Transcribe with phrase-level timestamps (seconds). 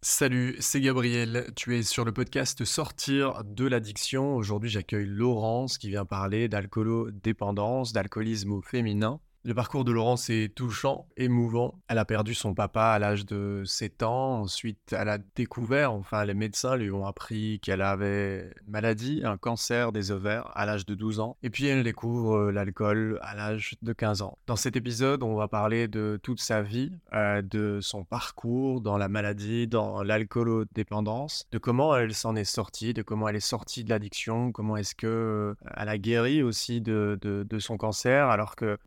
[0.00, 1.50] Salut, c'est Gabriel.
[1.56, 4.36] Tu es sur le podcast Sortir de l'addiction.
[4.36, 9.18] Aujourd'hui, j'accueille Laurence qui vient parler d'alcoolo-dépendance, d'alcoolisme au féminin.
[9.44, 11.80] Le parcours de Laurence est touchant, émouvant.
[11.88, 14.40] Elle a perdu son papa à l'âge de 7 ans.
[14.40, 19.36] Ensuite, elle a découvert, enfin, les médecins lui ont appris qu'elle avait une maladie, un
[19.36, 21.36] cancer des ovaires à l'âge de 12 ans.
[21.42, 24.36] Et puis, elle découvre euh, l'alcool à l'âge de 15 ans.
[24.46, 28.98] Dans cet épisode, on va parler de toute sa vie, euh, de son parcours dans
[28.98, 33.84] la maladie, dans l'alcoolodépendance, de comment elle s'en est sortie, de comment elle est sortie
[33.84, 38.56] de l'addiction, comment est-ce que euh, elle a guéri aussi de, de, son cancer, alors
[38.56, 38.78] que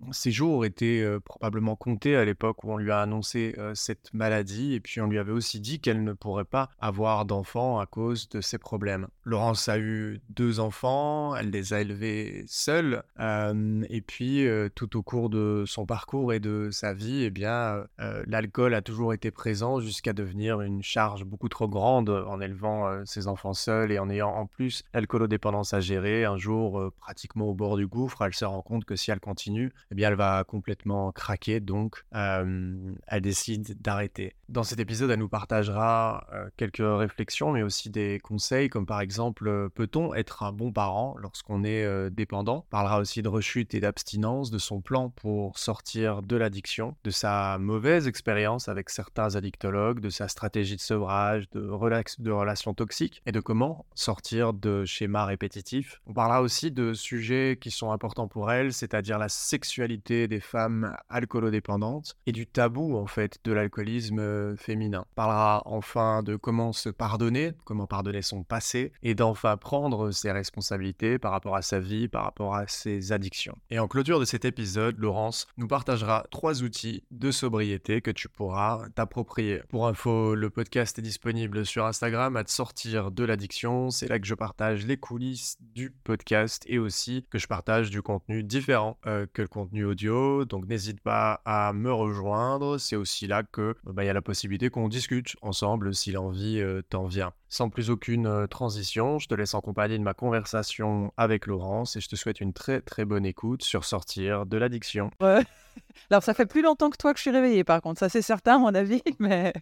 [0.41, 4.80] jours étaient euh, probablement comptés à l'époque où on lui a annoncé cette maladie et
[4.80, 8.41] puis on lui avait aussi dit qu'elle ne pourrait pas avoir d'enfants à cause de
[8.41, 9.08] ses problèmes.
[9.23, 15.30] Laurence a eu deux enfants, elle les a élevés seule et puis tout au cours
[15.30, 17.85] de son parcours et de sa vie, eh bien
[18.26, 23.27] l'alcool a toujours été présent jusqu'à devenir une charge beaucoup trop grande en élevant ses
[23.27, 26.26] enfants seuls et en ayant en plus l'alcoolodépendance à gérer.
[26.26, 29.71] Un jour, pratiquement au bord du gouffre, elle se rend compte que si elle continue,
[29.91, 34.35] eh bien elle va complètement craqué, donc elle décide d'arrêter.
[34.49, 39.70] Dans cet épisode, elle nous partagera quelques réflexions, mais aussi des conseils, comme par exemple,
[39.76, 42.65] peut-on être un bon parent lorsqu'on est dépendant?
[42.68, 47.12] On parlera aussi de rechute et d'abstinence, de son plan pour sortir de l'addiction, de
[47.12, 53.21] sa mauvaise expérience avec certains addictologues, de sa stratégie de sevrage, de, de relations toxiques,
[53.26, 56.01] et de comment sortir de schémas répétitifs.
[56.07, 60.96] On parlera aussi de sujets qui sont importants pour elle, c'est-à-dire la sexualité des femmes
[61.10, 65.06] alcoolodépendantes et du tabou en fait de l'alcoolisme euh, féminin.
[65.12, 70.31] On parlera enfin de comment se pardonner, comment pardonner son passé et d'enfin prendre ses
[70.31, 73.58] responsabilités par rapport à sa vie, par rapport à ses addictions.
[73.69, 78.30] Et en clôture de cet épisode, Laurence nous partagera trois outils de sobriété que tu
[78.30, 79.62] pourras t'approprier.
[79.69, 83.90] Pour info, le podcast est disponible sur Instagram à te sortir de l'addiction.
[83.90, 88.02] C'est là que je partage les coulisses du podcast et aussi que je partage du
[88.02, 92.77] contenu différent euh, que le contenu audio donc n'hésite pas à me rejoindre.
[92.77, 96.59] C'est aussi là que bah, il y a la possibilité qu'on discute ensemble si l'envie
[96.59, 97.33] euh, t'en vient.
[97.49, 101.95] Sans plus aucune euh, transition, je te laisse en compagnie de ma conversation avec Laurence
[101.95, 105.11] et je te souhaite une très très bonne écoute sur sortir de l'addiction.
[105.21, 105.44] Ouais.
[106.09, 108.21] Alors ça fait plus longtemps que toi que je suis réveillée par contre, ça c'est
[108.21, 109.53] certain à mon avis, mais...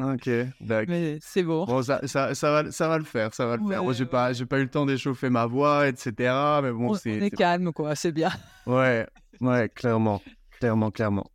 [0.00, 0.30] Ok,
[0.60, 0.86] d'accord.
[0.88, 1.66] Mais c'est bon.
[1.66, 3.82] Bon, ça, ça, ça, va, ça va le faire, ça va le faire.
[3.82, 6.32] Moi, j'ai pas, j'ai pas eu le temps d'échauffer ma voix, etc.
[6.62, 7.20] Mais bon, c'est.
[7.20, 8.30] On est calme, quoi, c'est bien.
[8.66, 9.06] Ouais,
[9.40, 10.22] ouais, clairement,
[10.58, 11.26] clairement, clairement.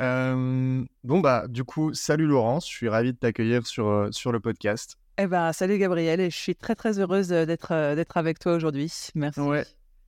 [0.00, 4.32] Euh, bon, bah, du coup, salut Laurence, je suis ravi de t'accueillir sur, euh, sur
[4.32, 4.96] le podcast.
[5.18, 8.54] Eh ben, salut Gabriel, et je suis très très heureuse euh, d'être d'être avec toi
[8.54, 8.92] aujourd'hui.
[9.16, 9.40] Merci.
[9.40, 9.64] Ouais,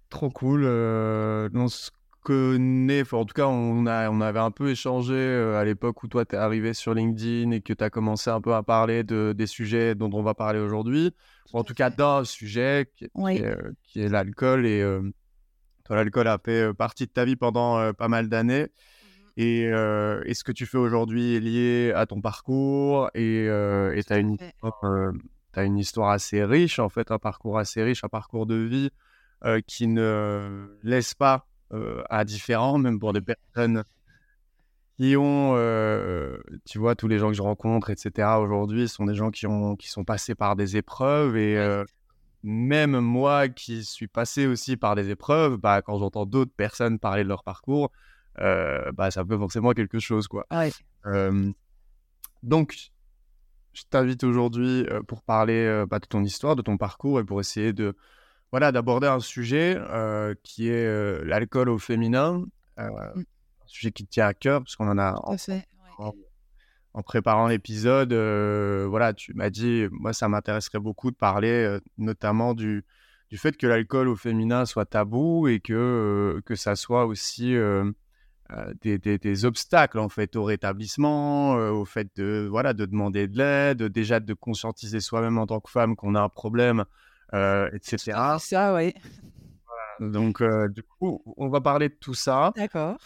[0.08, 0.64] trop cool.
[0.66, 1.90] on se
[2.22, 5.16] connaît, en tout cas, on, a, on avait un peu échangé
[5.56, 8.40] à l'époque où toi, tu es arrivé sur LinkedIn et que tu as commencé un
[8.40, 11.14] peu à parler de, des sujets dont on va parler aujourd'hui.
[11.52, 14.84] En tout cas, d'un sujet qui, est, qui est l'alcool et
[15.88, 18.64] l'alcool a fait partie de ta vie pendant pas mal d'années.
[18.64, 24.18] Mmh et, ce que tu fais aujourd'hui est lié à ton parcours et tu as,
[24.18, 24.36] une,
[25.54, 28.90] as une histoire assez riche, en fait, un parcours assez riche, un parcours de vie
[29.66, 31.46] qui ne laisse pas
[32.10, 33.84] indifférent, même pour des personnes
[34.96, 35.54] qui ont,
[36.64, 39.76] tu vois, tous les gens que je rencontre, etc., aujourd'hui, sont des gens qui, ont,
[39.76, 41.84] qui sont passés par des épreuves et
[42.42, 47.22] même moi qui suis passé aussi par des épreuves, bah, quand j'entends d'autres personnes parler
[47.22, 47.90] de leur parcours,
[48.40, 50.28] euh, bah, ça peut forcément quelque chose.
[50.28, 50.46] Quoi.
[52.42, 52.90] donc,
[53.72, 57.24] je t'invite aujourd'hui euh, pour parler euh, bah, de ton histoire, de ton parcours et
[57.24, 57.94] pour essayer de
[58.50, 59.78] voilà d'aborder un sujet
[60.42, 62.44] qui est l'alcool au féminin,
[62.76, 62.80] mmh.
[62.82, 63.12] un
[63.66, 65.14] sujet qui te tient à cœur parce qu'on en a
[66.94, 71.80] en préparant l'épisode, euh, voilà, tu m'as dit, moi, ça m'intéresserait beaucoup de parler euh,
[71.98, 72.84] notamment du,
[73.30, 77.54] du fait que l'alcool au féminin soit tabou et que, euh, que ça soit aussi
[78.82, 83.84] des, des, obstacles en fait au rétablissement, au fait de, voilà, de demander de l'aide,
[83.84, 86.84] déjà de conscientiser soi-même en tant que femme qu'on a un problème,
[87.32, 88.18] etc.
[88.38, 88.94] Ça, oui.
[90.00, 92.52] Donc, du coup, on va parler de tout ça.
[92.56, 92.98] D'accord.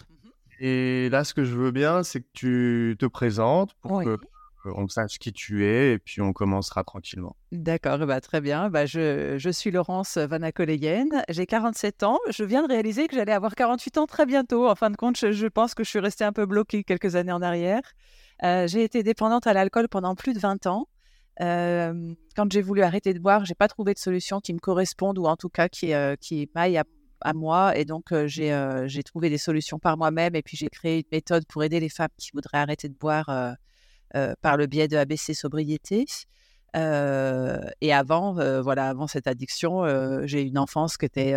[0.60, 4.18] Et là, ce que je veux bien, c'est que tu te présentes pour que
[4.64, 7.36] qu'on sache qui tu es et puis on commencera tranquillement.
[7.52, 8.70] D'accord, bah, très bien.
[8.70, 12.18] Bah, je, je suis Laurence Vanakoleyen, j'ai 47 ans.
[12.30, 14.68] Je viens de réaliser que j'allais avoir 48 ans très bientôt.
[14.68, 17.32] En fin de compte, je, pense que je suis restée un peu bloquée quelques années
[17.32, 17.82] en arrière.
[18.42, 20.88] Euh, j'ai été dépendante à l'alcool pendant plus de 20 ans.
[21.40, 25.18] Euh, quand j'ai voulu arrêter de boire, j'ai pas trouvé de solution qui me corresponde
[25.18, 26.84] ou en tout cas qui, euh, qui maille à
[27.20, 27.76] à moi.
[27.76, 30.34] Et donc, j'ai trouvé des solutions par moi-même.
[30.34, 33.56] Et puis, j'ai créé une méthode pour aider les femmes qui voudraient arrêter de boire
[34.42, 36.04] par le biais de ABC Sobriété.
[36.74, 41.34] et avant, voilà, avant cette addiction, j'ai une enfance qui était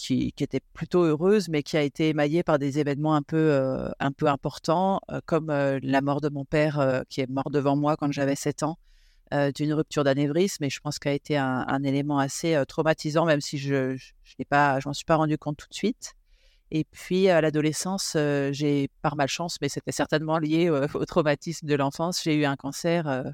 [0.00, 4.12] qui, était plutôt heureuse, mais qui a été émaillée par des événements un peu, un
[4.12, 8.36] peu importants, comme la mort de mon père, qui est mort devant moi quand j'avais
[8.36, 8.78] 7 ans,
[9.54, 10.64] d'une rupture d'anévrisme.
[10.64, 14.92] Et je pense qu'elle a été un, élément assez traumatisant, même si je je m'en
[14.92, 16.14] suis pas rendu compte tout de suite.
[16.72, 18.16] Et puis à l'adolescence,
[18.52, 23.24] j'ai par malchance, mais c'était certainement lié au traumatisme de l'enfance, j'ai eu un cancer,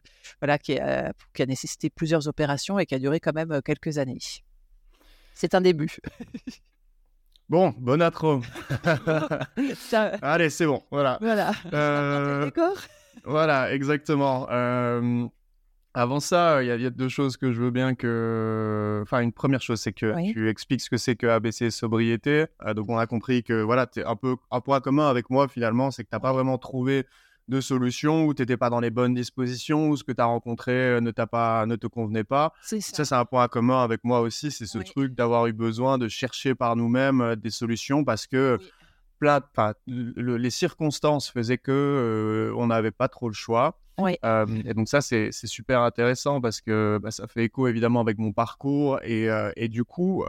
[0.40, 1.12] voilà, qui a
[1.46, 4.18] nécessité plusieurs opérations et qui a duré quand même quelques années.
[5.36, 5.96] C'est un début.
[7.48, 8.40] Bon, bon intro.
[10.20, 11.16] Allez, c'est bon, voilà.
[11.20, 11.52] Voilà.
[11.72, 12.50] Euh...
[13.24, 14.48] Voilà, exactement.
[14.50, 15.26] Euh,
[15.94, 18.98] avant ça, il y, a deux choses que je veux bien que.
[19.02, 22.46] Enfin, une première chose, c'est que tu expliques ce que c'est que ABC sobriété.
[22.64, 25.30] Euh, donc, on a compris que voilà, tu es un peu un point commun avec
[25.30, 27.06] moi finalement, c'est que tu n'as pas vraiment trouvé
[27.48, 30.24] de solutions où tu n'étais pas dans les bonnes dispositions, où ce que tu as
[30.24, 32.52] rencontré euh, ne, pas, ne te convenait pas.
[32.62, 35.98] Ça, ça c'est un point commun avec moi aussi, c'est ce truc d'avoir eu besoin
[35.98, 38.58] de chercher par nous-mêmes euh, des solutions parce que
[39.18, 39.40] plein,
[39.86, 43.78] les circonstances faisaient que euh, on n'avait pas trop le choix.
[44.64, 48.32] et donc ça, c'est super intéressant parce que bah, ça fait écho évidemment avec mon
[48.32, 49.00] parcours.
[49.04, 50.26] Et, et du coup,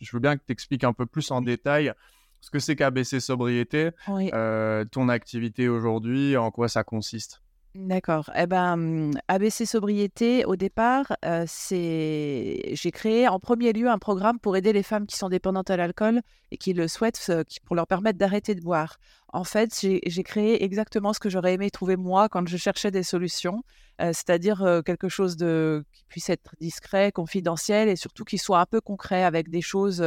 [0.00, 1.92] je veux bien que tu expliques un peu plus en détail
[2.40, 7.42] ce que c'est qu'ABC Sobriété, euh, ton activité aujourd'hui, en quoi ça consiste?
[7.76, 8.32] D'accord.
[8.34, 14.40] Eh ben, ABC Sobriété, au départ, euh, c'est j'ai créé en premier lieu un programme
[14.40, 16.20] pour aider les femmes qui sont dépendantes à l'alcool
[16.50, 17.30] et qui le souhaitent
[17.64, 18.96] pour leur permettre d'arrêter de boire.
[19.32, 23.04] En fait, j'ai créé exactement ce que j'aurais aimé trouver moi quand je cherchais des
[23.04, 23.62] solutions,
[24.00, 28.66] euh, c'est-à-dire quelque chose de qui puisse être discret, confidentiel et surtout qui soit un
[28.66, 30.04] peu concret avec des choses,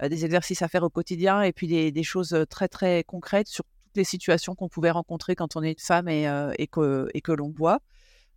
[0.00, 3.64] des exercices à faire au quotidien et puis des, choses très très concrètes sur
[3.96, 7.20] les situations qu'on pouvait rencontrer quand on est une femme et, euh, et que, et
[7.20, 7.80] que l'on boit.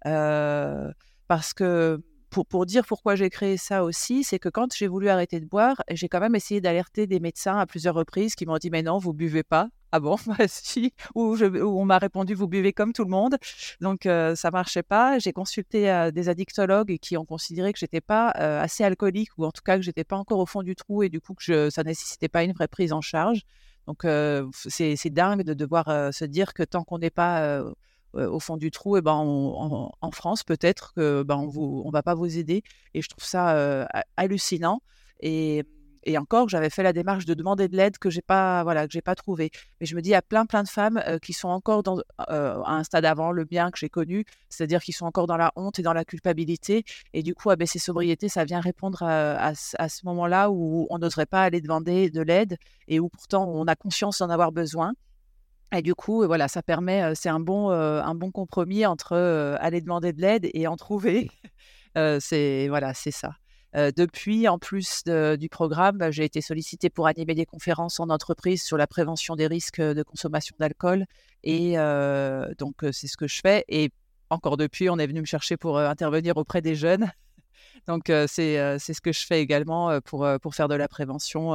[0.07, 0.91] Euh,
[1.27, 5.09] parce que pour, pour, dire pourquoi j'ai créé ça aussi, c'est que quand j'ai voulu
[5.09, 8.57] arrêter de boire, j'ai quand même essayé d'alerter des médecins à plusieurs reprises qui m'ont
[8.57, 9.69] dit mais non, vous buvez pas.
[9.93, 10.15] Ah bon,
[10.47, 10.93] si.
[11.15, 13.37] Ou, on m'a répondu vous buvez comme tout le monde.
[13.81, 15.19] Donc euh, ça marchait pas.
[15.19, 19.61] J'ai consulté des addictologues qui ont considéré que j'étais pas assez alcoolique ou en tout
[19.63, 21.83] cas que j'étais pas encore au fond du trou et du coup que je, ça
[21.83, 23.41] nécessitait pas une vraie prise en charge.
[23.87, 24.05] Donc
[24.53, 27.61] c'est dingue de devoir se dire que tant qu'on n'est pas
[28.13, 31.49] au fond du trou, et eh ben en France peut-être que ben
[31.91, 32.63] va pas vous aider.
[32.93, 34.81] Et je trouve ça hallucinant.
[35.21, 35.65] Et
[36.03, 38.93] et encore, j'avais fait la démarche de demander de l'aide que j'ai pas, voilà, que
[38.93, 39.51] j'ai pas trouvé.
[39.79, 41.99] Mais je me dis, il y a plein, plein de femmes qui sont encore dans,
[42.17, 45.51] à un stade avant le bien que j'ai connu, c'est-à-dire qui sont encore dans la
[45.55, 46.83] honte et dans la culpabilité.
[47.13, 51.25] Et du coup, à baisser sobriété, ça vient répondre à, ce moment-là où on n'oserait
[51.25, 52.57] pas aller demander de l'aide
[52.87, 54.93] et où pourtant on a conscience d'en avoir besoin.
[55.73, 59.15] Et du coup, voilà, ça permet, c'est un bon, un bon compromis entre
[59.59, 61.29] aller demander de l'aide et en trouver.
[62.19, 63.35] c'est voilà, c'est ça
[63.73, 68.63] depuis, en plus du programme, bah, j'ai été sollicitée pour animer des conférences en entreprise
[68.63, 71.05] sur la prévention des risques de consommation d'alcool.
[71.43, 71.75] Et
[72.57, 73.63] donc, c'est ce que je fais.
[73.69, 73.89] Et
[74.29, 77.11] encore depuis, on est venu me chercher pour intervenir auprès des jeunes.
[77.87, 81.53] Donc, c'est ce que je fais également pour, pour faire de la prévention.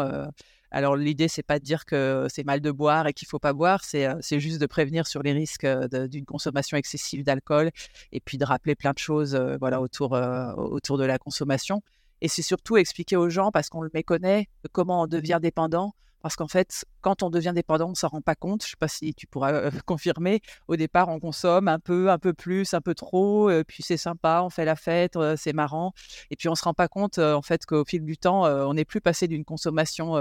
[0.70, 3.52] Alors, l'idée, c'est pas de dire que c'est mal de boire et qu'il faut pas
[3.52, 7.70] boire, c'est juste de prévenir sur les risques d'une consommation excessive d'alcool
[8.12, 10.12] et puis de rappeler plein de choses voilà, autour,
[10.56, 11.82] autour de la consommation.
[12.20, 15.94] Et c'est surtout expliquer aux gens, parce qu'on le méconnaît, comment on devient dépendant.
[16.26, 18.62] Parce qu'en fait, quand on devient dépendant, on ne s'en rend pas compte.
[18.62, 20.40] Je ne sais pas si tu pourras euh, confirmer.
[20.66, 23.48] Au départ, on consomme un peu, un peu plus, un peu trop.
[23.48, 25.92] Euh, puis c'est sympa, on fait la fête, euh, c'est marrant.
[26.32, 28.74] Et puis on ne se rend pas compte, en fait, qu'au fil du temps, on
[28.74, 30.16] n'est plus passé d'une consommation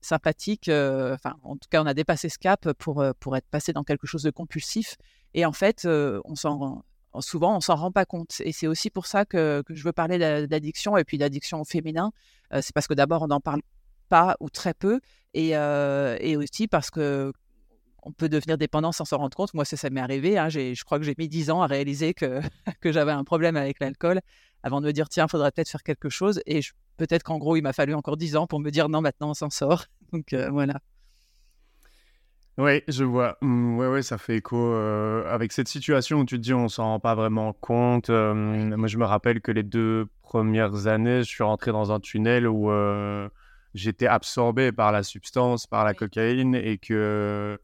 [0.00, 0.68] sympathique.
[0.68, 4.08] Enfin, en tout cas, on a dépassé ce cap pour, pour être passé dans quelque
[4.08, 4.96] chose de compulsif.
[5.34, 6.82] Et en fait, on s'en
[7.20, 8.40] souvent on s'en rend pas compte.
[8.44, 12.12] Et c'est aussi pour ça que, je veux parler d'addiction et puis d'addiction au féminin.
[12.52, 13.60] C'est parce que d'abord on n'en parle
[14.08, 15.00] pas ou très peu,
[15.34, 15.56] et,
[16.36, 17.32] aussi parce que
[18.06, 19.54] on peut devenir dépendant sans s'en rendre compte.
[19.54, 20.36] Moi, ça, ça m'est arrivé.
[20.36, 20.50] Hein.
[20.50, 22.42] Je crois que j'ai mis 10 ans à réaliser que,
[22.84, 24.20] j'avais un problème avec l'alcool
[24.62, 26.40] avant de me dire, tiens, il faudrait peut-être faire quelque chose.
[26.46, 26.60] Et
[26.98, 29.34] peut-être qu'en gros, il m'a fallu encore 10 ans pour me dire, non, maintenant, on
[29.34, 29.86] s'en sort.
[30.12, 30.80] Donc, voilà.
[32.56, 33.36] Oui, je vois.
[33.40, 36.68] Mmh, ouais, ouais, ça fait écho euh, avec cette situation où tu te dis on
[36.68, 38.10] s'en rend pas vraiment compte.
[38.10, 41.98] Euh, moi, je me rappelle que les deux premières années, je suis rentré dans un
[41.98, 43.28] tunnel où euh,
[43.74, 47.58] j'étais absorbé par la substance, par la cocaïne, et que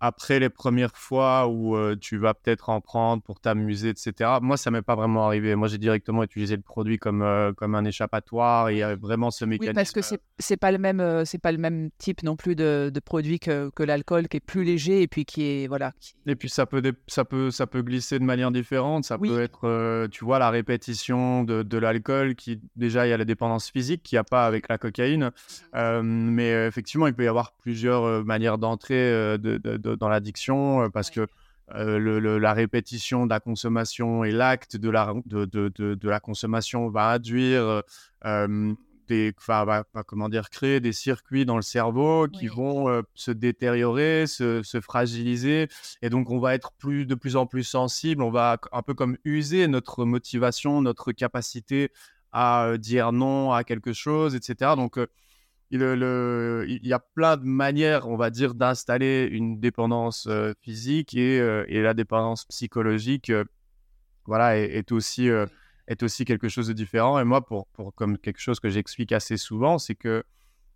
[0.00, 4.38] après les premières fois où tu vas peut-être en prendre pour t'amuser, etc.
[4.40, 5.54] Moi, ça m'est pas vraiment arrivé.
[5.54, 9.30] Moi, j'ai directement utilisé le produit comme, comme un échappatoire et il y avait vraiment
[9.30, 9.70] ce mécanisme.
[9.70, 12.56] Oui, parce que c'est c'est pas le même c'est pas le même type non plus
[12.56, 15.92] de, de produit que, que l'alcool qui est plus léger et puis qui est voilà.
[16.26, 19.04] Et puis ça peut ça peut ça peut glisser de manière différente.
[19.04, 23.18] Ça peut être tu vois la répétition de, de l'alcool qui déjà il y a
[23.18, 25.30] la dépendance physique qu'il n'y a pas avec la cocaïne,
[25.74, 26.00] mmh.
[26.02, 31.10] mais effectivement il peut y avoir plusieurs manières d'entrer de, de dans l'addiction euh, parce
[31.10, 31.26] que
[31.74, 36.88] euh, la répétition de la consommation et l'acte de la, de, de, de, la consommation
[36.88, 37.82] va induire
[38.24, 38.74] euh,
[39.06, 39.32] des,
[40.06, 45.68] comment dire, créer des circuits dans le cerveau qui vont se détériorer, se, se, fragiliser.
[46.02, 48.22] Et donc, on va être plus, de plus en plus sensible.
[48.22, 51.90] On va un peu comme user notre motivation, notre capacité
[52.32, 54.72] à dire non à quelque chose, etc.
[54.76, 54.98] Donc,
[55.70, 61.40] il, y a plein de manières, on va dire, d'installer une dépendance euh, physique et,
[61.40, 63.44] euh, et, la dépendance psychologique, euh,
[64.26, 65.30] voilà, est, aussi,
[66.26, 67.20] quelque chose de différent.
[67.20, 70.24] Et moi, pour, comme quelque chose que j'explique assez souvent, c'est que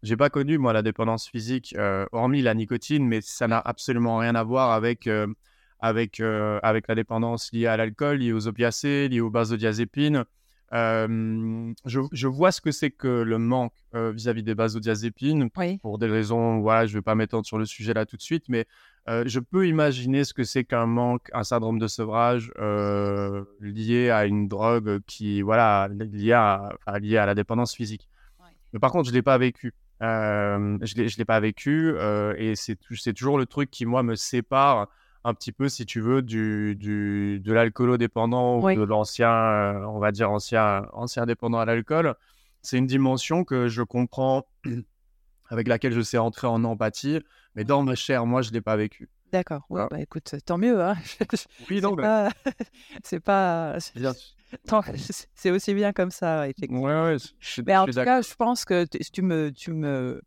[0.03, 1.75] j'ai pas connu moi la dépendance physique,
[2.13, 5.07] hormis la nicotine, mais ça n'a absolument rien à voir avec
[6.19, 10.25] la dépendance liée à l'alcool, liée aux opiacés, liée aux benzodiazépines
[10.73, 15.51] je, je, vois ce que c'est que le manque vis-à-vis des benzodiazépines.
[15.81, 18.23] Pour des raisons, voilà, je ne vais pas m'étendre sur le sujet là tout de
[18.23, 18.67] suite, mais
[19.07, 22.53] je peux imaginer ce que c'est qu'un manque, un syndrome de sevrage
[23.61, 28.09] lié à une drogue qui, voilà, lié à, lié à la dépendance physique.
[28.73, 29.75] Mais par contre, je ne l'ai pas vécu.
[30.01, 31.95] je ne l'ai pas vécu
[32.37, 34.89] et c'est toujours le truc qui, moi, me sépare
[35.25, 39.99] un petit peu, si tu veux, du, du de l'alcoolodépendant ou de l'ancien, euh, on
[39.99, 42.15] va dire, ancien, ancien dépendant à l'alcool.
[42.61, 44.47] C'est une dimension que je comprends,
[45.49, 47.21] avec laquelle je sais entrer en empathie,
[47.55, 49.09] mais dans ma chair, moi, je ne l'ai pas vécu.
[49.33, 49.67] D'accord.
[49.69, 50.81] bah, écoute, tant mieux.
[50.81, 50.95] Hein.
[51.71, 52.01] oui, donc.
[53.03, 53.77] C'est pas.
[55.35, 56.83] C'est aussi bien comme ça, effectivement.
[56.83, 57.17] Ouais, ouais,
[57.67, 60.23] mais en tout cas, je pense que tu me, tu me,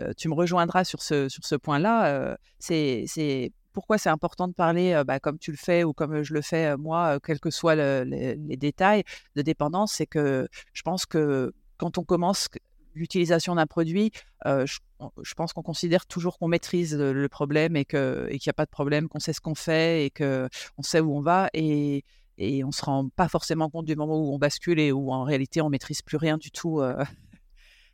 [0.00, 2.06] euh, tu me rejoindras sur ce, sur ce point-là.
[2.06, 6.34] Euh, c'est pourquoi c'est important de parler, bah, comme tu le fais ou comme je
[6.34, 9.04] le fais moi, quels que soient les, détails
[9.36, 12.48] de dépendance, c'est que je pense que quand on commence
[12.94, 14.10] l'utilisation d'un produit,
[14.44, 18.70] je, pense qu'on considère toujours qu'on maîtrise le, problème et qu'il n'y a pas de
[18.70, 21.48] problème, qu'on sait ce qu'on fait et qu'on sait où on va.
[21.54, 22.04] Et,
[22.38, 25.24] on ne se rend pas forcément compte du moment où on bascule et où en
[25.24, 26.82] réalité on maîtrise plus rien du tout.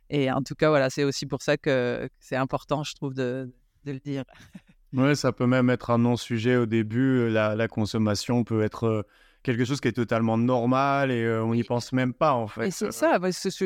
[0.09, 3.51] et en tout cas, voilà, c'est aussi pour ça que c'est important, je trouve, de
[3.85, 4.23] le dire.
[4.97, 7.29] Oui, ça peut même être un non-sujet au début.
[7.29, 9.05] La, consommation peut être
[9.43, 12.67] quelque chose qui est totalement normal et on n'y pense même pas en fait.
[12.67, 13.19] Et c'est ça,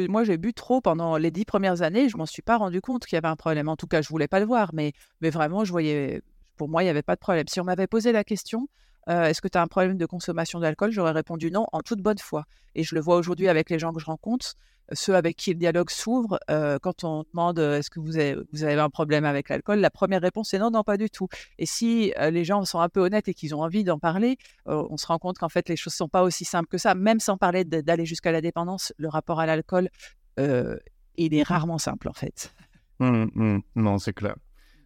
[0.10, 3.06] moi j'ai bu trop pendant les dix premières années, je m'en suis pas rendu compte
[3.06, 3.70] qu'il y avait un problème.
[3.70, 6.22] En tout cas, je voulais pas le voir, mais, mais vraiment, je voyais,
[6.58, 7.48] pour moi, il n'y avait pas de problème.
[7.48, 8.68] Si on m'avait posé la question,
[9.08, 10.92] est-ce que tu as un problème de consommation d'alcool?
[10.92, 12.46] J'aurais répondu non en toute bonne foi.
[12.76, 14.56] Et je le vois aujourd'hui avec les gens que je rencontre
[14.94, 18.80] ceux avec qui le dialogue s'ouvre, euh, quand on demande euh, est-ce que vous avez,
[18.80, 21.28] un problème avec l'alcool, la première réponse est non, non, pas du tout.
[21.58, 24.38] Et si euh, les gens sont un peu honnêtes et qu'ils ont envie d'en parler,
[24.66, 26.96] on se rend compte qu'en fait, les choses ne sont pas aussi simples que ça.
[26.96, 29.90] Même sans parler d'aller jusqu'à la dépendance, le rapport à l'alcool,
[30.38, 32.54] il est rarement simple, en fait.
[33.00, 33.62] Mmh, mmh.
[33.76, 34.36] Non, c'est clair.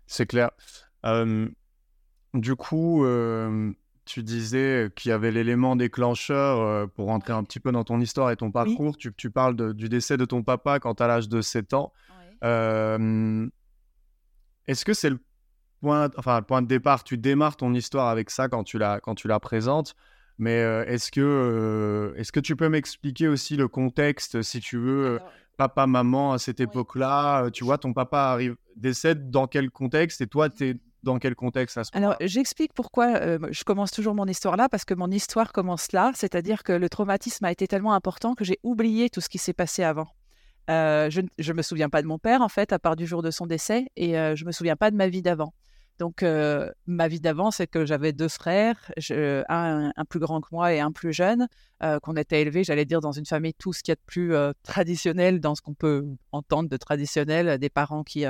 [0.08, 0.52] C'est clair.
[2.34, 3.06] du coup,
[4.06, 8.32] tu disais qu'il y avait l'élément déclencheur pour rentrer un petit peu dans ton histoire
[8.32, 8.98] et ton parcours.
[8.98, 11.92] Tu, tu, parles du décès de ton papa quand à l'âge de 7 ans.
[14.68, 15.20] Est-ce que c'est le
[15.82, 17.04] point, enfin, le point de départ?
[17.04, 19.96] Tu démarres ton histoire avec ça quand tu la, quand tu la présentes.
[20.38, 24.78] Mais euh, est-ce que, euh, est-ce que tu peux m'expliquer aussi le contexte, si tu
[24.78, 25.20] veux,
[25.58, 30.28] papa, maman à cette époque-là Tu vois, ton papa arrive, décède dans quel contexte et
[30.28, 34.14] toi, tu es dans quel contexte à ce Alors, j'explique pourquoi euh, je commence toujours
[34.14, 37.68] mon histoire là, parce que mon histoire commence là, c'est-à-dire que le traumatisme a été
[37.68, 40.08] tellement important que j'ai oublié tout ce qui s'est passé avant.
[40.70, 43.22] Euh, je ne me souviens pas de mon père, en fait, à part du jour
[43.22, 45.54] de son décès, et euh, je ne me souviens pas de ma vie d'avant.
[45.98, 46.26] Donc,
[46.88, 50.82] ma vie d'avant, c'est que j'avais deux frères, un, un, plus grand que moi et
[50.82, 51.48] un plus jeune,
[52.02, 54.34] qu'on était élevés, j'allais dire, dans une famille tout ce qu'il y a de plus
[54.64, 58.26] traditionnel, dans ce qu'on peut entendre de traditionnel, des parents qui,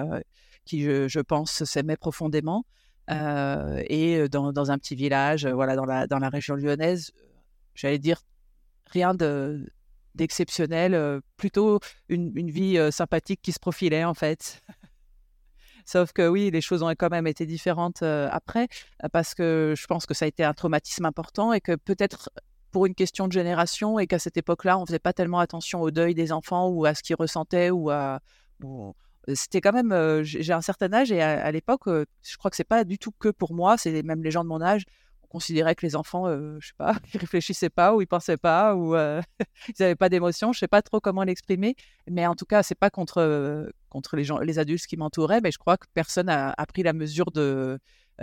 [0.65, 2.65] qui, je, pense, s'aimaient profondément.
[3.11, 7.11] Euh, et dans, dans, un petit village, voilà, dans la, dans la région lyonnaise,
[7.75, 8.21] j'allais dire
[8.87, 9.71] rien de,
[10.15, 11.79] d'exceptionnel, plutôt
[12.09, 14.61] une, une vie sympathique qui se profilait en fait.
[15.85, 18.67] Sauf que oui, les choses ont quand même été différentes après,
[19.13, 22.31] parce que je pense que ça a été un traumatisme important et que peut-être
[22.75, 25.91] pour une question de génération et qu'à cette époque-là, on faisait pas tellement attention au
[25.91, 28.19] deuil des enfants ou à ce qu'ils ressentaient ou à,
[29.33, 32.83] c'était quand même, j'ai un certain âge et à, l'époque, je crois que c'est pas
[32.83, 34.83] du tout que pour moi, c'est même les gens de mon âge,
[35.23, 36.27] on considérait que les enfants,
[36.59, 38.95] je sais pas, ils réfléchissaient pas ou ils pensaient pas ou
[39.67, 41.75] ils n'avaient pas d'émotion, je sais pas trop comment l'exprimer,
[42.09, 45.51] mais en tout cas, c'est pas contre contre les gens, les adultes qui m'entouraient, mais
[45.51, 47.79] je crois que personne a, pris la mesure de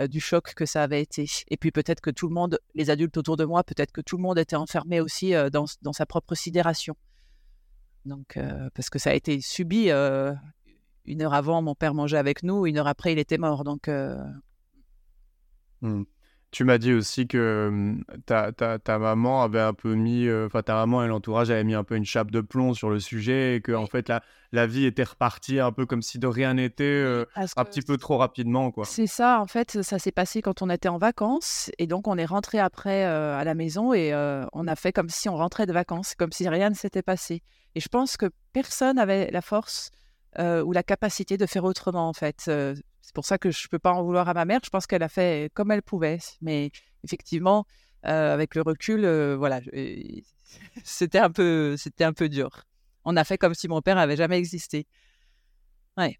[0.09, 1.25] du choc que ça avait été.
[1.49, 4.17] Et puis peut-être que tout le monde, les adultes autour de moi, peut-être que tout
[4.17, 6.95] le monde était enfermé aussi dans, dans, sa propre sidération.
[8.05, 8.39] Donc,
[8.73, 9.89] parce que ça a été subi
[11.05, 13.63] une heure avant, mon père mangeait avec nous, une heure après, il était mort.
[13.63, 13.89] Donc.
[15.81, 16.03] Mmh.
[16.53, 20.61] Tu m'as dit aussi que mmh, ta, ta, ta, maman avait un peu mis, enfin
[20.61, 23.55] ta maman et l'entourage avaient mis un peu une chape de plomb sur le sujet
[23.55, 26.53] et que en fait la, la vie était repartie un peu comme si de rien
[26.53, 28.85] n'était, un petit peu trop rapidement quoi.
[28.85, 32.19] C'est ça, en fait, ça s'est passé quand on était en vacances et donc on
[32.19, 34.13] est rentré après à la maison et
[34.53, 37.41] on a fait comme si on rentrait de vacances, comme si rien ne s'était passé.
[37.73, 39.89] Et je pense que personne n'avait la force
[40.39, 42.41] ou la capacité de faire autrement, en fait.
[42.41, 44.59] c'est pour ça que je ne peux pas en vouloir à ma mère.
[44.63, 46.19] Je pense qu'elle a fait comme elle pouvait.
[46.41, 46.71] Mais
[47.03, 47.65] effectivement,
[48.03, 49.61] avec le recul, voilà,
[50.83, 52.63] c'était un, peu, un peu dur.
[53.05, 54.87] On a fait comme si mon père avait jamais existé.
[55.97, 56.17] Ouais.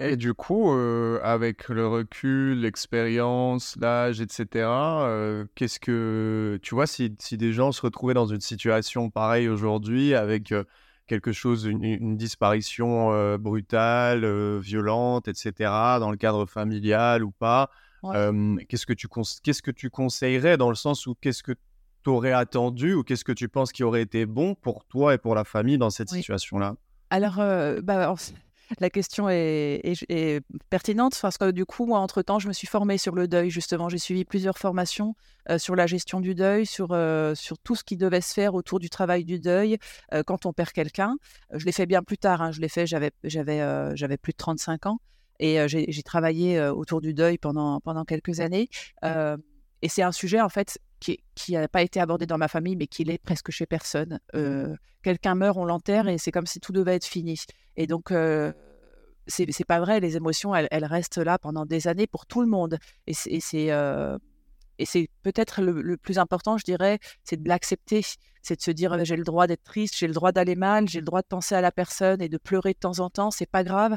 [0.00, 4.46] Et du coup, avec le recul, l'expérience, l'âge, etc.,
[5.56, 10.54] qu'est-ce que tu vois si, des gens se retrouvaient dans une situation pareille aujourd'hui avec
[11.08, 15.52] quelque chose, une, disparition euh, brutale, euh, violente, etc.,
[15.98, 17.70] dans le cadre familial ou pas.
[18.68, 19.08] qu'est-ce, que tu
[19.42, 21.52] qu'est-ce que tu conseillerais dans le sens où qu'est-ce que
[22.04, 25.18] tu aurais attendu ou qu'est-ce que tu penses qui aurait été bon pour toi et
[25.18, 26.76] pour la famille dans cette situation-là?
[27.10, 27.36] Alors,
[27.82, 28.14] bah,
[28.80, 33.14] la question est, pertinente parce que du coup, moi, entre-temps, je me suis formée sur
[33.14, 33.88] le deuil, justement.
[33.88, 35.14] J'ai suivi plusieurs formations
[35.50, 38.54] euh, sur la gestion du deuil, sur, euh, sur tout ce qui devait se faire
[38.54, 39.78] autour du travail du deuil
[40.12, 41.16] euh, quand on perd quelqu'un.
[41.52, 42.52] Je l'ai fait bien plus tard, hein.
[42.52, 43.10] je l'ai fait, j'avais,
[44.18, 45.00] plus de 35 ans
[45.40, 48.68] et j'ai, travaillé autour du deuil pendant quelques années.
[49.04, 52.86] et c'est un sujet, en fait, qui n'a pas été abordé dans ma famille, mais
[52.86, 54.20] qui l'est presque chez personne.
[55.02, 57.38] Quelqu'un meurt, on l'enterre et c'est comme si tout devait être fini.
[57.76, 58.52] Et donc, euh,
[59.26, 62.78] c'est pas vrai, les émotions, elles, restent là pendant des années pour tout le monde.
[63.06, 63.70] Et c'est
[64.78, 68.02] et c'est peut-être le, plus important, je dirais, c'est de l'accepter.
[68.42, 71.00] C'est de se dire j'ai le droit d'être triste, j'ai le droit d'aller mal, j'ai
[71.00, 73.50] le droit de penser à la personne et de pleurer de temps en temps, c'est
[73.50, 73.96] pas grave.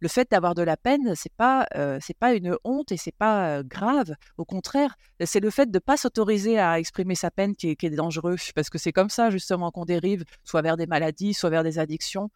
[0.00, 1.66] Le fait d'avoir de la peine, c'est pas
[2.00, 4.14] c'est pas une honte et c'est pas grave.
[4.36, 8.36] Au contraire, c'est le fait de pas s'autoriser à exprimer sa peine qui est, dangereux,
[8.54, 11.78] parce que c'est comme ça justement qu'on dérive, soit vers des maladies, soit vers des
[11.78, 12.30] addictions.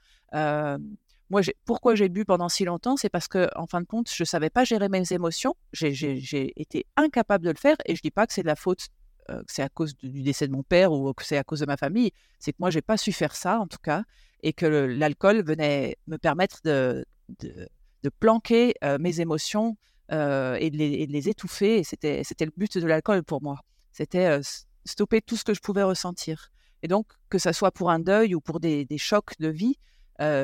[1.33, 4.23] Moi, pourquoi j'ai bu pendant si longtemps C'est parce que, en fin de compte, je
[4.23, 5.55] savais pas gérer mes émotions.
[5.73, 8.89] J'ai été incapable de le faire et je dis pas que c'est de la faute,
[9.31, 11.61] euh, que c'est à cause du décès de mon père ou que c'est à cause
[11.61, 12.11] de ma famille.
[12.39, 14.03] C'est que moi, je n'ai pas su faire ça, en tout cas,
[14.43, 17.03] et que l'alcool venait me permettre de,
[17.41, 17.69] de,
[18.19, 19.77] planquer euh, mes émotions
[20.11, 21.79] euh, et, de les, les, étouffer.
[21.79, 23.61] Et c'était le but de l'alcool pour moi.
[23.93, 24.41] C'était
[24.85, 26.51] stopper tout ce que je pouvais ressentir.
[26.83, 29.79] Et donc, que ce soit pour un deuil ou pour des, des chocs de vie,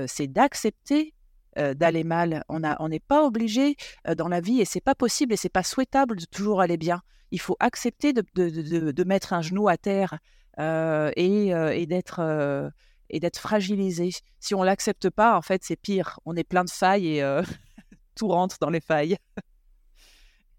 [0.06, 1.14] c'est d'accepter
[1.56, 2.44] d'aller mal.
[2.48, 3.76] On n'est pas obligé
[4.16, 7.02] dans la vie et c'est pas possible et c'est pas souhaitable de toujours aller bien.
[7.30, 10.18] Il faut accepter de, mettre un genou à terre
[10.58, 12.70] et, d'être
[13.10, 14.10] et d'être fragilisé.
[14.40, 16.20] Si on l'accepte pas, en fait, c'est pire.
[16.24, 17.40] On est plein de failles et
[18.14, 19.16] tout rentre dans les failles.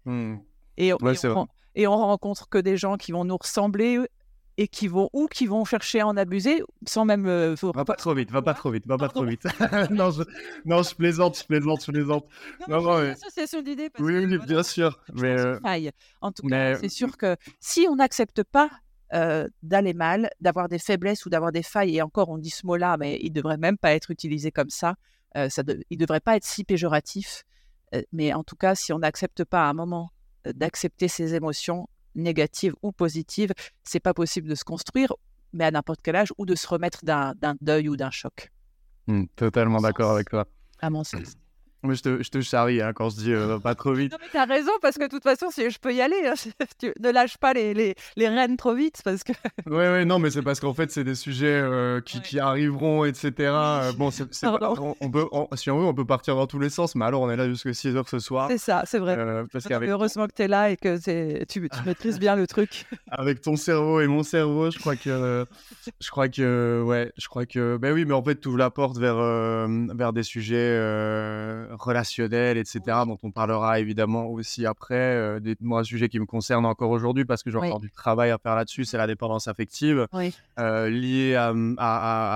[0.04, 0.36] Mmh.
[0.76, 4.00] Et, on, et, on, rencontre que des gens qui vont nous ressembler
[4.56, 7.26] et qui vont ou qui vont chercher à en abuser sans même.
[7.26, 9.44] Euh, va pas trop vite, va pas trop vite, va pas trop vite.
[9.90, 10.22] non, je...
[10.64, 12.26] non, je plaisante, je plaisante, je plaisante.
[12.68, 13.10] Non, non, mais...
[13.10, 13.90] association d'idées.
[13.98, 14.98] Oui, oui, bien sûr.
[15.14, 15.58] Mais euh...
[16.20, 18.70] En tout cas, c'est sûr que si on n'accepte pas
[19.12, 22.66] euh, d'aller mal, d'avoir des faiblesses ou d'avoir des failles, et encore on dit ce
[22.66, 24.94] mot-là, mais il devrait même pas être utilisé comme ça.
[25.36, 25.82] Euh, ça de...
[25.90, 27.44] Il devrait pas être si péjoratif.
[27.94, 30.10] Euh, mais en tout cas, si on n'accepte pas à un moment
[30.44, 35.12] d'accepter ses émotions, négative ou positive, c'est pas possible de se construire,
[35.52, 38.50] mais à n'importe quel âge, ou de se remettre d'un deuil ou d'un choc.
[39.06, 40.46] Mmh, totalement d'accord avec toi.
[40.80, 41.36] À mon sens.
[41.82, 44.12] Mais je te, je te charrie hein, quand je dis euh, pas trop vite.
[44.12, 46.34] Non, mais t'as raison, parce que de toute façon, si je peux y aller, hein,
[47.00, 49.00] ne lâche pas les, les, les, rênes trop vite.
[49.02, 49.32] Parce que...
[49.66, 53.04] Oui, oui, non, mais c'est parce qu'en fait, c'est des sujets euh, qui, qui, arriveront,
[53.04, 53.32] etc.
[53.38, 56.94] Euh, bon, c'est, on, peut, si on veut, on peut partir dans tous les sens,
[56.94, 58.48] mais alors on est là jusqu'à 6 heures ce soir.
[58.50, 59.16] C'est ça, c'est vrai.
[59.52, 60.98] parce Heureusement que tu es là et que
[61.44, 62.84] tu, tu maîtrises bien le truc.
[63.10, 65.46] Avec ton cerveau et mon cerveau, je crois que.
[66.00, 66.82] je crois que.
[66.84, 67.78] Ouais, je crois que.
[67.78, 69.16] Ben oui, mais en fait, tu ouvres la porte vers,
[69.94, 70.76] vers des sujets
[71.78, 75.40] relationnelles, etc., dont on parlera évidemment aussi après.
[75.40, 78.30] Des, moi, un sujet qui me concerne encore aujourd'hui parce que j'ai encore du travail
[78.30, 80.06] à faire là-dessus, c'est la dépendance affective
[80.58, 81.52] liée à,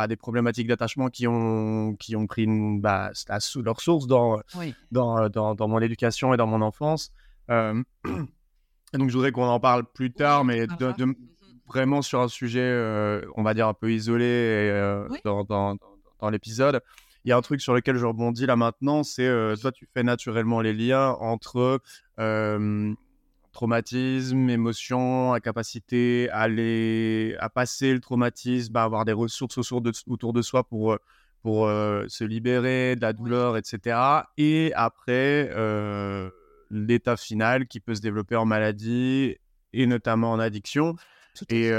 [0.00, 3.10] à, des problématiques d'attachement qui ont, qui ont pris une, bah,
[3.56, 4.40] leur source dans,
[4.92, 7.12] dans, dans, dans, mon éducation et dans mon enfance.
[7.48, 7.84] donc,
[8.94, 11.14] je voudrais qu'on en parle plus tard, mais de, mmh
[11.66, 12.70] vraiment sur un sujet,
[13.36, 14.70] on va dire, un peu isolé
[15.24, 15.76] dans, dans,
[16.20, 16.82] dans l'épisode
[17.24, 19.88] il y a un truc sur lequel je rebondis là maintenant, c'est euh, toi, tu
[19.92, 21.80] fais naturellement les liens entre
[23.52, 29.92] traumatisme, émotion, incapacité à, les, à passer le traumatisme, à avoir des ressources autour de,
[30.08, 30.98] autour de soi pour, euh,
[31.40, 33.96] pour euh, se libérer de la douleur, etc.
[34.36, 35.50] Et après,
[36.70, 39.36] l'état final qui peut se développer en maladie
[39.72, 40.96] et notamment en addiction.
[41.48, 41.70] Et,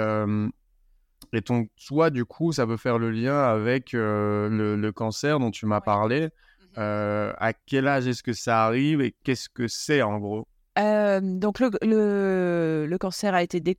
[1.36, 5.65] et donc, toi, du coup, ça peut faire le lien avec le, cancer dont tu
[5.65, 6.28] m'as parlé.
[6.28, 6.32] Mmh
[6.78, 10.45] à quel âge est-ce que ça arrive et qu'est-ce que c'est en gros?
[10.76, 13.78] Donc le, le, cancer a été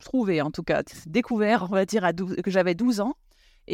[0.00, 3.14] trouvé, en tout cas découvert, on va dire, à que j'avais 12 ans.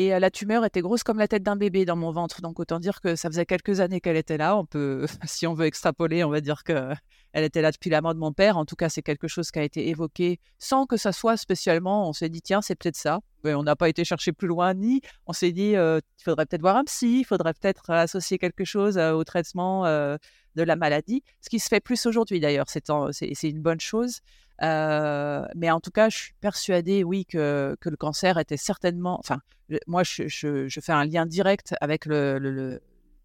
[0.01, 2.41] Et la tumeur était grosse comme la tête d'un bébé dans mon ventre.
[2.41, 4.57] Donc autant dire que ça faisait quelques années qu'elle était là.
[4.57, 6.93] On peut, si on veut extrapoler, on va dire que
[7.33, 8.59] elle était là depuis la mort de mon père.
[8.59, 12.09] En tout cas, c'est quelque chose qui a été évoqué sans que ça soit spécialement.
[12.09, 13.19] On s'est dit, tiens, c'est peut-être ça.
[13.43, 16.61] Mais on n'a pas été chercher plus loin, ni on s'est dit, il faudrait peut-être
[16.61, 21.25] voir un psy, il faudrait peut-être associer quelque chose au traitement de la maladie.
[21.41, 24.21] Ce qui se fait plus aujourd'hui d'ailleurs, c'est une bonne chose.
[24.61, 29.19] Mais en tout cas, je suis persuadée, oui, que, que le cancer était certainement.
[29.19, 29.39] Enfin,
[29.87, 32.81] moi, je, je, fais un lien direct avec le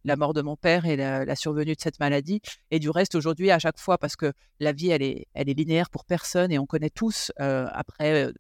[0.06, 2.42] la mort de mon père et la, survenue de cette maladie.
[2.72, 5.54] Et du reste, aujourd'hui, à chaque fois, parce que la vie, elle est, elle est
[5.54, 8.32] linéaire pour personne et on connaît tous, euh, après, euh,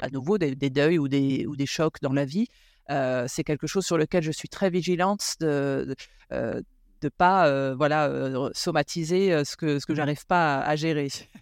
[0.00, 2.48] à nouveau, des, deuils ou des, ou des chocs dans la vie.
[2.90, 5.94] Euh, c'est quelque chose sur lequel je suis très vigilante de
[6.30, 11.08] ne pas voilà, somatiser ce que, ce que mmh j'arrive pas à, à gérer.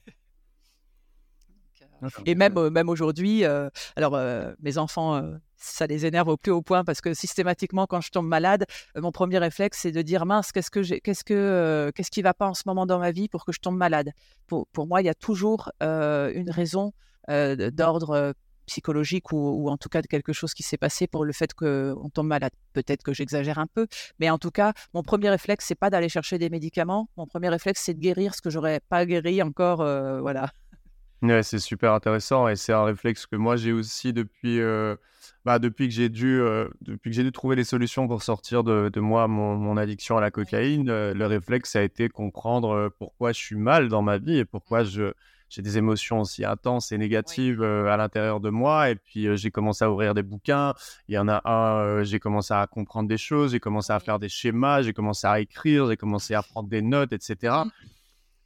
[2.27, 3.45] Et même, même aujourd'hui,
[3.97, 4.19] alors
[4.61, 5.23] mes enfants
[5.61, 8.65] ça les énerve au plus haut point parce que systématiquement, quand je tombe malade,
[8.97, 12.49] mon premier réflexe, c'est de dire mince, qu'est-ce que qu'est-ce que, qu'est-ce qui va pas
[12.49, 14.11] en ce moment dans ma vie pour que je tombe malade?
[14.47, 16.93] Pour, pour moi, il y a toujours une raison
[17.29, 18.35] d'ordre
[18.67, 22.09] psychologique ou, en tout cas de quelque chose qui s'est passé pour le fait qu'on
[22.15, 22.53] tombe malade.
[22.73, 23.87] Peut-être que j'exagère un peu,
[24.19, 27.09] mais en tout cas, mon premier réflexe, c'est pas d'aller chercher des médicaments.
[27.17, 29.79] Mon premier réflexe, c'est de guérir ce que j'aurais pas guéri encore.
[30.23, 30.51] voilà.
[31.23, 34.97] Ouais, c'est super intéressant et c'est un réflexe que moi j'ai aussi depuis, euh,
[35.45, 38.65] bah, depuis que j'ai dû, euh, depuis que j'ai dû trouver les solutions pour sortir
[38.65, 40.89] de, de moi mon, mon, addiction à la cocaïne.
[40.89, 44.83] Euh, le réflexe a été comprendre pourquoi je suis mal dans ma vie et pourquoi
[44.83, 45.13] je,
[45.51, 48.89] j'ai des émotions aussi intenses et négatives à l'intérieur de moi.
[48.89, 50.73] Et puis j'ai commencé à ouvrir des bouquins.
[51.09, 54.19] Il y en a un, j'ai commencé à comprendre des choses, j'ai commencé à faire
[54.19, 57.65] des schémas, j'ai commencé à écrire, j'ai commencé à prendre des notes, etc.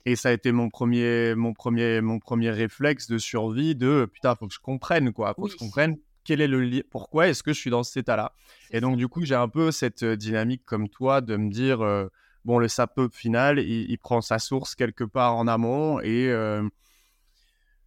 [0.06, 4.34] Et ça a été mon premier, mon premier, mon premier réflexe de survie de putain,
[4.34, 7.52] faut que je comprenne quoi, faut que je comprenne quel est le pourquoi est-ce que
[7.52, 8.32] je suis dans cet état-là.
[8.70, 11.78] Et donc du coup, j'ai un peu cette dynamique comme toi de me dire
[12.44, 16.30] bon, le sapeur final, il, prend sa source quelque part en amont et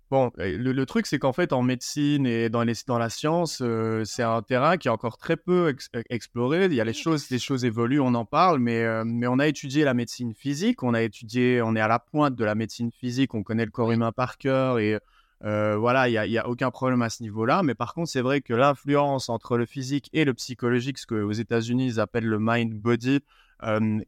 [0.09, 4.05] Bon, le, truc, c'est qu'en fait, en médecine et dans, les, dans la science, euh,
[4.05, 6.65] c'est un terrain qui est encore très peu e, exploré.
[6.65, 9.37] Il y a les choses, les choses évoluent, on en parle, mais, euh, mais on
[9.37, 12.55] a étudié la médecine physique, on a étudié, on est à la pointe de la
[12.55, 14.97] médecine physique, on connaît le corps humain par cœur et
[15.43, 17.61] euh, voilà, il n'y a, a, aucun problème à ce niveau-là.
[17.61, 21.33] Mais par contre, c'est vrai que l'influence entre le physique et le psychologique, ce qu'aux
[21.33, 23.19] États-Unis, ils appellent le mind-body,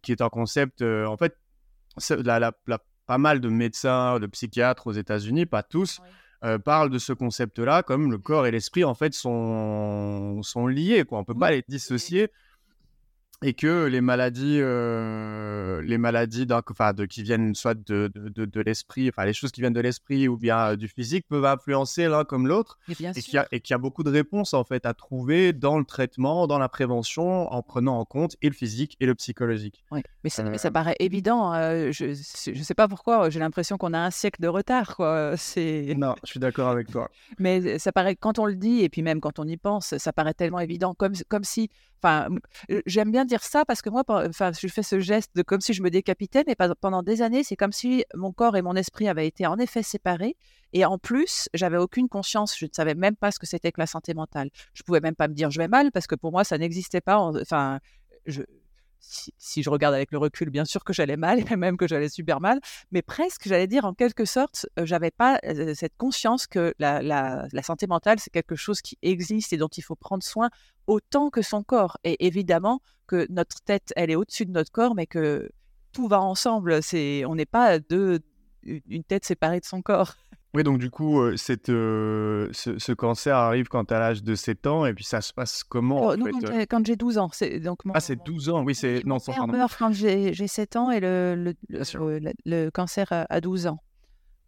[0.02, 1.36] qui est un concept, en fait,
[2.24, 6.00] la, la, la pas mal de médecins, de psychiatres aux États-Unis, pas tous,
[6.44, 11.06] euh, parlent de ce concept-là comme le corps et l'esprit en fait sont, sont liés.
[11.06, 11.18] Quoi.
[11.18, 12.30] On ne peut pas les dissocier
[13.42, 18.62] et que les maladies, euh, les maladies enfin, de, qui viennent soit de, de, de,
[18.62, 22.10] l'esprit, enfin les choses qui viennent de l'esprit ou bien euh, du physique peuvent influencer
[22.10, 25.54] l'un comme l'autre, et qu'il y, y, a beaucoup de réponses en fait à trouver
[25.54, 29.16] dans le traitement, dans la prévention, en prenant en compte et le physique et le
[29.16, 29.86] psychologique.
[29.92, 31.54] Oui, mais, ça, ça euh, paraît évident.
[31.54, 34.98] je ne sais pas pourquoi, j'ai l'impression qu'on a un siècle de retard.
[34.98, 35.36] Quoi.
[35.96, 37.10] Non, je suis d'accord avec toi.
[37.40, 40.12] mais ça paraît, quand on le dit, et puis même quand on y pense, ça
[40.12, 41.70] paraît tellement évident, comme, comme si
[42.02, 42.30] Enfin,
[42.86, 45.74] j'aime bien dire ça parce que moi, enfin, je fais ce geste de comme si
[45.74, 49.08] je me décapitais, mais pendant des années, c'est comme si mon corps et mon esprit
[49.08, 50.38] avaient été en effet séparés.
[50.72, 53.82] Et en plus, j'avais aucune conscience, je ne savais même pas ce que c'était que
[53.82, 54.50] la santé mentale.
[54.74, 57.02] Je pouvais même pas me dire je vais mal parce que pour moi, ça n'existait
[57.02, 57.18] pas.
[57.18, 57.80] Enfin,
[58.26, 58.44] je,
[59.00, 62.10] si, je regarde avec le recul, bien sûr que j'allais mal, et même que j'allais
[62.10, 62.60] super mal,
[62.92, 65.40] mais presque, j'allais dire en quelque sorte, j'avais pas
[65.74, 69.82] cette conscience que la, la santé mentale, c'est quelque chose qui existe et dont il
[69.82, 70.50] faut prendre soin
[70.88, 71.98] autant que son corps.
[72.04, 75.50] Et évidemment que notre tête, elle est au-dessus de notre corps, mais que
[75.92, 76.82] tout va ensemble.
[76.84, 78.20] C'est, on n'est pas deux,
[78.64, 80.16] une tête séparée de son corps.
[80.56, 84.86] Oui, donc du coup, cette, ce, cancer arrive quand tu as l'âge de 7 ans,
[84.86, 86.16] et puis ça se passe comment oh,
[86.68, 87.30] quand, j'ai 12 ans.
[87.32, 89.06] C'est, donc ah, c'est 12 ans, oui, c'est...
[89.06, 93.80] non, mon meurt quand j'ai, 7 ans et le, le, le, cancer à 12 ans.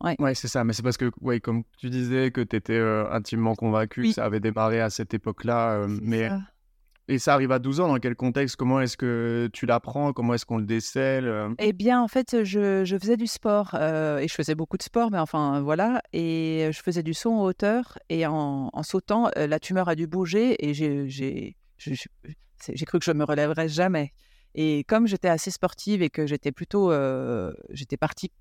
[0.04, 2.80] Ouais, ouais c'est ça, mais c'est parce que, ouais, comme tu disais, que tu étais
[3.12, 6.32] intimement convaincu que ça avait démarré à cette époque-là, mais...
[7.08, 8.56] Et ça arrive à 12 ans, dans quel contexte?
[8.56, 10.14] Comment est-ce que tu l'apprends?
[10.14, 11.50] Comment est-ce qu'on le décèle euh?
[11.60, 15.12] Eh bien, en fait, je, faisais du sport euh, et je faisais beaucoup de sport,
[15.12, 16.02] mais enfin, voilà.
[16.14, 19.96] Et je faisais du saut en hauteur et en, en sautant, euh, la tumeur a
[19.96, 21.56] dû bouger et j'ai
[22.86, 24.14] cru que je me relèverais jamais.
[24.54, 26.94] Et comme j'étais assez sportive et que j'étais plutôt,
[27.72, 28.32] j'étais partie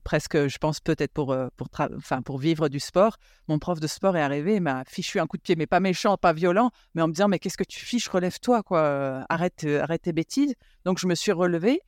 [0.00, 3.16] presque, je pense peut-être pour, euh, pour, enfin, pour vivre du sport.
[3.48, 5.80] Mon prof de sport est arrivé et m'a fichu un coup de pied, mais pas
[5.80, 9.64] méchant, pas violent, mais en me disant mais qu'est-ce que tu fiches, relève-toi, quoi, arrête,
[9.64, 10.54] euh, arrête tes bêtises.
[10.84, 11.80] Donc je me suis relevée.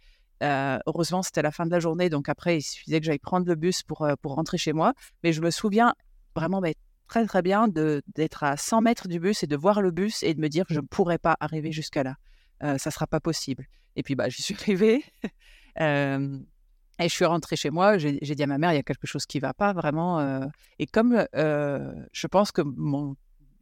[0.43, 3.47] Euh, heureusement, c'était la fin de la journée, donc après, il suffisait que j'aille prendre
[3.47, 4.95] le bus pour, pour rentrer chez moi.
[5.23, 5.95] Mais je me souviens
[6.35, 6.75] vraiment mais
[7.07, 10.35] très très bien d'être à 100 mètres du bus et de voir le bus et
[10.35, 12.17] de me dire je ne pourrais pas arriver jusqu'à là.
[12.61, 13.67] ça ne sera pas possible.
[13.97, 15.05] Et puis, bah, j'y suis arrivée.
[17.01, 19.07] Et je suis rentrée chez moi, j'ai dit à ma mère, il y a quelque
[19.07, 20.21] chose qui ne va pas vraiment.
[20.21, 20.47] Euh.
[20.79, 23.17] et comme je pense que mon,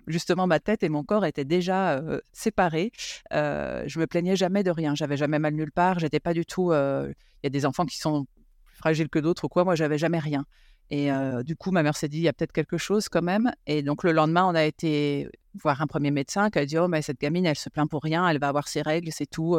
[0.07, 2.93] justement ma tête et mon corps étaient déjà séparés,
[3.31, 4.95] je me plaignais jamais de rien.
[4.95, 5.99] J'avais jamais mal nulle part.
[5.99, 6.73] J'étais pas du tout.
[6.73, 8.27] Il y a des enfants qui sont
[8.67, 9.65] plus fragiles que d'autres ou quoi.
[9.65, 10.45] Moi, j'avais jamais rien.
[10.91, 11.09] Et
[11.45, 13.51] du coup, ma mère s'est dit, il y a peut-être quelque chose quand même.
[13.67, 16.87] Et donc, le lendemain, on a été voir un premier médecin qui a dit, oh,
[16.87, 19.59] mais cette gamine, elle se plaint pour rien, elle va avoir ses règles, c'est tout.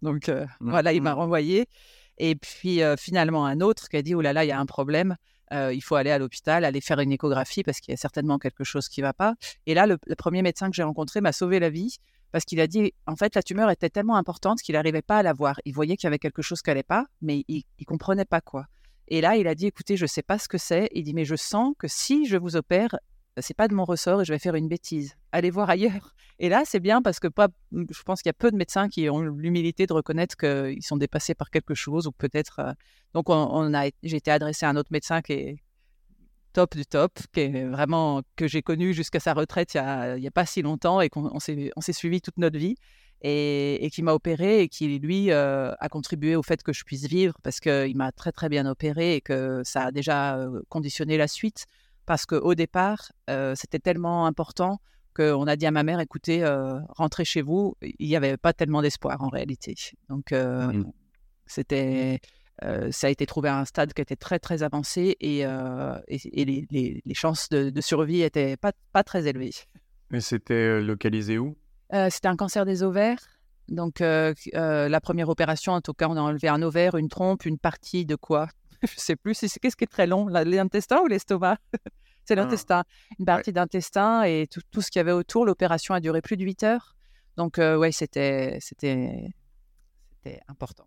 [0.00, 1.18] Donc, mmh, voilà, il m'a mmh.
[2.18, 4.66] Et puis finalement un autre qui a dit, oh là là, il y a un
[4.66, 5.16] problème,
[5.52, 8.64] il faut aller à l'hôpital, aller faire une échographie parce qu'il y a certainement quelque
[8.64, 9.34] chose qui ne va pas.
[9.66, 11.98] Et là, le, premier médecin que j'ai rencontré m'a sauvé la vie
[12.32, 15.22] parce qu'il a dit, en fait, la tumeur était tellement importante qu'il n'arrivait pas à
[15.22, 15.60] la voir.
[15.64, 18.40] Il voyait qu'il y avait quelque chose qui n'allait pas, mais il ne comprenait pas
[18.40, 18.66] quoi.
[19.08, 20.88] Et là, il a dit, écoutez, je ne sais pas ce que c'est.
[20.92, 22.96] Il dit, mais je sens que si je vous opère,
[23.38, 25.16] c'est pas de mon ressort et je vais faire une bêtise.
[25.34, 26.14] Allez voir ailleurs.
[26.38, 28.88] Et là, c'est bien parce que pas, je pense qu'il y a peu de médecins
[28.88, 32.60] qui ont l'humilité de reconnaître qu'ils sont dépassés par quelque chose ou peut-être.
[32.60, 32.72] Euh,
[33.14, 35.56] donc, on, a, j'ai été adressé à un autre médecin qui est
[36.52, 39.80] top du top, qui est vraiment que j'ai connu jusqu'à sa retraite il
[40.20, 42.76] n'y a, a, pas si longtemps et qu'on s'est, on s'est suivi toute notre vie.
[43.26, 47.06] Et, qui m'a opéré et qui, lui, euh, a contribué au fait que je puisse
[47.06, 51.16] vivre parce qu'il m'a très, très bien opéré et que ça a déjà euh, conditionné
[51.16, 51.64] la suite
[52.06, 53.10] parce qu'au départ,
[53.56, 54.78] c'était tellement important
[55.14, 56.44] qu'on a dit à ma mère, écoutez,
[56.88, 57.76] rentrez chez vous.
[57.82, 59.74] Il n'y avait pas tellement d'espoir en réalité.
[60.08, 60.84] Donc, mmh.
[61.46, 62.20] c'était,
[62.90, 66.44] ça a été trouvé à un stade qui était très, très avancé et, et,
[67.04, 69.54] les, chances de, survie n'étaient pas, pas très élevées.
[70.10, 71.56] Mais c'était localisé où?
[72.10, 73.18] C'était un cancer des ovaires.
[73.68, 77.58] Donc, la première opération, en tout cas, on a enlevé un ovaire, une trompe, une
[77.58, 78.48] partie de quoi?
[78.82, 79.34] Je sais plus.
[79.34, 81.58] C'est qu'est-ce qui est très long, l'intestin ou l'estomac?
[82.24, 82.42] C'est ah.
[82.42, 82.84] l'intestin,
[83.18, 85.44] une partie d'intestin et tout, tout, ce qu'il y avait autour.
[85.44, 86.94] L'opération a duré plus de 8 heures.
[87.36, 89.34] Donc, euh, ouais, c'était, c'était,
[90.10, 90.86] c'était important.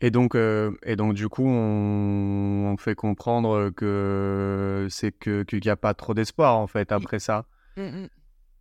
[0.00, 5.70] Et donc, euh, et donc, du coup, on, fait comprendre que c'est que, qu'il n'y
[5.70, 7.46] a pas trop d'espoir, en fait, après ça.
[7.76, 8.08] Mmh, mmh.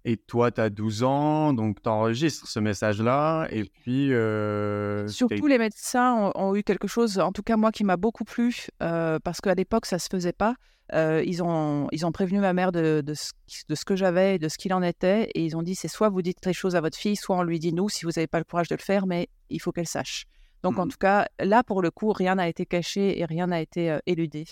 [0.10, 3.50] Et toi, tu as 12 ans, donc tu enregistres ce message-là.
[3.52, 4.13] Et puis.
[4.13, 8.24] Euh, Surtout, les médecins ont, eu quelque chose, en tout cas moi, qui m'a beaucoup
[8.24, 10.56] plu, euh, parce qu'à l'époque, ça ne se faisait pas.
[10.93, 13.32] Euh, ils, ont, ils ont prévenu ma mère de, de, ce,
[13.67, 15.30] de ce, que j'avais et de ce qu'il en était.
[15.36, 17.43] Et ils ont dit c'est soit vous dites les choses à votre fille, soit on
[17.43, 19.74] lui dit nous, si vous n'avez pas le courage de le faire, mais il faut
[19.74, 20.24] qu'elle sache.
[20.63, 20.89] Donc, en mmh.
[20.89, 24.46] tout cas, là, pour le coup, rien n'a été caché et rien n'a été éludé.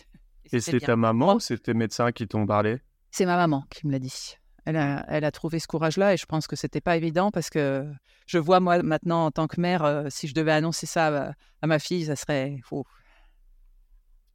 [0.52, 2.80] Et, c'est ta maman tes médecins qui t'ont parlé?
[3.10, 4.78] C'est ma maman qui me l'a dit elle
[5.24, 7.86] a, trouvé ce courage-là et je pense que c'était pas évident parce que
[8.26, 11.68] je vois moi maintenant en tant que mère, euh, si je devais annoncer ça à,
[11.68, 12.86] ma fille, ça serait faux.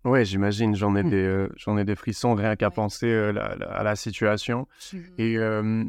[0.04, 1.10] Ouais, j'imagine, j'en ai, mmh.
[1.10, 3.34] des, euh, j'en ai des frissons rien qu'à penser euh,
[3.70, 4.66] à la situation.
[4.92, 4.98] Mmh.
[5.18, 5.34] Et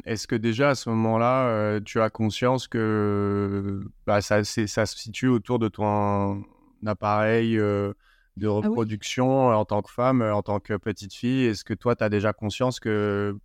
[0.05, 5.27] est-ce que déjà à ce moment-là, tu as conscience que bah, ça, ça se situe
[5.27, 6.43] autour de ton
[6.85, 11.45] appareil de ah reproduction en tant que femme, en tant que petite fille?
[11.45, 13.37] Est-ce que toi, tu as déjà conscience que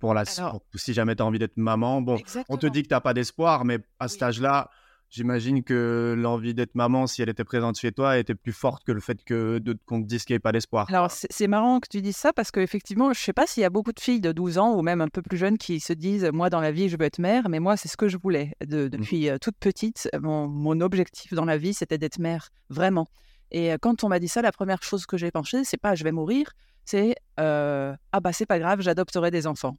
[0.00, 2.02] pour la si jamais tu as envie d'être maman.
[2.02, 4.70] Bon, on te dit que tu n'as pas d'espoir, mais à cet âge-là,
[5.10, 8.92] j'imagine que l'envie d'être maman, si elle était présente chez toi, était plus forte que
[8.92, 10.86] le fait que qu'on te dise qu'il n'y ait pas d'espoir.
[10.88, 13.66] Alors, c'est marrant que tu dises ça parce qu'effectivement, je ne sais pas s'il y
[13.66, 15.92] a beaucoup de filles de 12 ans ou même un peu plus jeunes qui se
[15.92, 18.16] disent Moi, dans la vie, je veux être mère, mais moi, c'est ce que je
[18.16, 18.54] voulais.
[18.66, 18.88] De, mmh.
[18.88, 23.08] depuis toute petite, mon, mon objectif dans la vie, c'était d'être mère, vraiment.
[23.52, 26.04] Et quand on m'a dit ça, la première chose que j'ai pensé, c'est pas je
[26.04, 26.52] vais mourir,
[26.84, 29.76] c'est ah bah c'est pas grave, j'adopterai des enfants.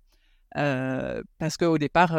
[0.53, 2.17] Parce qu'au départ,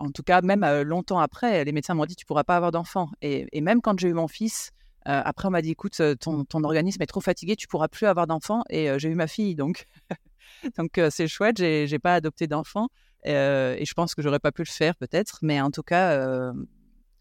[0.00, 3.10] en tout cas, même longtemps après, les médecins m'ont dit tu pourras pas avoir d'enfants.
[3.22, 4.70] Et, même quand j'ai eu mon fils,
[5.04, 8.62] après on m'a dit écoute, ton, organisme est trop fatigué, tu pourras plus avoir d'enfants.
[8.70, 9.86] Et j'ai eu ma fille, donc
[10.76, 12.88] donc c'est chouette, j'ai pas adopté d'enfants.
[13.24, 16.52] et je pense que j'aurais pas pu le faire peut-être, mais en tout cas,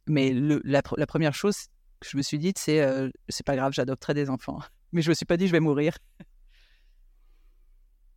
[0.08, 1.67] mais la, première chose
[2.00, 2.86] que je me suis dit, c'est
[3.30, 4.60] c'est pas grave, j'adopterai des enfants.
[4.93, 5.98] Mais je me suis pas dit je vais mourir.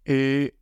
[0.07, 0.55] Et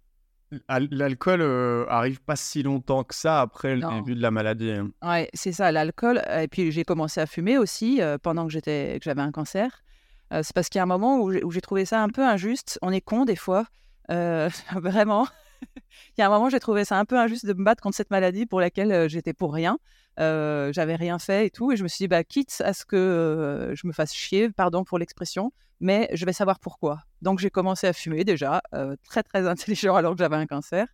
[0.69, 1.43] l'alcool
[1.89, 4.71] arrive pas si longtemps que ça après le début de la maladie.
[4.71, 4.91] Hein.
[5.03, 6.23] Ouais, c'est ça, l'alcool.
[6.41, 9.83] Et puis j'ai commencé à fumer aussi pendant que j'étais que j'avais un cancer.
[10.31, 12.79] c'est parce qu'il y a un moment où j'ai trouvé ça un peu injuste.
[12.83, 13.67] On est con des fois,
[14.09, 15.27] vraiment.
[16.17, 17.83] Il y a un moment, où j'ai trouvé ça un peu injuste de me battre
[17.83, 19.79] contre cette maladie pour laquelle j'étais pour rien.
[20.19, 21.73] j'avais rien fait et tout.
[21.73, 24.85] Et je me suis dit, bah, quitte à ce que je me fasse chier, pardon
[24.85, 27.01] pour l'expression, mais je vais savoir pourquoi.
[27.23, 28.63] Donc j'ai commencé à fumer déjà,
[29.05, 30.87] très très intelligent alors que j'avais un cancer.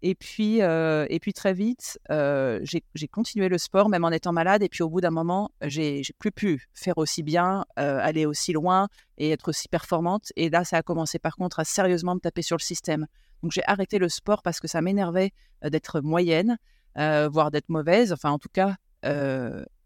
[0.00, 4.62] Et puis, et puis très vite, j'ai continué le sport même en étant malade.
[4.62, 8.88] Et puis au bout d'un moment, j'ai plus pu faire aussi bien, aller aussi loin
[9.16, 10.32] et être aussi performante.
[10.36, 13.06] Et là, ça a commencé par contre à sérieusement me taper sur le système.
[13.42, 16.58] Donc j'ai arrêté le sport parce que ça m'énervait d'être moyenne,
[16.94, 18.12] voire d'être mauvaise.
[18.12, 18.76] Enfin, en tout cas,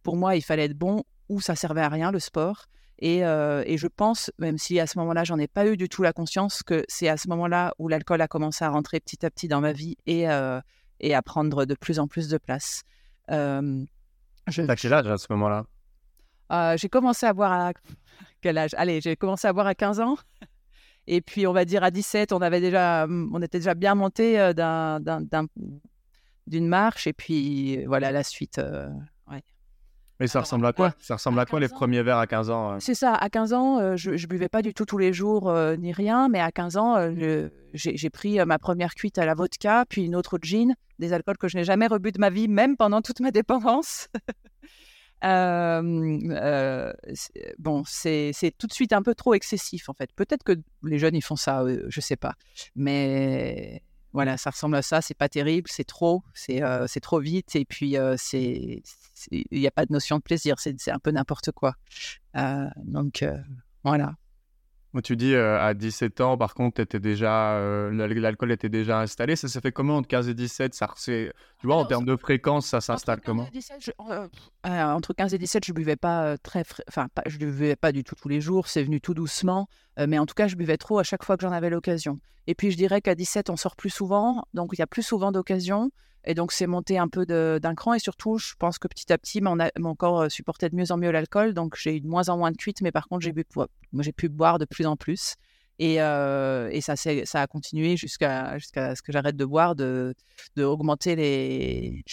[0.02, 2.66] pour moi, il fallait être bon ou ça servait à rien le sport.
[3.04, 6.12] Et, je pense, même si à ce moment-là, j'en ai pas eu du tout la
[6.12, 9.48] conscience, que c'est à ce moment-là où l'alcool a commencé à rentrer petit à petit
[9.48, 10.26] dans ma vie et,
[11.00, 12.82] et à prendre de plus en plus de place.
[13.30, 13.84] Euh,
[14.48, 14.62] je...
[14.62, 15.66] T'as quel âge à ce moment-là?
[16.76, 17.72] J'ai commencé à boire à
[18.40, 18.70] quel âge?
[18.76, 20.16] Allez, j'ai commencé à boire à 15 ans.
[21.08, 24.52] Et puis, on va dire à 17, on, avait déjà, on était déjà bien monté
[26.46, 27.08] d'une marche.
[27.08, 28.60] Et puis, voilà, la suite.
[30.22, 30.94] Mais ça ressemble à quoi?
[31.00, 33.96] Ça ressemble à, quoi les premiers verres à 15 ans C'est ça, à 15 ans,
[33.96, 37.12] je, ne buvais pas du tout tous les jours ni rien, mais à 15 ans,
[37.74, 41.38] j'ai pris ma première cuite à la vodka, puis une autre au gin, des alcools
[41.38, 44.06] que je n'ai jamais rebu de ma vie, même pendant toute ma dépendance.
[47.58, 50.12] bon, c'est tout de suite un peu trop excessif en fait.
[50.14, 50.52] Peut-être que
[50.84, 52.34] les jeunes ils font ça, je sais pas.
[52.76, 53.82] Mais
[54.12, 55.00] voilà, ça ressemble à ça.
[55.00, 58.82] C'est pas terrible, c'est trop, c'est trop vite et puis c'est
[59.30, 60.56] il n'y a pas de notion de plaisir.
[60.58, 61.74] C'est un peu n'importe quoi.
[62.84, 63.24] donc
[63.84, 64.14] voilà.
[65.02, 67.58] Tu dis à 17 ans, par contre, étais déjà,
[67.90, 69.36] l'alcool était déjà installé.
[69.36, 72.66] Ça s'est fait comment entre 15 et 17 ça, Tu vois, en termes de fréquence,
[72.66, 73.48] ça s'installe comment?
[74.64, 78.28] Entre 15 et 17, je buvais pas très, enfin, je buvais pas du tout tous
[78.28, 78.68] les jours.
[78.68, 79.66] C'est venu tout doucement,
[79.98, 82.18] mais en tout cas, je buvais trop à chaque fois que j'en avais l'occasion.
[82.46, 85.02] Et puis, je dirais qu'à 17, on sort plus souvent, donc il y a plus
[85.02, 85.90] souvent d'occasions.
[86.24, 87.94] Et donc, c'est monté un peu d'un cran.
[87.94, 91.10] Et surtout, je pense que petit à petit, mon, corps supportait de mieux en mieux
[91.10, 91.52] l'alcool.
[91.52, 92.80] Donc, j'ai eu de moins en moins de cuites.
[92.80, 93.32] Mais par contre, j'ai
[94.12, 95.34] pu, boire de plus en plus.
[95.78, 96.94] Et, et ça,
[97.40, 100.14] a continué jusqu'à ce que j'arrête de boire, de,
[100.56, 102.04] les,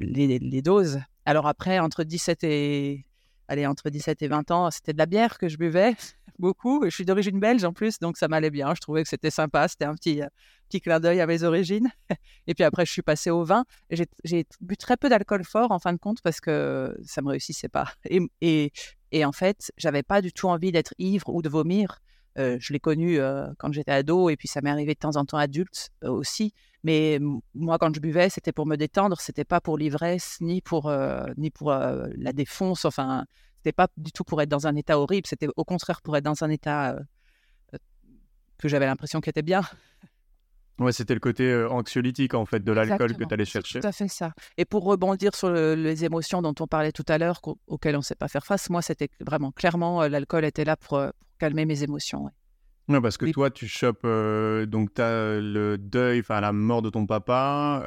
[0.00, 1.00] les, doses.
[1.24, 3.04] Alors après, entre 17 et,
[3.46, 5.94] allez, entre 17 et 20 ans, c'était de la bière que je buvais
[6.40, 6.82] beaucoup.
[6.84, 8.74] Je suis d'origine belge en plus, donc ça m'allait bien.
[8.74, 9.68] Je trouvais que c'était sympa.
[9.68, 10.22] C'était un petit,
[10.68, 11.88] petit clin d'œil à mes origines.
[12.46, 13.64] Et puis après, je suis passée au vin.
[13.90, 17.68] J'ai bu très peu d'alcool fort en fin de compte parce que ça me réussissait
[17.68, 17.92] pas.
[18.40, 18.72] Et,
[19.12, 22.00] et, en fait, j'avais pas du tout envie d'être ivre ou de vomir.
[22.38, 25.16] Euh, je l'ai connu euh, quand j'étais ado et puis ça m'est arrivé de temps
[25.16, 26.54] en temps adulte euh, aussi.
[26.84, 27.18] Mais
[27.54, 30.90] moi, quand je buvais, c'était pour me détendre, c'était pas pour l'ivresse ni pour
[31.36, 32.86] ni pour la défonce.
[32.86, 33.26] Enfin,
[33.60, 35.26] c'était pas du tout pour être dans un état horrible.
[35.26, 36.96] C'était au contraire pour être dans un état
[38.58, 39.62] que j'avais l'impression qu'il était bien.
[40.78, 43.80] Ouais, c'était le côté anxiolytique en fait de l'alcool que tu allais chercher.
[43.80, 44.32] Tout à fait ça.
[44.56, 48.04] Et pour rebondir sur les émotions dont on parlait tout à l'heure, auxquelles on ne
[48.04, 51.02] sait pas faire face, moi c'était vraiment clairement l'alcool était là pour,
[51.38, 52.30] calmer mes émotions.
[52.88, 53.00] Ouais.
[53.00, 54.06] parce que toi, tu chopes,
[54.68, 57.82] donc tu as le deuil, enfin la mort de ton papa,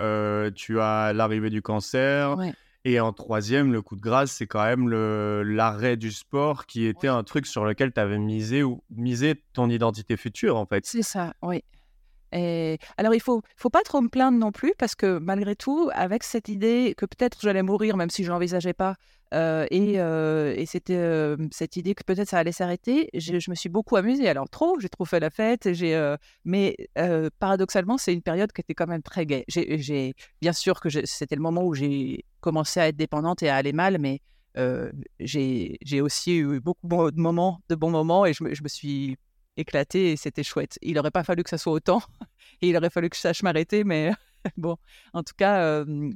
[0.54, 2.36] tu as l'arrivée du cancer,
[2.86, 7.08] et en troisième, le coup de grâce, c'est quand même l'arrêt du sport qui était
[7.08, 10.86] un truc sur lequel tu avais misé ou misé ton identité future en fait.
[10.86, 11.64] C'est ça, oui.
[12.34, 15.90] Et alors, il faut, faut pas trop me plaindre non plus, parce que malgré tout,
[15.94, 18.96] avec cette idée que peut-être j'allais mourir, même si je n'envisageais pas,
[19.34, 23.50] euh, et, euh, et c'était euh, cette idée que peut-être ça allait s'arrêter, je, je
[23.50, 24.28] me suis beaucoup amusée.
[24.28, 26.76] Alors, trop, j'ai trop fait la fête, j'ai, mais
[27.40, 29.46] paradoxalement, c'est une période qui était quand même très gaie.
[29.48, 33.56] J'ai, bien sûr que c'était le moment où j'ai commencé à être dépendante et à
[33.56, 34.22] aller mal, mais
[35.20, 38.68] j'ai, j'ai aussi eu beaucoup de moments, de bons moments, et je me, je me
[38.68, 39.18] suis
[39.58, 40.78] éclaté et c'était chouette.
[40.82, 42.02] Il n'aurait pas fallu que ça soit autant
[42.62, 44.12] et il aurait fallu que je sache m'arrêter, mais
[44.58, 44.78] bon,
[45.14, 46.12] en tout cas, euh,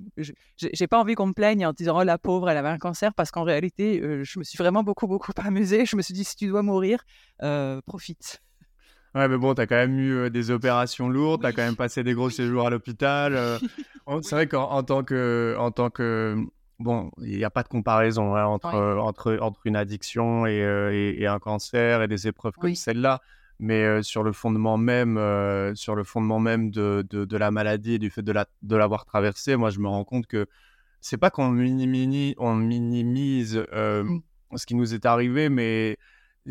[0.58, 3.13] j'ai pas envie qu'on me plaigne en disant oh la pauvre, elle avait un cancer
[3.13, 5.86] parce qu'en réalité, je me suis vraiment beaucoup beaucoup amusée.
[5.86, 7.03] Je me suis dit si tu dois mourir,
[7.86, 8.41] profite.
[9.16, 11.78] Ouais, mais bon, tu as quand même eu des opérations lourdes, tu as quand même
[11.78, 13.59] passé des gros séjours à l'hôpital.
[14.22, 16.38] c'est vrai qu'en tant que, en tant que
[16.80, 21.28] bon, il n'y a pas de comparaison hein, entre, entre, entre une addiction et, et,
[21.28, 23.21] un cancer et des épreuves comme celle-là.
[23.59, 25.15] Mais sur le fondement même,
[25.75, 29.05] sur le fondement même de, de, la maladie et du fait de, la, de l'avoir
[29.05, 30.45] traversée, moi, je me rends compte que
[31.01, 34.19] c'est pas qu'on minimise, on minimise mmh.
[34.55, 35.97] ce qui nous est arrivé, mais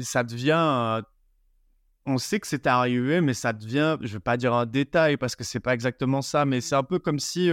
[0.00, 1.02] ça devient
[2.06, 5.34] on sait que c'est arrivé, mais ça devient, je vais pas dire un détail parce
[5.34, 7.50] que c'est pas exactement ça, mais c'est un peu comme si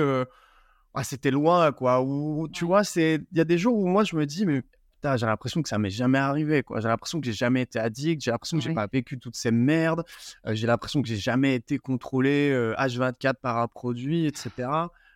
[0.94, 2.02] ah, c'était loin, quoi.
[2.02, 4.62] Ou tu vois, c'est il y a des jours où moi je me dis, mais
[5.04, 6.80] j'ai l'impression que ça m'est jamais arrivé, quoi.
[6.80, 9.52] J'ai l'impression que j'ai jamais été addict, j'ai l'impression que j'ai pas vécu toutes ces
[9.52, 10.04] merdes,
[10.48, 14.52] j'ai l'impression que j'ai jamais été contrôlé H24 par un produit, etc.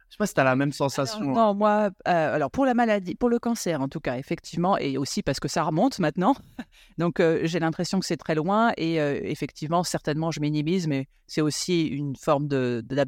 [0.09, 1.19] Je sais pas si tu as la même sensation.
[1.21, 1.33] Hein.
[1.33, 5.21] non, moi, alors pour la maladie, pour le cancer en tout cas, effectivement, et aussi
[5.21, 6.35] parce que ça remonte maintenant.
[6.97, 11.85] Donc j'ai l'impression que c'est très loin et effectivement, certainement, je minimise, mais c'est aussi
[11.85, 13.05] une forme de, de,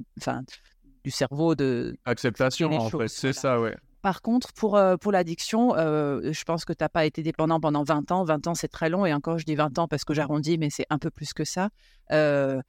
[1.10, 5.76] du cerveau de acceptation en fait c'est ça ouais par contre, pour, euh, pour l'addiction,
[5.76, 8.24] euh, je pense que tu n'as pas été dépendant pendant 20 ans.
[8.24, 9.06] 20 ans, c'est très long.
[9.06, 11.44] Et encore, je dis 20 ans parce que j'arrondis, mais c'est un peu plus que
[11.44, 11.70] ça.
[12.10, 12.62] 20 euh,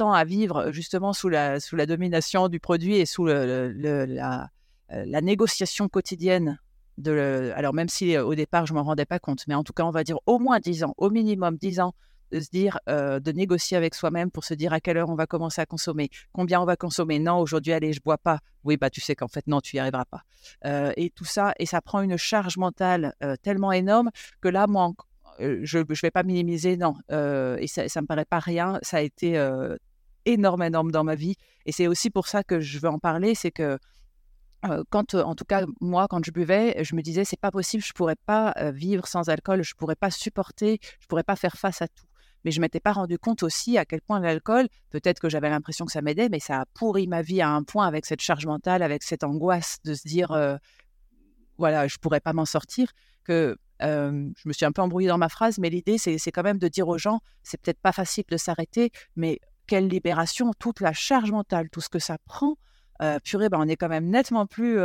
[0.00, 4.48] ans à vivre justement sous la, sous la domination du produit et sous le, la,
[4.88, 6.58] la, négociation quotidienne.
[6.96, 9.74] De alors, même si au départ, je ne m'en rendais pas compte, mais en tout
[9.74, 11.94] cas, on va dire au moins 10 ans, au minimum 10 ans
[12.30, 15.26] de se dire, de négocier avec soi-même pour se dire à quelle heure on va
[15.26, 17.18] commencer à consommer, combien on va consommer?
[17.18, 18.40] Non, aujourd'hui, allez, je bois pas.
[18.64, 20.24] Oui, bah tu sais qu'en fait, non, tu y arriveras pas.
[20.96, 24.10] et tout ça, et ça prend une charge mentale tellement énorme
[24.40, 24.92] que là, moi,
[25.38, 26.94] je ne vais pas minimiser, non.
[27.10, 28.78] et ça, ça me paraît pas rien.
[28.82, 29.38] Ça a été
[30.26, 31.36] énorme, énorme dans ma vie.
[31.66, 33.78] Et c'est aussi pour ça que je veux en parler, c'est que
[34.90, 37.92] quand, en tout cas, moi, quand je buvais, je me disais, c'est pas possible, je
[37.94, 41.88] pourrais pas vivre sans alcool, je pourrais pas supporter, je pourrais pas faire face à
[41.88, 42.04] tout
[42.44, 45.84] mais je m'étais pas rendu compte aussi à quel point l'alcool, peut-être que j'avais l'impression
[45.86, 48.46] que ça m'aidait, mais ça a pourri ma vie à un point avec cette charge
[48.46, 50.58] mentale, avec cette angoisse de se dire,
[51.58, 52.92] voilà, je pourrais pas m'en sortir,
[53.24, 56.58] que je me suis un peu embrouillée dans ma phrase, mais l'idée, c'est quand même
[56.58, 60.92] de dire aux gens, c'est peut-être pas facile de s'arrêter, mais quelle libération, toute la
[60.92, 62.56] charge mentale, tout ce que ça prend.
[63.02, 64.78] Euh, purée, ben, on est quand même nettement plus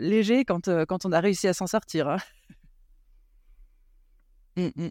[0.00, 2.08] léger quand, quand on a réussi à s'en sortir.
[2.08, 2.18] Hein.
[4.56, 4.88] Mmh.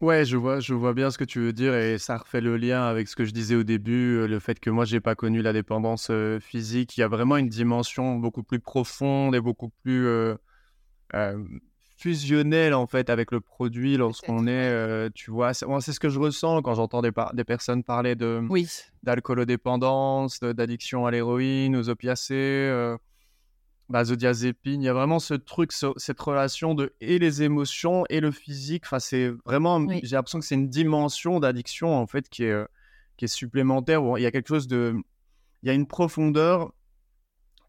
[0.00, 2.56] Ouais, je vois, je vois bien ce que tu veux dire et ça refait le
[2.56, 5.14] lien avec ce que je disais au début, euh, le fait que moi j'ai pas
[5.14, 6.96] connu la dépendance euh, physique.
[6.96, 10.36] Il y a vraiment une dimension beaucoup plus profonde et beaucoup plus euh,
[11.98, 15.52] fusionnelle en fait avec le produit lorsqu'on est, tu vois.
[15.52, 18.66] C'est, c'est ce que je ressens quand j'entends des, des personnes parler de Oui.
[19.02, 22.96] d'alcoolodépendance, d'addiction à l'héroïne, aux opiacés
[23.90, 28.30] benzodiazépine, il y a vraiment ce truc, cette relation de et les émotions et le
[28.30, 28.84] physique.
[28.86, 32.64] Enfin, c'est vraiment, j'ai l'impression que c'est une dimension d'addiction en fait qui est, euh,
[33.16, 34.02] qui est supplémentaire.
[34.02, 34.94] Où il y a quelque chose de,
[35.62, 36.72] il y a une profondeur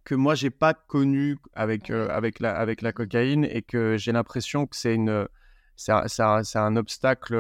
[0.04, 4.12] que moi j'ai pas connue avec euh, avec la avec la cocaïne et que j'ai
[4.12, 5.28] l'impression que c'est une,
[5.76, 7.36] c'est un, un, obstacle.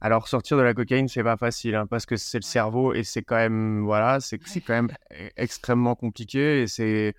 [0.00, 3.02] alors sortir de la cocaïne c'est pas facile hein, parce que c'est le cerveau et
[3.02, 7.12] c'est quand même voilà c'est quand même e, extrêmement compliqué et c'est euh,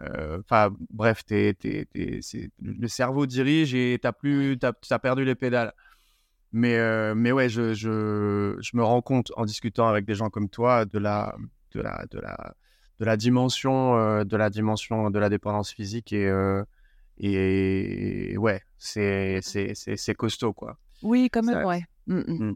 [0.00, 5.72] enfin, bref, le cerveau dirige et tu plus, as, perdu les pédales.
[6.52, 10.30] Mais, euh, mais ouais, je, je, je, me rends compte en discutant avec des gens
[10.30, 11.34] comme toi de la,
[11.72, 12.54] de la, de la,
[12.98, 16.32] de la dimension, euh, de la dimension de la dépendance physique et,
[17.18, 20.78] et ouais, c'est, c'est, costaud quoi.
[21.02, 21.84] Oui, quand même, ouais.
[22.06, 22.52] Mmh.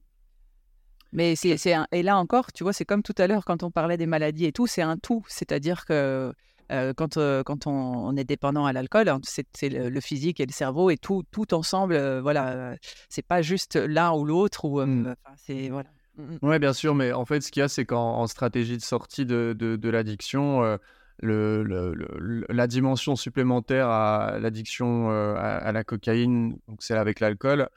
[1.12, 1.56] Mais c'est,
[1.92, 4.46] et là encore, tu vois, c'est comme tout à l'heure quand on parlait des maladies
[4.46, 5.24] et tout, c'est un tout.
[5.28, 6.32] C'est-à-dire que
[6.70, 10.52] euh, quand, euh, quand on, est dépendant à l'alcool, hein, c'est le, physique et le
[10.52, 11.94] cerveau et tout, tout ensemble.
[11.94, 12.76] Euh, voilà,
[13.08, 14.64] c'est pas juste l'un ou l'autre.
[14.64, 15.14] Ou, mmh.
[15.36, 15.88] c'est voilà.
[16.16, 16.48] Mmh, mmh.
[16.48, 19.26] Ouais, bien sûr, mais en fait, ce qu'il y a, c'est qu'en stratégie de sortie
[19.26, 20.78] de, de, l'addiction,
[21.22, 27.68] le, la dimension supplémentaire à l'addiction euh, à, la cocaïne, donc celle avec l'alcool,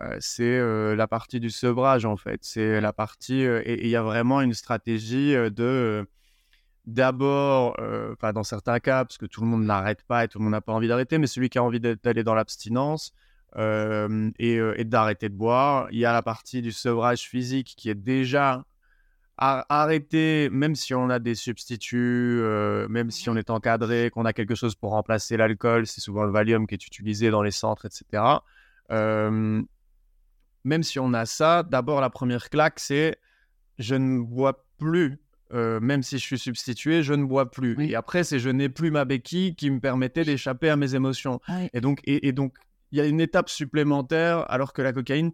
[0.00, 2.40] euh, c'est euh, la partie du sevrage en fait.
[2.42, 6.06] C'est la partie et il y a vraiment une stratégie de
[6.86, 7.76] d'abord,
[8.18, 10.52] pas dans certains cas, parce que tout le monde n'arrête pas et tout le monde
[10.52, 13.12] n'a pas envie d'arrêter, mais celui qui a envie d'aller dans l'abstinence
[13.56, 17.94] et, et d'arrêter de boire, il y a la partie du sevrage physique qui est
[17.94, 18.64] déjà
[19.36, 24.32] arrêter, même si on a des substituts, euh, même si on est encadré, qu'on a
[24.32, 27.86] quelque chose pour remplacer l'alcool, c'est souvent le Valium qui est utilisé dans les centres,
[27.86, 28.22] etc.
[28.90, 29.62] Euh,
[30.64, 33.16] même si on a ça, d'abord la première claque, c'est
[33.78, 35.18] je ne bois plus.
[35.52, 37.76] Euh, même si je suis substitué, je ne bois plus.
[37.80, 41.40] Et après, c'est je n'ai plus ma béquille qui me permettait d'échapper à mes émotions.
[41.74, 42.54] Et donc, et donc,
[42.90, 45.32] il y a une étape supplémentaire, alors que la cocaïne,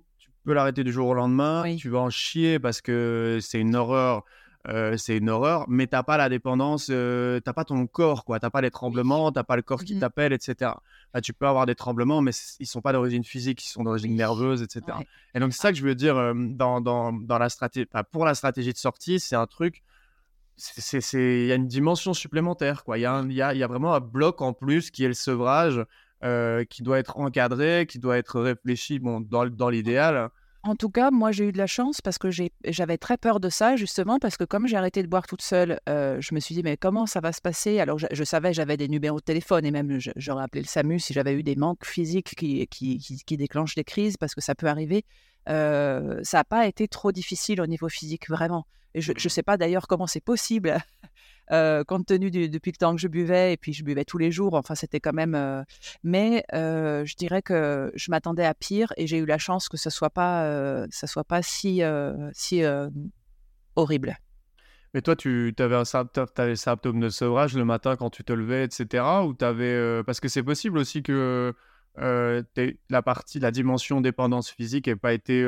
[0.48, 1.76] peux l'arrêter du jour au lendemain.
[1.76, 4.24] Tu vas en chier parce que c'est une horreur.
[4.66, 8.40] Euh, c'est une horreur, mais t'as pas la dépendance, euh, t'as pas ton corps, quoi.
[8.40, 10.72] T'as pas les tremblements, t'as pas le corps qui mmh t'appelle, etc.
[11.22, 14.60] tu peux avoir des tremblements, mais ils sont pas d'origine physique, ils sont d'origine nerveuse,
[14.62, 14.98] etc.
[15.34, 18.26] Et donc c'est ça que je veux dire euh, dans, dans, dans, la stratégie, pour
[18.26, 19.82] la stratégie de sortie, c'est un truc,
[21.12, 22.98] il y a une dimension supplémentaire, quoi.
[22.98, 25.14] Il y, a y, a, y a vraiment un bloc en plus qui est le
[25.14, 25.84] sevrage,
[26.68, 30.30] qui doit être encadré, qui doit être réfléchi, bon, dans, dans l'idéal.
[30.64, 33.48] En tout cas, moi, j'ai eu de la chance parce que j'avais très peur de
[33.48, 36.54] ça, justement, parce que comme j'ai arrêté de boire toute seule, euh, je me suis
[36.54, 37.78] dit, mais comment ça va se passer?
[37.78, 41.12] Alors, je, savais, j'avais des numéros de téléphone et même j'aurais appelé le SAMU si
[41.12, 44.66] j'avais eu des manques physiques qui, qui, qui, déclenchent des crises, parce que ça peut
[44.66, 45.04] arriver.
[45.48, 48.66] Euh, ça n'a pas été trop difficile au niveau physique, vraiment.
[48.98, 50.76] Et je ne sais pas d'ailleurs comment c'est possible
[51.52, 54.18] euh, compte tenu du, depuis le temps que je buvais, et puis je buvais tous
[54.18, 55.36] les jours, enfin c'était quand même...
[55.36, 55.62] Euh,
[56.02, 59.76] mais euh, je dirais que je m'attendais à pire, et j'ai eu la chance que
[59.76, 61.80] ce ne soit pas, ça soit pas si,
[62.32, 62.62] si
[63.76, 64.16] horrible.
[64.94, 65.84] Mais toi, tu avais un
[66.36, 69.04] avais symptôme de sevrage le matin quand tu te levais, etc.
[69.24, 71.54] Ou avais, parce que c'est possible aussi que
[71.96, 75.44] la partie, la dimension dépendance physique n'ait pas été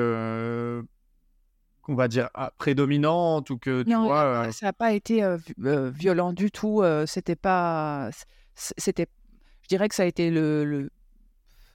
[1.88, 4.46] on va dire, ah, prédominante ou que tu vois.
[4.46, 5.24] Euh ça n'a pas été
[5.58, 6.82] violent du tout.
[7.06, 8.10] c'était pas.
[8.54, 9.06] C'était.
[9.62, 10.90] Je dirais que ça a été le.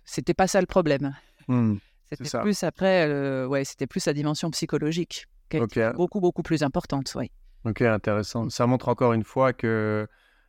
[0.04, 1.16] C'était pas ça le problème.
[1.48, 1.76] Mmh,
[2.12, 3.46] c'était plus après.
[3.46, 7.14] ouais, c'était plus la dimension psychologique qui est beaucoup beaucoup plus importante.
[7.16, 7.32] Oui.
[7.66, 8.50] Ok, intéressant.
[8.50, 10.08] Ça montre encore une fois que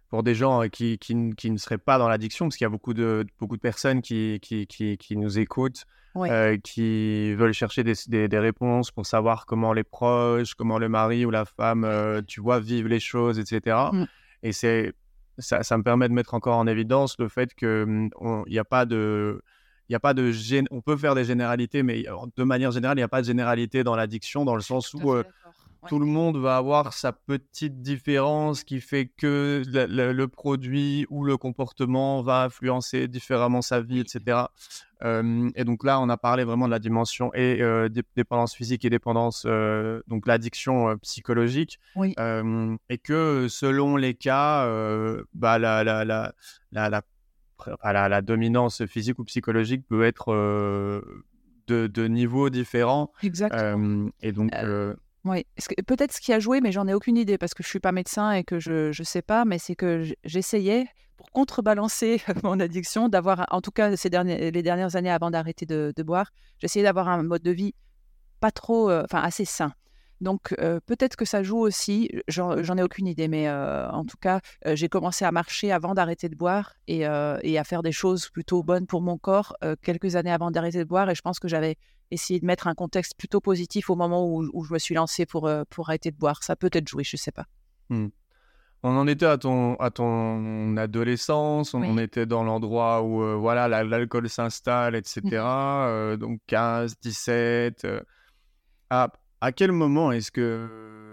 [0.08, 2.94] pour des gens qui, qui, ne seraient pas dans l'addiction, parce qu'il y a beaucoup
[2.94, 5.84] de, beaucoup de personnes qui, qui, qui nous écoutent
[6.24, 11.26] euh, qui veulent chercher des, des, réponses pour savoir comment les proches, comment le mari
[11.26, 13.76] ou la femme, euh, tu vois, vivent les choses, etc.
[13.92, 14.04] Mmh.
[14.42, 14.94] Et c'est
[15.38, 18.64] ça, ça, me permet de mettre encore en évidence le fait qu'il mmh, n'y a
[18.64, 19.42] pas de...
[19.88, 20.32] Il y a pas de
[20.72, 22.04] on peut faire des généralités, mais
[22.36, 25.14] de manière générale, il n'y a pas de généralité dans l'addiction, dans le sens où
[25.88, 31.36] tout le monde va avoir sa petite différence qui fait que le, produit ou le
[31.36, 34.46] comportement va influencer différemment sa vie, etc.
[35.02, 37.60] et donc là, on a parlé vraiment de la dimension et
[38.16, 39.46] dépendance physique et dépendance,
[40.06, 41.78] donc l'addiction psychologique.
[41.96, 44.66] et que selon les cas,
[45.34, 46.32] bah, la, la, la,
[46.72, 50.32] la, la, dominance physique ou psychologique peut être
[51.68, 53.12] de, de, niveaux différents.
[53.22, 54.10] Exactement.
[54.20, 54.50] et donc.
[55.26, 55.44] Oui,
[55.88, 57.90] peut-être ce qui a joué, mais j'en ai aucune idée parce que je suis pas
[57.90, 63.08] médecin et que je ne sais pas, mais c'est que j'essayais pour contrebalancer mon addiction
[63.08, 67.08] d'avoir, en tout cas ces derniers, les dernières années avant d'arrêter de, boire, j'essayais d'avoir
[67.08, 67.74] un mode de vie
[68.38, 69.72] pas trop, euh, enfin assez sain.
[70.20, 74.16] Donc euh, peut-être que ça joue aussi, j'en ai aucune idée, mais euh, en tout
[74.18, 78.28] cas, j'ai commencé à marcher avant d'arrêter de boire et, et, à faire des choses
[78.30, 81.10] plutôt bonnes pour mon corps quelques années avant d'arrêter de boire.
[81.10, 81.76] Et je pense que j'avais
[82.10, 85.46] essayer de mettre un contexte plutôt positif au moment où, je me suis lancée pour,
[85.46, 86.42] euh, pour arrêter de boire.
[86.42, 87.46] Ça peut être joué, je ne sais pas.
[87.90, 88.08] Mmh.
[88.82, 93.66] On en était à ton, à ton adolescence, on était dans l'endroit où euh, voilà
[93.68, 95.22] l'alcool s'installe, etc.
[95.22, 95.32] Mmh.
[95.32, 97.86] Euh, donc 15, 17.
[98.90, 99.12] Ah, à
[99.52, 100.68] quel moment est-ce que,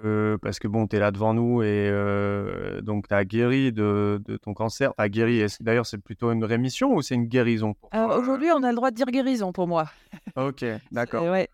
[0.05, 3.71] euh, parce que bon, tu es là devant nous et euh, donc tu as guéri
[3.71, 8.49] de, ton cancer, tu guéri, d'ailleurs c'est plutôt une rémission ou c'est une guérison Aujourd'hui,
[8.51, 9.89] on a le droit de dire guérison pour moi.
[10.36, 11.24] Ok, d'accord.
[11.24, 11.49] ouais,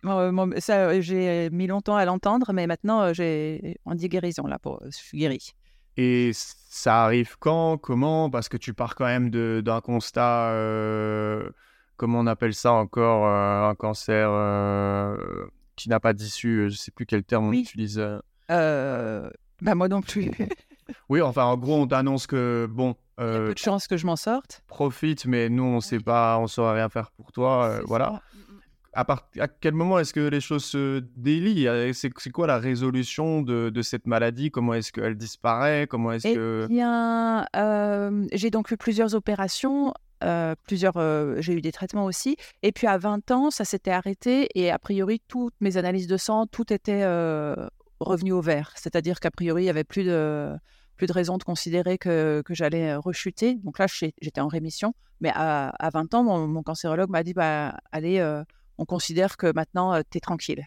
[0.59, 4.91] ça, j'ai mis longtemps à l'entendre, mais maintenant, j'ai, on dit guérison là, pour, je
[4.91, 5.53] suis guéri.
[5.97, 8.29] Et ça arrive quand Comment?
[8.29, 11.49] Parce que tu pars quand même d'un constat, euh,
[11.97, 14.29] comment on appelle ça encore, un cancer
[15.79, 16.67] qui n'a pas d'issue.
[16.69, 17.97] Je sais plus quel terme on utilise.
[17.97, 18.19] Euh.
[18.51, 19.29] Euh,
[19.61, 20.31] bah moi non plus.
[21.07, 22.95] oui, enfin en gros on t'annonce que bon.
[23.17, 24.61] Il y a peu de chance que je m'en sorte.
[24.67, 28.21] Profite, mais nous on sait pas, on saura rien faire pour toi, voilà.
[28.93, 29.05] à,
[29.39, 31.67] à, quel moment est-ce que les choses se délient?
[31.93, 34.51] C'est quoi la résolution de, de cette maladie?
[34.51, 35.85] Comment est-ce qu'elle disparaît?
[35.85, 36.67] Comment est-ce eh que...
[36.69, 37.45] bien,
[38.31, 39.93] j'ai donc eu plusieurs opérations.
[40.63, 40.93] Plusieurs,
[41.41, 42.35] j'ai eu des traitements aussi.
[42.63, 46.17] Et puis à 20 ans, ça s'était arrêté et a priori, toutes mes analyses de
[46.17, 47.05] sang, tout était
[47.99, 48.73] revenu au vert.
[48.75, 50.55] C'est-à-dire qu'a priori, il n'y avait plus de,
[50.95, 53.55] plus de raison de considérer que, que j'allais rechuter.
[53.55, 54.93] Donc là, j'étais en rémission.
[55.21, 58.21] Mais à, à 20 ans, mon, cancérologue m'a dit bah, Allez,
[58.77, 60.65] on considère que maintenant, tu es tranquille.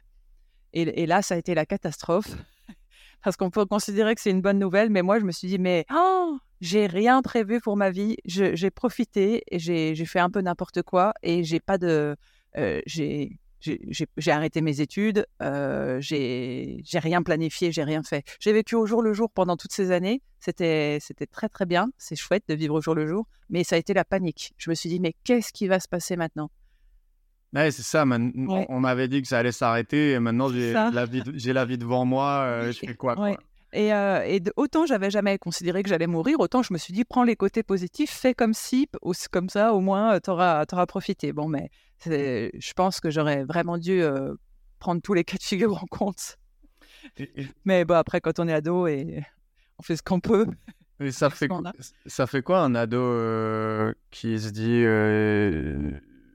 [0.74, 2.30] Et, là, ça a été la catastrophe.
[3.22, 5.58] Parce qu'on peut considérer que c'est une bonne nouvelle, mais moi, je me suis dit
[5.58, 8.16] Mais oh, j'ai rien prévu pour ma vie.
[8.24, 12.16] J'ai profité j'ai fait un peu n'importe quoi et j'ai pas de.
[12.86, 13.38] j'ai
[14.16, 18.24] j'ai arrêté mes études, euh, j'ai rien planifié, j'ai rien fait.
[18.40, 20.20] J'ai vécu au jour le jour pendant toutes ces années.
[20.40, 20.98] C'était
[21.30, 23.94] très très bien, c'est chouette de vivre au jour le jour, mais ça a été
[23.94, 24.52] la panique.
[24.56, 26.50] Je me suis dit mais qu'est-ce qui va se passer maintenant?
[27.54, 28.04] Ouais, c'est ça.
[28.06, 32.04] On m'avait dit que ça allait s'arrêter et maintenant j'ai la, vie, la vie devant
[32.04, 32.22] moi.
[32.52, 33.36] Euh, je fais quoi, quoi
[33.72, 37.04] et, euh, et autant j'avais jamais considéré que j'allais mourir, autant je me suis dit,
[37.04, 38.88] prends les côtés positifs, fais comme si,
[39.30, 41.32] comme ça, au moins, tu auras, profité.
[41.32, 41.70] Bon, mais
[42.04, 44.34] je pense que j'aurais vraiment dû euh,
[44.78, 46.36] prendre tous les cas de figure en compte.
[47.64, 49.24] Mais bon, après, quand on est ado, et
[49.78, 50.46] on fait ce qu'on peut.
[51.00, 51.48] Et ça, fait,
[52.06, 54.82] ça fait quoi un ado euh, qui se dit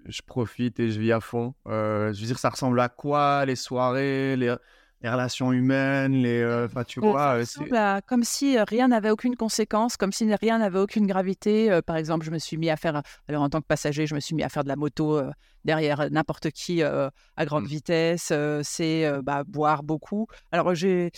[0.07, 3.55] je profite et je vis à fond Je veux dire, ça ressemble à quoi les
[3.55, 4.55] soirées les
[5.01, 9.95] les relations humaines, les, euh, tu vois, euh, comme si euh, rien n'avait aucune conséquence,
[9.95, 11.79] comme si rien n'avait aucune gravité.
[11.85, 14.19] par exemple, je me suis mis à faire, alors en tant que passager, je me
[14.19, 15.21] suis mis à faire de la moto
[15.65, 17.67] derrière n'importe qui à grande mmh.
[17.67, 18.33] vitesse.
[18.63, 20.27] c'est bah, boire beaucoup.
[20.51, 21.11] Alors j'ai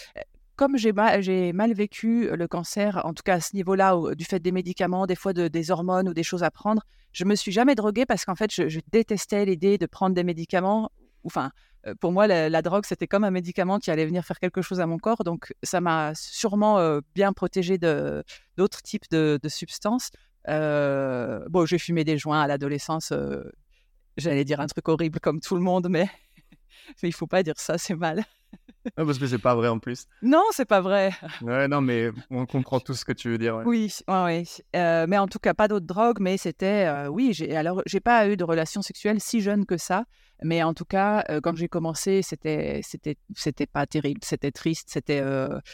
[0.60, 4.52] comme j'ai mal, vécu le cancer, en tout cas à ce niveau-là, du fait des
[4.52, 6.82] médicaments, des fois de, des hormones ou des choses à prendre,
[7.14, 10.92] je me suis jamais droguée parce qu'en fait, je, détestais l'idée de prendre des médicaments.
[11.24, 11.52] Enfin,
[12.02, 14.86] pour moi, la, drogue, c'était comme un médicament qui allait venir faire quelque chose à
[14.86, 15.24] mon corps.
[15.24, 20.10] Donc, ça m'a sûrement bien protégé d'autres types de, substances.
[20.46, 23.14] bon, j'ai fumé des joints à l'adolescence.
[24.18, 26.10] J'allais dire un truc horrible comme tout le monde, mais,
[27.02, 28.26] mais il faut pas dire ça, c'est mal.
[28.96, 30.06] parce que c'est pas vrai en plus.
[30.22, 31.12] Non, c'est pas vrai.
[31.42, 33.62] Ouais, non, mais on comprend tout ce que tu veux dire.
[33.66, 34.48] Oui, oui.
[34.74, 38.38] mais en tout cas, pas d'autres drogues, mais c'était, oui, j'ai, alors, j'ai pas eu
[38.38, 40.06] de relation sexuelle si jeune que ça.
[40.42, 45.22] Mais en tout cas, quand j'ai commencé, c'était c'était c'était pas terrible, c'était triste, c'était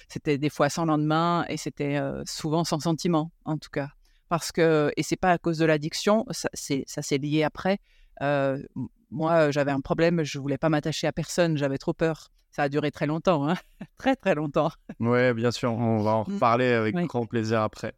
[0.10, 3.90] c'était des fois sans lendemain et c'était souvent sans sentiment en tout cas.
[4.28, 7.78] Parce que et c'est pas à cause de l'addiction, ça s'est lié après.
[9.12, 12.32] moi, j'avais un problème, je voulais pas m'attacher à personne, j'avais trop peur.
[12.56, 13.56] Ça a duré très longtemps, hein
[13.98, 14.72] très très longtemps.
[15.02, 16.34] Ouais, bien sûr, on va en mmh.
[16.36, 17.94] reparler avec grand plaisir après.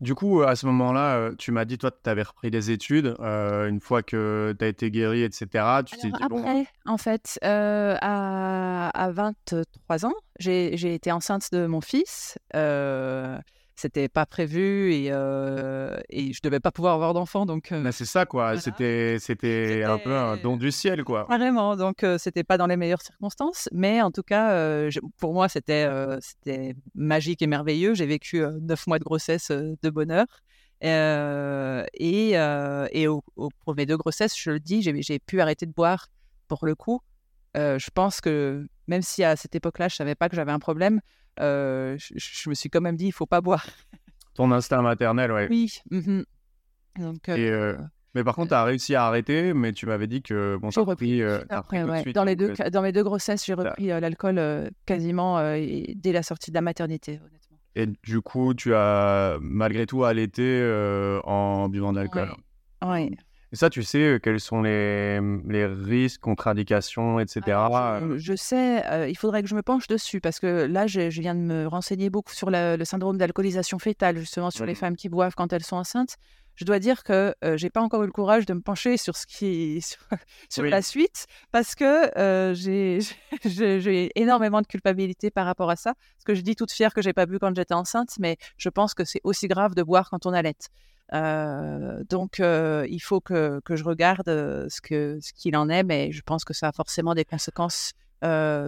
[0.00, 3.80] Du coup, à ce moment-là, tu m'as dit, toi, tu avais repris des études une
[3.80, 5.82] fois que tu as été guéri, etc.
[5.84, 11.82] Tu t'es dit, après, en fait, à, à, 23 ans, j'ai été enceinte de mon
[11.82, 12.38] fils
[13.78, 18.06] c'était pas prévu et, euh, et je devais pas pouvoir avoir d'enfant donc euh, c'est
[18.06, 18.58] ça quoi.
[18.58, 21.26] c'était c'était un peu un don du ciel quoi.
[21.28, 25.88] Carrément donc c'était pas dans les meilleures circonstances mais en tout cas pour moi c'était
[26.20, 27.94] c'était magique et merveilleux.
[27.94, 30.26] J'ai vécu neuf mois de grossesse de bonheur
[30.82, 36.08] et, et au, pour mes deux grossesses je le dis j'ai pu arrêter de boire
[36.48, 37.00] pour le coup.
[37.54, 41.00] Je pense que même si à cette époque-là je savais pas que j'avais un problème
[41.40, 43.66] euh, je, me suis quand même dit, il faut pas boire.
[44.34, 45.48] Ton instinct maternel, ouais.
[45.50, 45.78] Oui.
[45.90, 46.22] Mmh
[46.98, 47.78] Donc, euh, euh,
[48.14, 50.80] mais par contre, tu as réussi à arrêter, mais tu m'avais dit que bon, j'ai
[50.80, 51.22] repris.
[51.48, 56.50] après, dans, les deux, dans mes deux grossesses, j'ai repris l'alcool quasiment dès la sortie
[56.50, 57.58] de la maternité, honnêtement.
[57.74, 60.62] Et du coup, tu as malgré tout allaité
[61.24, 62.32] en buvant de l'alcool.
[62.84, 63.16] Oui.
[63.52, 67.56] Et ça, tu sais euh, quels sont les, mmh, les risques, contre-indications, etc.
[68.16, 71.40] je, sais, il faudrait que je me penche dessus parce que là, je, viens de
[71.40, 75.34] me renseigner beaucoup sur le syndrome d'alcoolisation fétale, justement sur les mmh femmes qui boivent
[75.34, 76.16] quand elles sont enceintes.
[76.58, 79.16] Je dois dire que je j'ai pas encore eu le courage de me pencher sur
[79.16, 79.80] ce qui
[80.50, 82.10] sur, la suite parce que
[83.44, 85.94] j'ai énormément de culpabilité par rapport à ça.
[85.94, 88.70] Parce que je dis toute fière que j'ai pas bu quand j'étais enceinte, mais je
[88.70, 90.56] pense que c'est aussi grave de boire quand on allait.
[91.14, 95.68] Euh, donc, euh, il faut que, que je regarde euh, ce qu'il ce qu'il en
[95.68, 97.92] est, mais je pense que ça a forcément des conséquences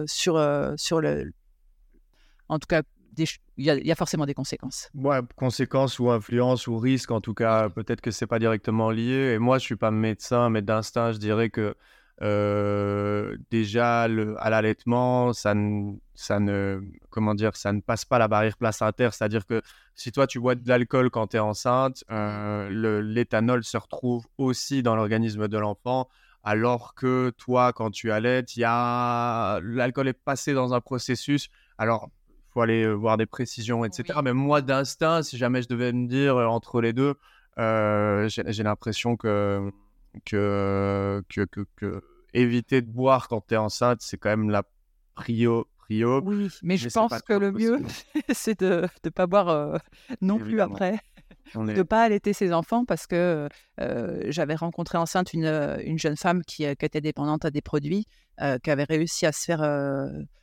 [0.07, 1.33] sur, sur le.
[2.47, 2.83] En tout cas,
[3.57, 4.89] il y, y, a forcément des conséquences.
[4.95, 9.33] Ouais, conséquences ou influences ou risques, en tout cas, peut-être que c'est pas directement lié.
[9.33, 11.75] Et moi, je suis pas médecin, mais d'instinct, je dirais que
[13.49, 18.57] déjà à l'allaitement, ça ne, ça ne, comment dire, ça ne passe pas la barrière
[18.57, 19.13] placentaire.
[19.13, 19.61] C'est-à-dire que
[19.95, 24.95] si toi tu bois de l'alcool quand tu es enceinte, l'éthanol se retrouve aussi dans
[24.95, 26.07] l'organisme de l'enfant
[26.43, 31.49] alors que toi, quand tu allaites, il y a l'alcool est passé dans un processus.
[31.77, 32.09] Alors,
[32.53, 34.19] faut aller voir des précisions, etc.
[34.23, 37.15] Mais moi, d'instinct, si jamais je devais me dire entre les deux,
[37.57, 39.71] j'ai l'impression que
[40.25, 41.45] que, que,
[41.77, 44.63] que, éviter de boire quand tu es enceinte, c'est quand même la
[45.15, 45.67] prio.
[45.77, 47.79] prio oui, mais, je pense que le mieux,
[48.33, 49.79] c'est de ne pas boire
[50.21, 50.99] non plus après
[51.55, 53.47] de ne pas allaiter ses enfants parce que
[53.77, 58.07] j'avais rencontré enceinte une, une jeune femme qui, était dépendante à des produits,
[58.63, 59.61] qui avait réussi à se faire,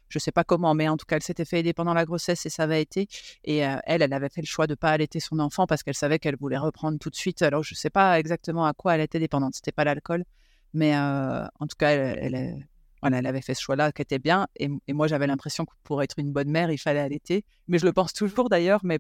[0.09, 2.05] je ne sais pas comment, mais en tout cas, elle s'était fait aider pendant la
[2.05, 3.09] grossesse et ça avait été.
[3.45, 5.95] Et elle, elle avait fait le choix de ne pas allaiter son enfant parce qu'elle
[5.95, 7.43] savait qu'elle voulait reprendre tout de suite.
[7.43, 9.55] Alors, je ne sais pas exactement à quoi elle était dépendante.
[9.55, 10.25] Ce n'était pas l'alcool,
[10.73, 14.47] mais en tout cas, elle, elle, elle avait fait ce choix-là qui était bien.
[14.57, 17.45] Et, et moi, j'avais l'impression que pour être une bonne mère, il fallait allaiter.
[17.67, 18.99] Mais je le pense toujours d'ailleurs, mais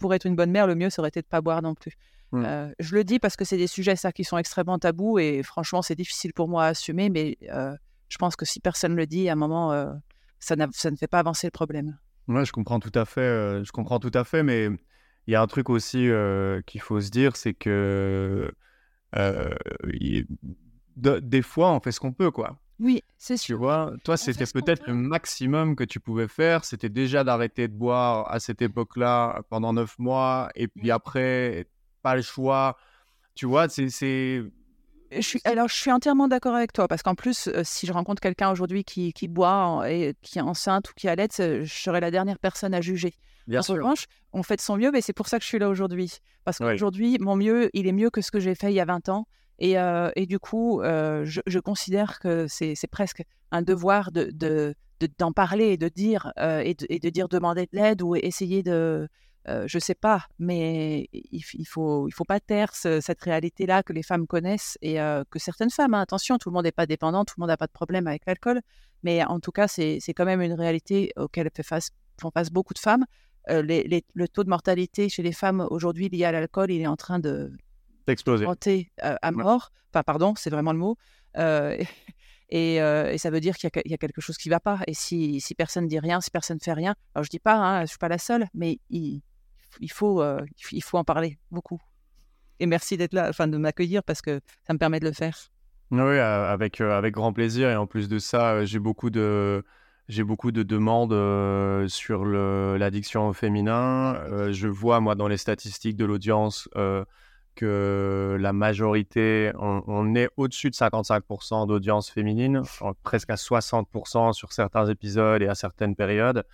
[0.00, 1.92] pour être une bonne mère, le mieux serait été de pas boire non plus.
[2.32, 2.44] Mmh.
[2.44, 5.42] Euh, je le dis parce que c'est des sujets ça qui sont extrêmement tabous et
[5.42, 7.74] franchement c'est difficile pour moi à assumer, mais euh,
[8.08, 9.92] je pense que si personne le dit, à un moment euh,
[10.40, 11.98] ça, ça, ne fait pas avancer le problème.
[12.28, 13.64] Ouais, je comprends tout à fait.
[13.64, 14.66] je comprends tout à fait, mais
[15.26, 16.10] il y a un truc aussi
[16.66, 18.52] qu'il faut se dire, c'est que
[20.96, 22.58] des fois on fait ce qu'on peut, quoi.
[22.80, 23.56] Oui, c'est sûr.
[23.56, 26.64] Tu vois, toi, c'était peut-être le maximum que tu pouvais faire.
[26.64, 30.48] C'était déjà d'arrêter de boire à cette époque-là pendant neuf mois.
[30.54, 31.66] Et puis après,
[32.02, 32.78] pas le choix.
[33.34, 34.42] Tu vois, c'est.
[35.12, 37.92] Je suis, alors, je suis entièrement d'accord avec toi parce qu'en plus, euh, si je
[37.92, 42.00] rencontre quelqu'un aujourd'hui qui, qui, boit et qui est enceinte ou qui allait, je serais
[42.00, 43.14] la dernière personne à juger.
[43.48, 43.74] Bien en sûr.
[43.74, 46.18] revanche, on fait de son mieux, mais c'est pour ça que je suis là aujourd'hui.
[46.44, 48.84] Parce qu'aujourd'hui, mon mieux, il est mieux que ce que j'ai fait il y a
[48.84, 49.26] 20 ans.
[49.58, 49.74] Et,
[50.16, 54.74] et du coup, je, je, considère que c'est presque un devoir de, de,
[55.18, 58.62] d'en parler et de dire et, de, et, de, dire demander de l'aide ou essayer
[58.62, 59.08] de
[59.48, 63.82] euh, je sais pas mais il, il, faut il faut pas taire cette réalité là
[63.82, 66.86] que les femmes connaissent et que certaines femmes hein, attention tout le monde n'est pas
[66.86, 68.60] dépendant tout le monde n'a pas de problème avec l'alcool
[69.02, 72.74] mais en tout cas c'est quand même une réalité auquel fait face, font face beaucoup
[72.74, 73.06] de femmes
[73.48, 76.86] les, les, le taux de mortalité chez les femmes aujourd'hui lié à l'alcool il est
[76.86, 77.50] en train de
[78.10, 78.44] exploser.
[78.98, 79.72] à mort.
[79.92, 80.96] Enfin, pardon, c'est vraiment le mot.
[82.50, 84.80] et, ça veut dire qu'il y, a quelque chose qui ne va pas.
[84.86, 87.38] Et si, si personne ne dit rien, si personne ne fait rien, alors je dis
[87.38, 89.22] pas, hein, je suis pas la seule, mais il,
[89.80, 90.22] il faut,
[90.72, 91.80] il faut en parler beaucoup.
[92.58, 95.36] Et merci d'être là, enfin de m'accueillir parce que ça me permet de le faire.
[95.90, 97.68] Oui, avec, avec grand plaisir.
[97.70, 99.64] Et en plus de ça, j'ai beaucoup de,
[100.08, 104.50] j'ai beaucoup de demandes sur l'addiction au féminin.
[104.52, 106.68] je vois, moi, dans les statistiques de l'audience,
[107.54, 112.62] que la majorité, on, est au-dessus de 55% d'audience féminine,
[113.02, 116.44] presque à 60% sur certains épisodes et à certaines périodes.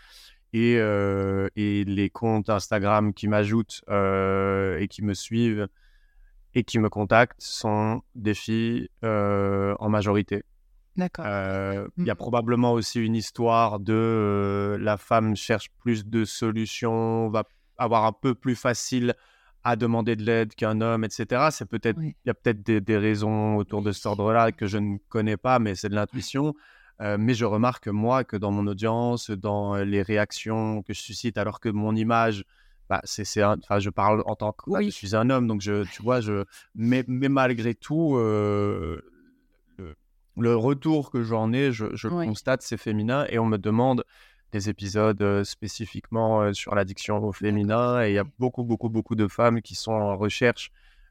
[0.52, 5.68] Et, euh, et les comptes Instagram qui m'ajoutent euh, et qui me suivent
[6.54, 10.42] et qui me contactent sont des filles euh, en majorité.
[10.96, 11.26] D'accord.
[11.26, 12.16] Il y a mmh.
[12.16, 17.44] probablement aussi une histoire de la femme cherche plus de solutions, va
[17.76, 19.14] avoir un peu plus facile
[19.66, 21.48] à demander de l'aide qu'un homme, etc.
[21.50, 24.96] C'est peut-être, il y a peut-être des, raisons autour de cet ordre-là que je ne
[25.08, 26.54] connais pas, mais c'est de l'intuition.
[27.00, 31.36] Euh, mais je remarque moi que dans mon audience, dans les réactions que je suscite,
[31.36, 32.44] alors que mon image,
[32.88, 36.02] bah, c'est, enfin, je parle en tant que, je suis un homme, donc je, tu
[36.02, 36.44] vois, je,
[36.74, 39.02] mais, mais malgré tout, euh,
[40.38, 44.04] le, retour que j'en ai, je, je constate c'est féminin et on me demande
[44.52, 48.04] des épisodes spécifiquement sur l'addiction au féminin.
[48.04, 50.70] Et il y a beaucoup, beaucoup, beaucoup de femmes qui sont en recherche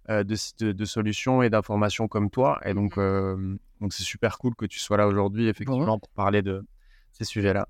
[0.10, 2.60] de, de, solutions et d'informations comme toi.
[2.66, 6.42] Et donc, mmh donc c'est super cool que tu sois là aujourd'hui, effectivement, pour parler
[6.42, 6.66] de
[7.12, 7.68] ces sujets-là.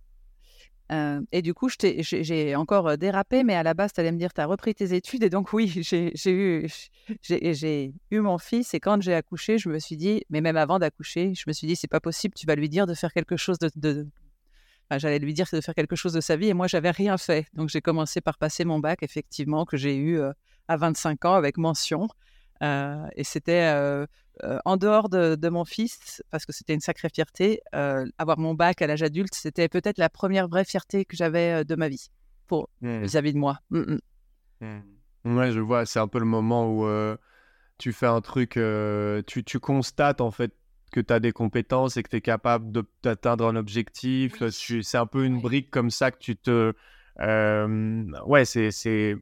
[1.32, 4.42] et du coup, j'ai encore dérapé, mais à la base, tu allais me dire, tu
[4.42, 5.24] as repris tes études.
[5.24, 6.68] Et donc, oui, j'ai eu,
[8.12, 8.74] eu mon fils.
[8.74, 11.68] Et quand j'ai accouché, je me suis dit, mais même avant d'accoucher, je me suis
[11.68, 14.08] dit, c'est pas possible, tu vas lui dire de faire quelque chose de,
[14.92, 17.48] j'allais lui dire de faire quelque chose de sa vie et moi, j'avais rien fait.
[17.54, 20.22] Donc, j'ai commencé par passer mon bac, effectivement, que j'ai eu
[20.68, 22.08] à 25 ans avec mention.
[22.62, 24.06] et c'était
[24.66, 28.88] en dehors de, mon fils, parce que c'était une sacrée fierté, avoir mon bac à
[28.88, 32.10] l'âge adulte, c'était peut-être la première vraie fierté que j'avais de ma vie
[32.48, 33.02] pour mmh.
[33.04, 33.60] vis-à-vis de moi.
[33.70, 33.98] Mmh,
[34.62, 35.38] mmh.
[35.38, 36.88] Ouais, je vois, c'est un peu le moment où
[37.78, 38.60] tu fais un truc,
[39.28, 40.54] tu, tu constates en fait
[40.92, 42.72] que tu as des compétences et que tu es capable
[43.04, 44.42] d'atteindre un objectif.
[44.50, 46.74] C'est un peu une brique comme ça que tu te...
[47.20, 49.18] ouais, c'est...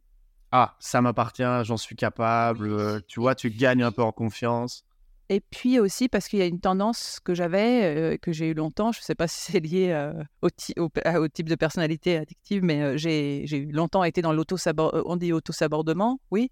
[0.56, 3.02] Ah, ça m'appartient, j'en suis capable.
[3.08, 4.86] tu vois, tu gagnes un peu en confiance.
[5.30, 8.92] Et puis aussi parce qu'il y a une tendance que j'avais, que j'ai eu longtemps,
[8.92, 10.12] je ne sais pas si c'est lié
[10.44, 15.34] au, au, type de personnalité addictive, mais j'ai eu longtemps été dans l'auto-sabordement, on dit
[15.34, 16.52] auto-sabordement, oui,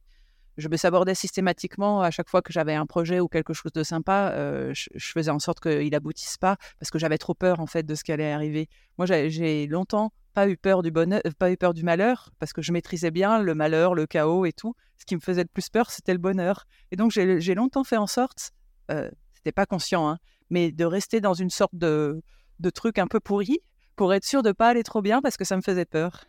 [0.61, 3.83] je me sabordais systématiquement à chaque fois que j'avais un projet ou quelque chose de
[3.83, 4.31] sympa.
[4.33, 7.83] Euh, je, faisais en sorte qu'il aboutisse pas parce que j'avais trop peur en fait
[7.83, 8.69] de ce qui allait arriver.
[8.97, 12.53] Moi, j'ai longtemps pas eu peur du bonheur, euh, pas eu peur du malheur parce
[12.53, 14.75] que je maîtrisais bien le malheur, le chaos et tout.
[14.97, 16.67] Ce qui me faisait le plus peur, c'était le bonheur.
[16.91, 18.51] Et donc, j'ai longtemps fait en sorte,
[18.91, 22.21] euh, c'était pas conscient, hein, mais de rester dans une sorte de,
[22.59, 23.59] de truc un peu pourri
[23.95, 26.23] pour être sûr de pas aller trop bien parce que ça me faisait peur.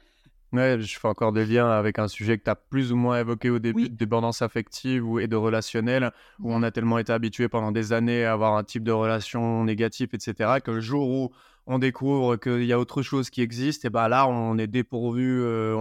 [0.53, 3.19] Ouais, je fais encore des liens avec un sujet que tu as plus ou moins
[3.19, 7.11] évoqué au début, de dépendance affective ou, et de relationnel, où on a tellement été
[7.11, 11.09] habitué pendant des années à avoir un type de relation négatif, etc., que le jour
[11.09, 11.33] où
[11.67, 15.41] on découvre qu'il y a autre chose qui existe, et ben là, on est dépourvu,
[15.41, 15.75] euh,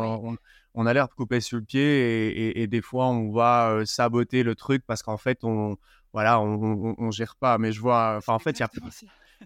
[0.73, 4.43] on, a l'air de couper sur le pied, et, des fois, on va euh, saboter
[4.43, 5.77] le truc parce qu'en fait, on
[6.13, 7.57] voilà, on, on, gère pas.
[7.57, 8.69] Mais je vois, enfin, en fait, il y a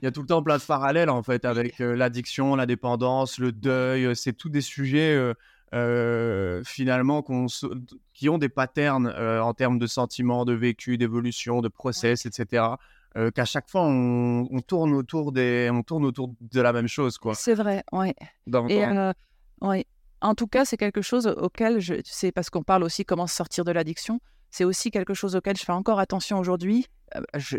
[0.01, 2.65] il y a tout le temps plein de parallèles en fait avec euh, l'addiction, la
[2.65, 4.05] dépendance, le deuil.
[4.05, 5.33] Euh, c'est tous des sujets
[5.73, 7.25] euh, finalement
[8.13, 12.65] qui ont des patterns en termes de sentiments, de vécu, d'évolution, de process, etc.
[13.33, 17.33] Qu'à chaque fois on, tourne autour des, on tourne autour de la même chose quoi.
[17.33, 18.13] C'est vrai, ouais.
[18.69, 18.83] Et
[19.61, 19.85] ouais.
[20.21, 23.63] En tout cas, c'est quelque chose auquel je, c'est parce qu'on parle aussi comment sortir
[23.63, 24.19] de l'addiction
[24.55, 26.85] c'est aussi quelque chose auquel je fais encore attention aujourd'hui.
[27.17, 27.57] Euh, je,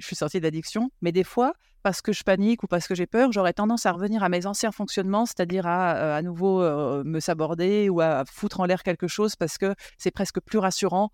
[0.00, 3.32] suis sortie d'addiction, mais des fois, parce que je panique ou parce que j'ai peur,
[3.32, 7.20] j'aurais tendance à revenir à mes anciens fonctionnements, c'est-à-dire à euh, à nouveau euh, me
[7.20, 11.10] saborder ou à foutre en l'air quelque chose parce que c'est presque plus rassurant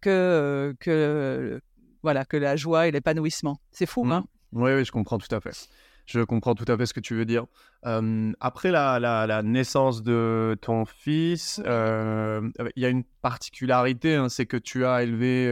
[0.00, 1.60] que, que,
[2.02, 3.60] voilà, que la joie et l'épanouissement.
[3.70, 4.12] C'est fou, mmh.
[4.12, 5.68] hein oui, oui, je comprends tout à fait.
[6.06, 7.46] Je comprends tout à fait ce que tu veux dire.
[7.82, 14.86] après la, naissance de ton fils, il y a une particularité, hein, c'est que tu
[14.86, 15.46] as élevé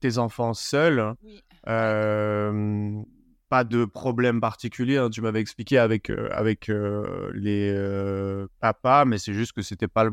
[0.00, 1.14] tes enfants seuls.
[1.22, 1.42] Oui
[3.50, 4.96] pas de problème particulier.
[4.96, 5.10] Hein.
[5.10, 9.88] Tu m'avais expliqué avec, euh, avec euh, les euh, papas, mais c'est juste que c'était
[9.88, 10.08] pas,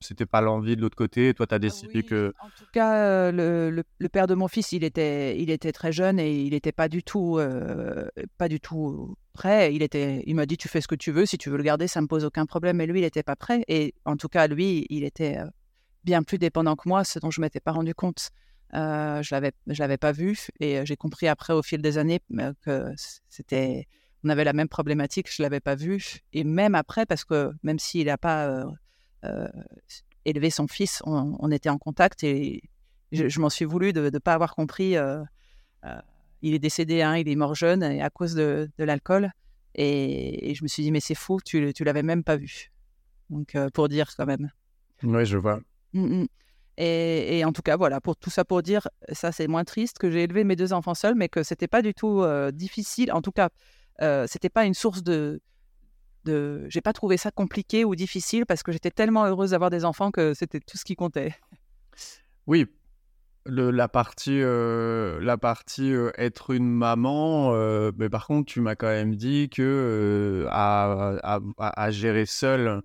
[0.00, 1.32] c'était pas l'envie de l'autre côté.
[1.32, 2.34] toi, tu as ah décidé que.
[2.38, 6.20] En tout cas, le, le, père de mon fils, il était, il était très jeune
[6.20, 7.40] et il n'était pas du tout,
[8.36, 9.74] pas du tout prêt.
[9.74, 11.24] Il était, il m'a dit, tu fais ce que tu veux.
[11.24, 12.76] Si tu veux le garder, ça me pose aucun problème.
[12.76, 13.64] Mais lui, il n'était pas prêt.
[13.68, 15.38] Et en tout cas, lui, il était
[16.04, 18.28] bien plus dépendant que moi, ce dont je m'étais pas rendu compte.
[18.76, 22.20] Euh, je l'avais, je l'avais pas vu et j'ai compris après au fil des années
[22.62, 22.92] que
[23.28, 23.88] c'était,
[24.22, 25.32] on avait la même problématique.
[25.32, 28.66] Je l'avais pas vu et même après parce que même s'il n'a pas
[30.24, 32.62] élevé son fils, on, était en contact et
[33.12, 34.96] je, m'en suis voulu de ne pas avoir compris.
[36.42, 39.32] il est décédé, hein, il est mort jeune et à cause de, de l'alcool.
[39.74, 42.70] Et, je me suis dit, mais c'est fou, tu, tu l'avais même pas vu.
[43.30, 44.50] Donc, pour dire quand même.
[45.02, 45.60] Oui, je vois.
[45.94, 46.26] Mmh
[46.78, 50.10] et, en tout cas, voilà, pour tout ça pour dire, ça c'est moins triste que
[50.10, 53.12] j'ai élevé mes deux enfants seuls, mais que c'était pas du tout difficile.
[53.12, 53.48] En tout cas,
[54.02, 55.40] euh, c'était pas une source de,
[56.24, 56.66] de...
[56.68, 60.10] j'ai pas trouvé ça compliqué ou difficile parce que j'étais tellement heureuse d'avoir des enfants
[60.10, 61.34] que c'était tout ce qui comptait.
[62.46, 62.66] Oui,
[63.46, 67.52] la partie, la partie être une maman,
[67.96, 72.82] mais par contre, tu m'as quand même dit que à, à, gérer seul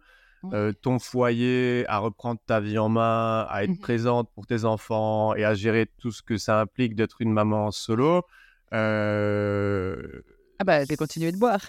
[0.53, 4.65] euh, ton foyer, à reprendre ta vie en main, à être mmh présente pour tes
[4.65, 8.23] enfants et à gérer tout ce que ça implique d'être une maman solo.
[8.73, 10.21] Euh...
[10.59, 11.61] Ah bah, j'ai continué de boire.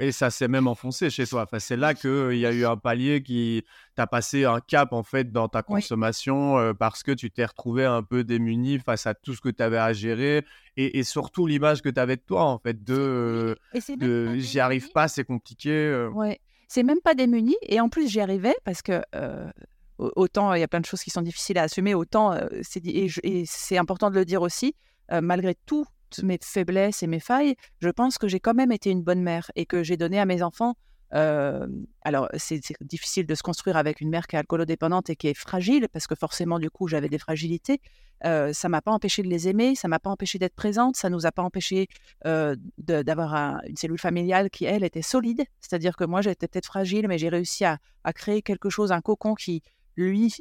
[0.00, 1.42] et ça s'est même enfoncé chez toi.
[1.42, 3.64] Enfin, c'est là qu'il y a eu un palier qui
[3.94, 7.84] t'a passé un cap en fait dans ta consommation euh, parce que tu t'es retrouvé
[7.84, 10.44] un peu démuni face à tout ce que tu avais à gérer
[10.76, 13.56] et, surtout l'image que tu avais de toi en fait de,
[13.96, 15.70] de j'y arrive pas, c'est compliqué.
[15.70, 16.08] Euh.
[16.10, 17.56] Ouais c'est même pas démuni.
[17.62, 19.50] Et en plus, j'y arrivais parce que euh,
[19.98, 22.84] autant il y a plein de choses qui sont difficiles à assumer, autant euh, c'est
[22.86, 24.74] et, c'est important de le dire aussi,
[25.12, 25.88] euh, malgré toutes
[26.22, 29.50] mes faiblesses et mes failles, je pense que j'ai quand même été une bonne mère
[29.56, 30.74] et que j'ai donné à mes enfants
[31.10, 35.34] alors, c'est difficile de se construire avec une mère qui est alcoolodépendante et qui est
[35.34, 37.80] fragile, parce que forcément, du coup, j'avais des fragilités.
[38.24, 41.10] Euh, ça m'a pas empêché de les aimer, ça m'a pas empêché d'être présente, ça
[41.10, 41.88] nous a pas empêché
[42.24, 45.44] d'avoir une cellule familiale qui, elle, était solide.
[45.60, 47.78] C'est-à-dire que moi, j'étais peut-être fragile, mais j'ai réussi à,
[48.14, 49.62] créer quelque chose, un cocon qui,
[49.96, 50.34] lui,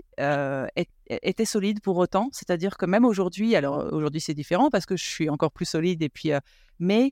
[1.08, 2.30] était solide pour autant.
[2.32, 6.02] C'est-à-dire que même aujourd'hui, alors aujourd'hui, c'est différent parce que je suis encore plus solide,
[6.02, 6.32] et puis,
[6.80, 7.12] mais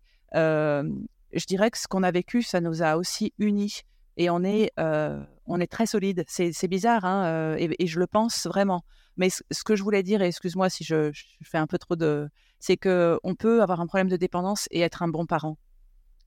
[1.33, 3.81] je dirais que ce qu'on a vécu, ça nous a aussi unis.
[4.17, 6.23] Et on est, euh, on est très solide.
[6.27, 8.83] C'est bizarre, hein, euh, et, je le pense vraiment.
[9.17, 11.11] Mais ce, que je voulais dire, et excuse-moi si je,
[11.43, 12.29] fais un peu trop de...
[12.59, 15.57] C'est qu'on peut avoir un problème de dépendance et être un bon parent.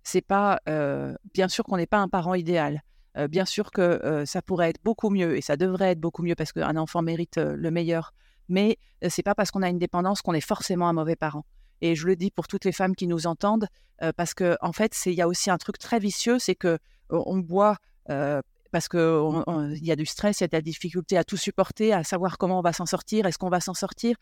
[0.03, 0.61] C'est pas...
[0.69, 2.83] Euh, bien sûr qu'on n'est pas un parent idéal.
[3.29, 6.53] bien sûr que ça pourrait être beaucoup mieux, et ça devrait être beaucoup mieux, parce
[6.53, 8.13] qu'un enfant mérite le meilleur.
[8.49, 8.79] mais
[9.09, 11.45] c'est pas parce qu'on a une dépendance qu'on est forcément un mauvais parent.
[11.81, 13.69] Et je le dis pour toutes les femmes qui nous entendent,
[14.17, 16.79] parce que en fait, il y a aussi un truc très vicieux, c'est que
[17.11, 17.77] on boit
[18.75, 21.93] parce qu'il y a du stress, il y a de la difficulté à tout supporter,
[21.93, 24.17] à savoir comment on va s'en sortir, est-ce qu'on va s'en sortir.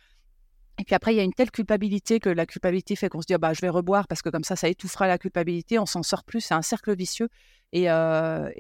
[0.79, 3.27] Et puis après, il y a une telle culpabilité que la culpabilité fait qu'on se
[3.27, 5.87] dit «Ah bah, je vais reboire parce que comme ça, ça étouffera la culpabilité, on
[5.87, 7.29] s'en sort plus, c'est un cercle vicieux.
[7.73, 8.51] Et, ça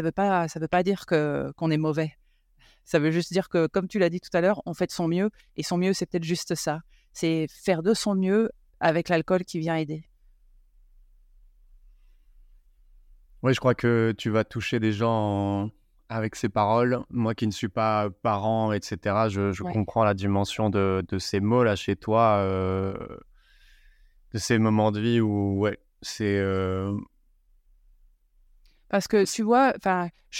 [0.00, 2.12] ne veut, pas, veut pas dire qu'on est mauvais.
[2.84, 4.92] Ça veut juste dire que, comme tu l'as dit tout à l'heure, on fait de
[4.92, 5.30] son mieux.
[5.56, 6.80] Et son mieux, c'est peut-être juste ça.
[7.14, 8.50] C'est faire de son mieux
[8.80, 10.04] avec l'alcool qui vient aider.
[13.42, 15.70] Oui, je crois que tu vas toucher des gens
[16.08, 17.00] avec ces paroles.
[17.10, 21.76] Moi qui ne suis pas parent, etc., je, comprends la dimension de, ces mots là
[21.76, 22.94] chez toi, euh,
[24.32, 26.38] de ces moments de vie où, ouais, c'est.
[26.38, 26.96] Euh,
[28.88, 29.74] Parce que tu vois,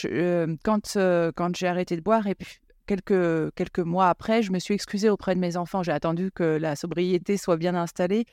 [0.07, 0.99] euh, quand,
[1.37, 5.11] quand j'ai arrêté de boire et puis quelques, quelques mois après, je me suis excusée
[5.11, 5.83] auprès de mes enfants.
[5.83, 8.27] J'ai attendu que la sobriété soit bien installée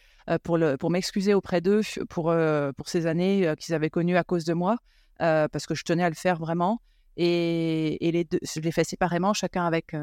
[0.43, 2.33] pour, le, pour m'excuser auprès d'eux pour,
[2.77, 4.77] pour ces années qu'ils avaient connues à cause de moi,
[5.17, 6.81] parce que je tenais à le faire vraiment.
[7.17, 9.93] Et, les deux, je les fais séparément, chacun avec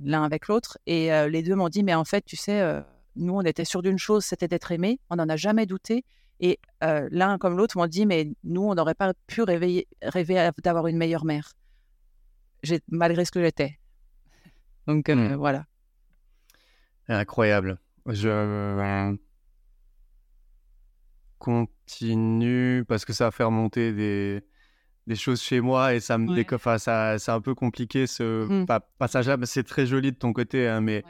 [0.00, 0.78] l'un avec l'autre.
[0.86, 2.82] Et les deux m'ont dit, mais en fait, tu sais,
[3.16, 5.00] nous, on était sûrs d'une chose, c'était d'être aimés.
[5.10, 6.04] On n'en a jamais douté.
[6.40, 10.86] Et l'un comme l'autre m'ont dit, mais nous, on n'aurait pas pu rêver, rêver d'avoir
[10.86, 11.52] une meilleure mère,
[12.88, 13.78] malgré ce que j'étais.
[14.86, 15.34] Donc mmh.
[15.34, 15.66] voilà.
[17.08, 17.78] Incroyable.
[18.06, 19.16] Je
[21.38, 24.42] continue parce que ça va faire monter des,
[25.06, 26.78] des choses chez moi et ça me ouais.
[26.78, 28.66] ça, c'est un peu compliqué ce mmh.
[28.98, 29.36] passage-là.
[29.44, 31.02] C'est très joli de ton côté, hein, mais.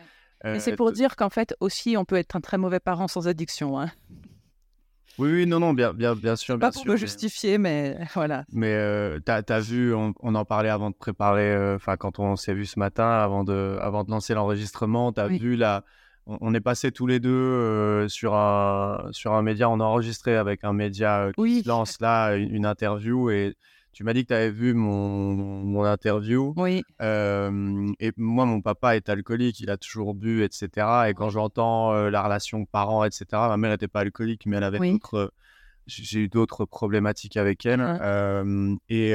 [0.58, 3.78] c'est pour dire qu'en fait aussi, on peut être un très mauvais parent sans addiction.
[3.78, 3.90] Hein.
[5.20, 6.58] Oui, oui, non, non, bien, bien, bien sûr.
[6.58, 8.44] Pas pour me justifier, mais voilà.
[8.52, 8.74] Mais
[9.24, 12.78] tu as, vu, on, en parlait avant de préparer, enfin, quand on s'est vu ce
[12.78, 15.84] matin, avant de, avant de lancer l'enregistrement, tu as vu la.
[16.26, 20.64] On, est passé tous les deux sur, un, sur un média, on a enregistré avec
[20.64, 23.56] un média qui lance là une interview et
[24.00, 26.54] tu m'as dit que tu avais vu mon, mon interview.
[26.56, 26.82] Oui.
[27.00, 30.68] et moi, mon papa est alcoolique, il a toujours bu, etc.
[31.08, 34.78] Et quand j'entends la relation parents, etc., ma mère n'était pas alcoolique, mais elle avait
[34.78, 35.34] d'autres.
[35.86, 37.82] J'ai eu d'autres problématiques avec elle.
[37.82, 38.78] Hein.
[38.88, 39.10] et,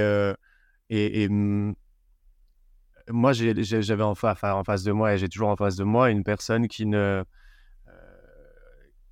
[0.91, 1.29] et, et
[3.09, 6.23] moi, j'avais en, en, face de moi, et j'ai toujours en face de moi, une
[6.23, 7.23] personne qui ne.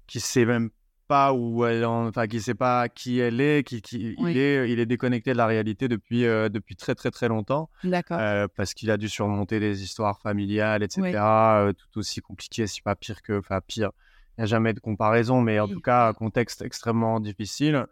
[0.05, 0.69] qui sait même
[1.13, 4.79] pas où elle enfin qui sait pas qui elle est qui, qui il est il
[4.79, 8.17] est déconnecté de la réalité depuis euh, depuis très très très longtemps d'accord.
[8.19, 12.81] euh, parce qu'il a dû surmonter des histoires familiales etc euh, tout aussi compliqué si
[12.81, 13.91] pas pire que enfin pire.
[14.31, 17.85] Il n'y a jamais de comparaison mais en tout cas un contexte extrêmement difficile.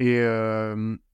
[0.00, 0.16] Et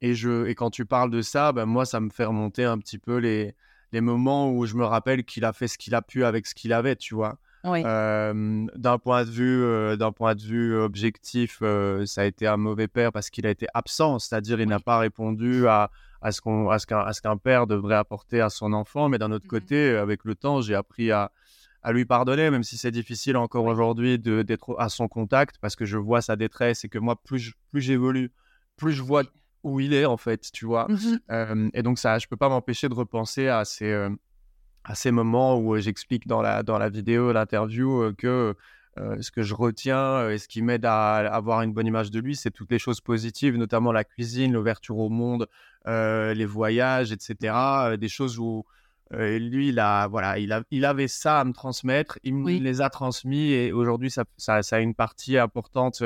[0.07, 2.79] et je et quand tu parles de ça ben moi ça me fait remonter un
[2.79, 3.55] petit peu les
[3.93, 6.55] les moments où je me rappelle qu'il a fait ce qu'il a pu avec ce
[6.55, 7.39] qu'il avait tu vois
[7.75, 11.63] d'un point de vue, d'un point de vue objectif,
[12.05, 14.99] ça a été un mauvais père parce qu'il a été absent, c'est-à-dire il n'a pas
[14.99, 15.91] répondu à,
[16.23, 19.09] à ce qu'on, à ce qu'un, père devrait apporter à son enfant.
[19.09, 21.33] Mais d'un autre mmh côté, avec le temps, j'ai appris à,
[21.83, 25.77] à lui pardonner, même si c'est difficile encore aujourd'hui de, d'être à son contact parce
[25.77, 28.33] que je vois sa détresse et que moi, plus, plus j'évolue,
[28.77, 29.23] plus je vois
[29.63, 30.87] où il est en fait, tu vois.
[30.89, 34.09] Mmh et donc ça, je peux pas m'empêcher de repenser à ces
[34.87, 38.55] à ces moments où j'explique dans la, dans la vidéo, l'interview, que
[39.21, 42.35] ce que je retiens et ce qui m'aide à, avoir une bonne image de lui,
[42.35, 45.49] c'est toutes les choses positives, notamment la cuisine, l'ouverture au monde,
[45.87, 47.97] les voyages, etc.
[47.99, 48.65] des choses où
[49.11, 52.81] lui, il, a, voilà, il, a, il avait ça à me transmettre, il me les
[52.81, 56.03] a transmis et aujourd'hui, ça, ça, ça, a une partie importante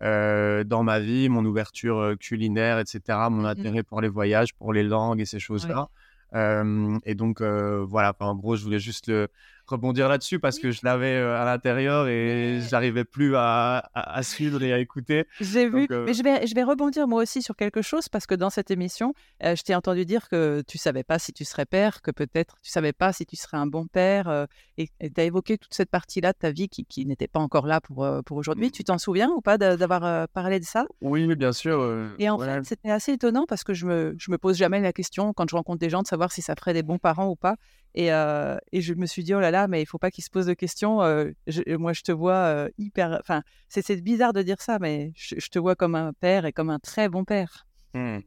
[0.00, 3.00] dans ma vie, mon ouverture culinaire, etc.,
[3.30, 5.90] mon mmh intérêt pour les voyages, pour les langues et ces choses-là
[6.34, 9.28] et donc, voilà, en gros, je voulais juste le,
[9.68, 14.72] rebondir là-dessus parce que je l'avais à l'intérieur et j'arrivais plus à, à, suivre et
[14.72, 15.26] à écouter.
[15.40, 18.34] J'ai vu, mais je vais, je vais rebondir moi aussi sur quelque chose parce que
[18.34, 22.02] dans cette émission, je t'ai entendu dire que tu savais pas si tu serais père,
[22.02, 24.46] que peut-être tu savais pas si tu serais un bon père
[24.76, 27.66] et tu as évoqué toute cette partie-là de ta vie qui, qui n'était pas encore
[27.66, 28.70] là pour, pour aujourd'hui.
[28.70, 30.86] Tu t'en souviens ou pas d'avoir parlé de ça?
[31.00, 32.08] Oui, mais bien sûr.
[32.18, 34.92] et en fait, c'était assez étonnant parce que je me, je me pose jamais la
[34.92, 37.36] question quand je rencontre des gens de savoir si ça ferait des bons parents ou
[37.36, 37.56] pas.
[37.94, 40.30] Et, et, je me suis dit, oh là là, mais il faut pas qu'il se
[40.30, 40.96] pose de questions.
[40.96, 43.18] moi, je te vois hyper.
[43.20, 46.70] Enfin, c'est bizarre de dire ça, mais je, te vois comme un père et comme
[46.70, 47.66] un très bon père.
[47.94, 48.18] Mmh.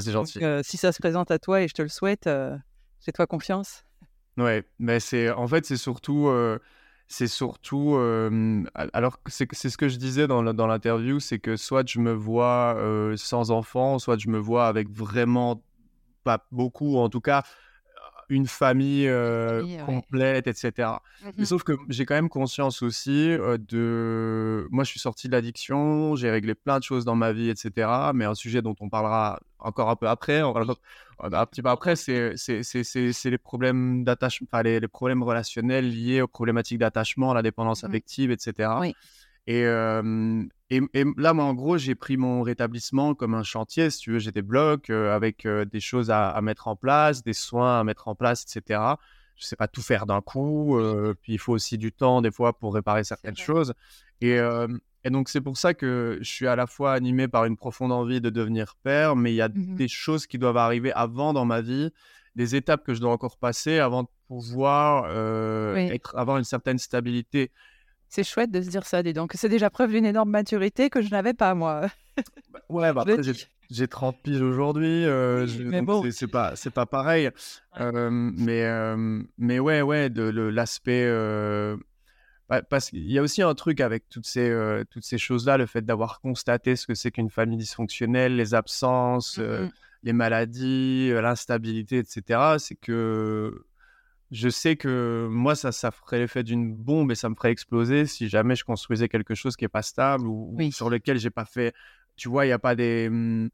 [0.00, 0.40] c'est gentil.
[0.62, 2.28] si ça se présente à toi et je te le souhaite,
[3.00, 3.84] fais-toi confiance.
[4.36, 6.30] Ouais, mais c'est en fait, c'est surtout.
[7.08, 7.96] c'est surtout.
[8.92, 12.76] alors, c'est ce que je disais dans l'interview, c'est que soit je me vois
[13.16, 15.62] sans enfant, soit je me vois avec vraiment
[16.22, 17.42] pas beaucoup, en tout cas
[18.28, 19.10] une famille,
[19.86, 20.88] complète, etc.
[21.24, 23.28] Mais Mmh sauf que j'ai quand même conscience aussi
[23.68, 24.66] de.
[24.70, 27.88] Moi, je suis sorti de l'addiction, j'ai réglé plein de choses dans ma vie, etc.
[28.14, 30.74] Mais un sujet dont on parlera encore un peu après, on parlera
[31.20, 32.34] un petit peu après, c'est
[33.24, 37.86] les problèmes d'attachement, enfin, les, les, problèmes relationnels liés aux problématiques d'attachement, la dépendance Mmh
[37.86, 38.70] affective, etc.
[38.80, 38.94] Oui.
[39.46, 39.62] Et,
[40.70, 44.12] et, et, là, moi, en gros, j'ai pris mon rétablissement comme un chantier, si tu
[44.12, 44.18] veux.
[44.18, 48.08] J'ai des blocs avec des choses à, à, mettre en place, des soins à mettre
[48.08, 48.80] en place, etc.
[49.36, 50.78] Je ne sais pas tout faire d'un coup.
[51.20, 53.74] puis il faut aussi du temps, des fois, pour réparer certaines choses.
[54.20, 54.38] Et,
[55.06, 57.92] et donc, c'est pour ça que je suis à la fois animé par une profonde
[57.92, 61.34] envie de devenir père, mais il y a Mmh des choses qui doivent arriver avant
[61.34, 61.90] dans ma vie,
[62.34, 65.04] des étapes que je dois encore passer avant de pouvoir
[65.74, 65.80] Oui.
[65.90, 67.50] être, avoir une certaine stabilité.
[68.14, 69.32] C'est chouette de se dire ça, dis donc.
[69.34, 71.88] C'est déjà preuve d'une énorme maturité que je n'avais pas, moi.
[72.52, 73.48] Bah, ouais, bah après, j'ai dis.
[73.70, 75.48] j'ai 30 piges aujourd'hui, euh,
[75.82, 76.08] bon.
[76.12, 77.26] c'est pas, pas pareil.
[77.26, 77.32] Ouais.
[77.80, 81.04] Euh, mais, euh, mais ouais, ouais, de, l'aspect.
[81.06, 81.76] euh,
[82.48, 85.56] bah, parce qu'il y a aussi un truc avec toutes ces, euh, toutes ces choses-là,
[85.56, 89.70] le fait d'avoir constaté ce que c'est qu'une famille dysfonctionnelle, les absences, euh, Mhm.
[90.04, 92.58] les maladies, l'instabilité, etc.
[92.58, 93.64] C'est que
[94.30, 98.06] je sais que moi, ça, ça ferait l'effet d'une bombe et ça me ferait exploser
[98.06, 101.44] si jamais je construisais quelque chose qui est pas stable ou, sur lequel j'ai pas
[101.44, 101.74] fait.
[102.16, 103.08] Tu vois, il n'y a pas des.
[103.08, 103.50] hum,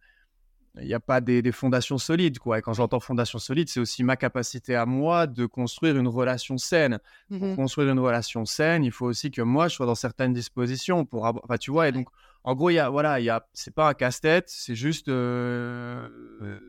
[0.80, 2.58] il n'y a pas des, des fondations solides, quoi.
[2.58, 6.58] Et quand j'entends fondation solide, c'est aussi ma capacité à moi de construire une relation
[6.58, 7.00] saine.
[7.38, 7.56] Pour Mhm.
[7.56, 11.24] construire une relation saine, il faut aussi que moi, je sois dans certaines dispositions pour.
[11.24, 12.08] Enfin, tu vois, et donc,
[12.44, 13.46] en gros, il y a, voilà, y a...
[13.52, 16.08] c'est pas un casse-tête, c'est juste euh,
[16.42, 16.60] euh,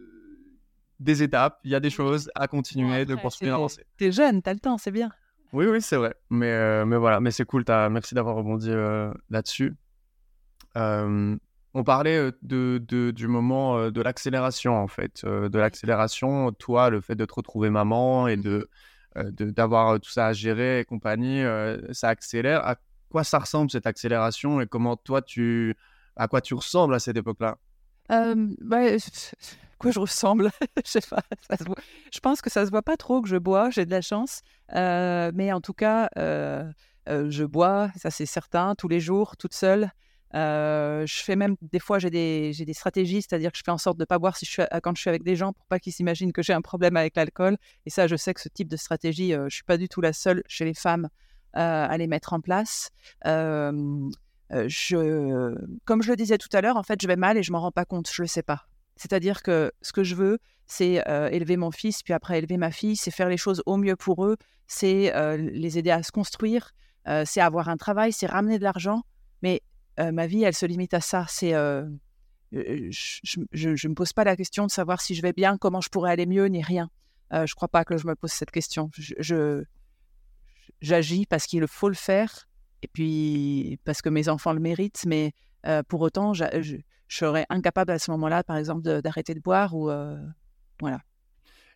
[1.02, 3.22] des étapes, il y a des choses à continuer, de c'est-
[3.56, 3.86] avancer.
[3.98, 5.10] T'es jeune, t'as le temps, c'est bien.
[5.54, 6.14] Oui, oui, c'est vrai.
[6.30, 9.76] Mais, euh, mais voilà, mais c'est cool, merci d'avoir rebondi euh, là-dessus.
[10.78, 11.36] Euh,
[11.74, 15.26] on parlait euh, de, de- du moment de l'accélération, en fait.
[15.26, 18.70] de l'accélération, toi, le fait de te retrouver maman et de,
[19.16, 21.44] de- d'avoir tout ça à gérer et compagnie,
[21.92, 22.66] ça accélère.
[22.66, 22.76] À
[23.10, 25.76] quoi ça ressemble cette accélération et comment toi, tu,
[26.16, 27.58] à quoi tu ressembles à cette époque-là?
[28.10, 28.80] Bah,
[29.82, 30.52] quoi je ressemble
[30.86, 31.24] Je sais pas.
[32.14, 33.70] Je pense que ça se voit pas trop que je bois.
[33.70, 34.42] J'ai de la chance,
[34.74, 36.72] Euh, mais en tout cas, euh,
[37.10, 39.92] euh, je bois, ça c'est certain, tous les jours, toute seule.
[40.34, 43.98] Je fais même des fois j'ai des des stratégies, c'est-à-dire que je fais en sorte
[43.98, 45.92] de pas boire si je suis quand je suis avec des gens pour pas qu'ils
[45.92, 47.58] s'imaginent que j'ai un problème avec l'alcool.
[47.86, 50.14] Et ça, je sais que ce type de stratégie, je suis pas du tout la
[50.14, 51.10] seule chez les femmes
[51.54, 52.92] à les mettre en place.
[53.26, 55.56] Je,
[55.86, 57.60] comme je le disais tout à l'heure, en fait, je vais mal et je m'en
[57.60, 58.68] rends pas compte, je le sais pas.
[59.02, 60.38] C'est-à-dire que ce que je veux,
[60.68, 63.78] c'est euh, élever mon fils, puis après élever ma fille, c'est faire les choses au
[63.78, 64.38] mieux pour eux,
[64.68, 66.72] c'est euh, les aider à se construire,
[67.08, 69.02] euh, c'est avoir un travail, c'est ramener de l'argent.
[69.42, 69.62] Mais
[69.98, 71.26] ma vie, elle se limite à ça.
[71.30, 71.52] C'est,
[72.52, 72.90] je,
[73.52, 76.12] je me pose pas la question de savoir si je vais bien, comment je pourrais
[76.12, 76.90] aller mieux, ni rien.
[77.32, 78.90] Je crois pas que je me pose cette question.
[78.98, 79.64] Je,
[80.82, 82.48] j'agis parce qu'il faut le faire
[82.82, 85.34] et puis parce que mes enfants le méritent, mais
[85.88, 86.78] pour autant, je,
[87.12, 90.18] je serais incapable à ce moment-là, par exemple, d'arrêter de boire ou euh,
[90.80, 91.02] voilà.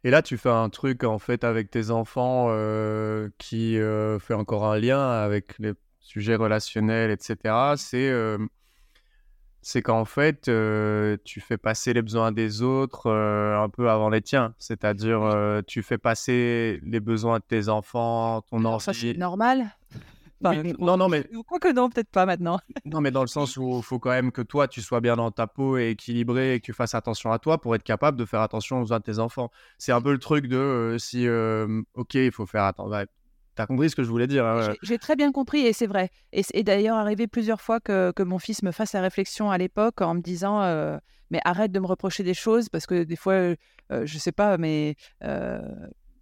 [0.05, 4.33] Et là, tu fais un truc en fait avec tes enfants euh, qui euh, fait
[4.33, 7.73] encore un lien avec les sujets relationnels, etc.
[7.75, 8.13] C'est
[9.61, 10.43] c'est qu'en fait,
[11.25, 14.53] tu fais passer les besoins des autres un peu avant les tiens.
[14.57, 19.17] C'est-à-dire, tu fais passer les besoins de tes enfants, ton Alors ça, c'est envie.
[19.17, 19.65] normal.
[20.49, 22.59] Enfin, Oui, non, non, mais Quoi que non, peut-être pas maintenant.
[22.85, 25.15] non, mais dans le sens où il faut quand même que toi, tu sois bien
[25.15, 28.17] dans ta peau et équilibré et que tu fasses attention à toi pour être capable
[28.17, 29.51] de faire attention aux besoins de tes enfants.
[29.77, 32.91] C'est un peu le truc de euh, si, euh, ok, il faut faire attention.
[32.91, 33.05] Ouais,
[33.55, 34.77] T'as compris ce que je voulais dire hein, ouais.
[34.81, 36.09] J'ai- très bien compris et c'est vrai.
[36.33, 39.49] Et c'est et d'ailleurs arrivé plusieurs fois que, que mon fils me fasse la réflexion
[39.49, 40.97] à l'époque en me disant euh,
[41.31, 43.55] mais arrête de me reprocher des choses parce que des fois euh,
[43.89, 45.61] je sais pas mais euh,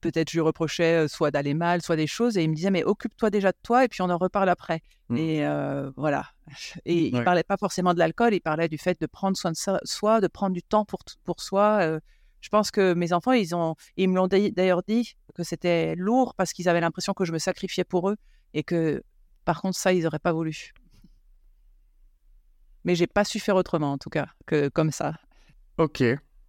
[0.03, 2.83] peut-être je lui reprochais soit d'aller mal soit des choses et il me disait mais
[2.83, 4.81] occupe-toi déjà de toi et puis on en reparle après.
[5.09, 5.17] Mm.
[5.17, 6.25] Et euh, voilà.
[6.85, 7.23] Et il Ouais.
[7.23, 10.21] parlait pas forcément de l'alcool, il parlait du fait de prendre soin de so- soi,
[10.21, 11.79] de prendre du temps pour pour soi.
[11.81, 11.99] euh,
[12.41, 15.95] je pense que mes enfants, ils ont, ils me l'ont dai- d'ailleurs dit que c'était
[15.95, 18.17] lourd parce qu'ils avaient l'impression que je me sacrifiais pour eux
[18.53, 19.01] et que,
[19.45, 20.73] par contre, ça, ils n'auraient pas voulu.
[22.83, 25.13] Mais j'ai pas su faire autrement, en tout cas, que comme ça.
[25.77, 26.03] Ok.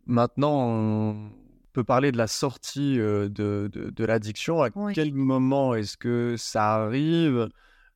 [0.07, 1.31] Maintenant, on
[1.75, 4.63] peut parler de la sortie de, de, de l'addiction.
[4.63, 4.93] À Oui.
[4.95, 7.49] quel moment est-ce que ça arrive?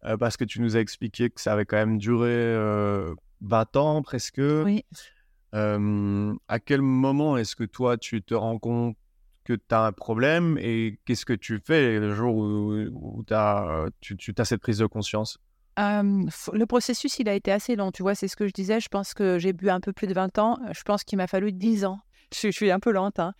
[0.04, 3.76] Euh, Parce que tu nous as expliqué que ça avait quand même duré euh, 20
[3.76, 4.40] ans presque.
[4.40, 4.84] Oui.
[5.54, 8.96] Euh, à quel moment est-ce que toi, tu te rends compte
[9.44, 13.24] que tu as un problème et qu'est-ce que tu fais le jour où, où
[14.00, 15.38] tu, tu as cette prise de conscience?
[15.78, 18.80] Euh, le processus, il a été assez long, tu vois, c'est ce que je disais.
[18.80, 20.58] Je pense que j'ai bu un peu plus de 20 ans.
[20.72, 21.98] Je pense qu'il m'a fallu 10 ans.
[22.32, 23.32] Je, suis- je suis un peu lente, hein.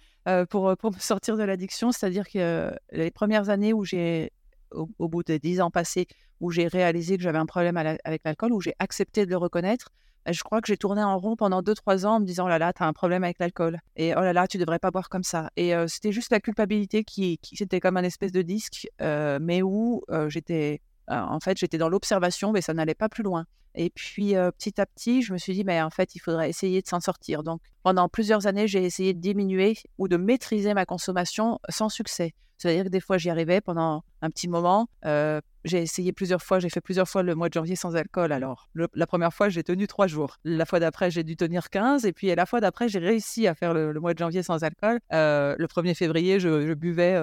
[0.51, 1.93] Pour, pour me sortir de l'addiction.
[1.93, 4.33] C'est-à-dire que les premières années où j'ai,
[4.71, 6.07] au, bout des dix ans passés,
[6.41, 9.91] où j'ai réalisé que j'avais un problème avec l'alcool, où j'ai accepté de le reconnaître,
[10.25, 12.49] bah, je crois que j'ai tourné en rond pendant 2-3 ans en me disant oh
[12.49, 13.79] là là, tu as un problème avec l'alcool.
[13.97, 15.51] Et oh là là, tu devrais pas boire comme ça.
[15.57, 20.03] Et c'était juste la culpabilité qui, qui c'était comme un espèce de disque, mais où
[20.29, 23.47] j'étais en fait, j'étais dans l'observation, mais ça n'allait pas plus loin.
[23.75, 26.83] Et puis, petit à petit, je me suis dit, mais en fait, il faudrait essayer
[26.83, 27.43] de s'en sortir.
[27.43, 32.35] Donc, pendant plusieurs années, j'ai essayé de diminuer ou de maîtriser ma consommation sans succès.
[32.59, 34.89] C'est-à-dire que des fois, j'y arrivais pendant un petit moment.
[35.05, 38.33] j'ai essayé plusieurs fois, j'ai fait plusieurs fois le mois de janvier sans alcool.
[38.33, 40.39] Alors, la première fois, j'ai tenu trois jours.
[40.45, 42.05] La fois d'après, j'ai dû tenir 15.
[42.05, 44.99] Et puis, la fois d'après, j'ai réussi à faire le, mois de janvier sans alcool.
[45.11, 47.17] le 1er février, je, je buvais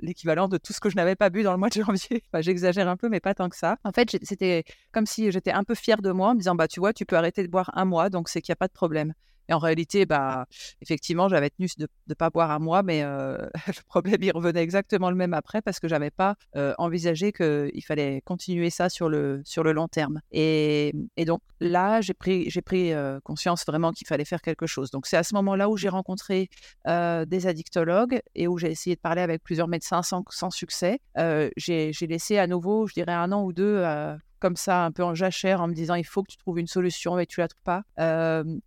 [0.00, 2.22] l'équivalent de tout ce que je n'avais pas bu dans le mois de janvier.
[2.40, 3.76] J'exagère un peu, mais pas tant que ça.
[3.84, 6.68] En fait, c'était comme si j'étais un peu fière de moi en me disant, bah,
[6.68, 8.68] tu vois, tu peux arrêter de boire un mois, donc c'est qu'il n'y a pas
[8.68, 9.14] de problème.
[9.50, 10.46] Et en réalité, bah,
[10.80, 13.02] effectivement, j'avais tenu de ne pas boire à moi, mais
[13.66, 16.36] le problème, il revenait exactement le même après parce que je n'avais pas
[16.78, 20.20] envisagé qu'il fallait continuer ça sur le, sur le long terme.
[20.30, 20.92] Et,
[21.26, 22.92] donc là, j'ai pris, j'ai pris
[23.24, 24.90] conscience vraiment qu'il fallait faire quelque chose.
[24.90, 26.48] Donc c'est à ce moment-là où j'ai rencontré
[26.86, 31.00] des addictologues et où j'ai essayé de parler avec plusieurs médecins sans, sans succès.
[31.56, 33.84] j'ai laissé à nouveau, je dirais, un an ou deux
[34.40, 36.66] comme ça, un peu en jachère, en me disant il faut que tu trouves une
[36.66, 37.82] solution et tu la trouves pas.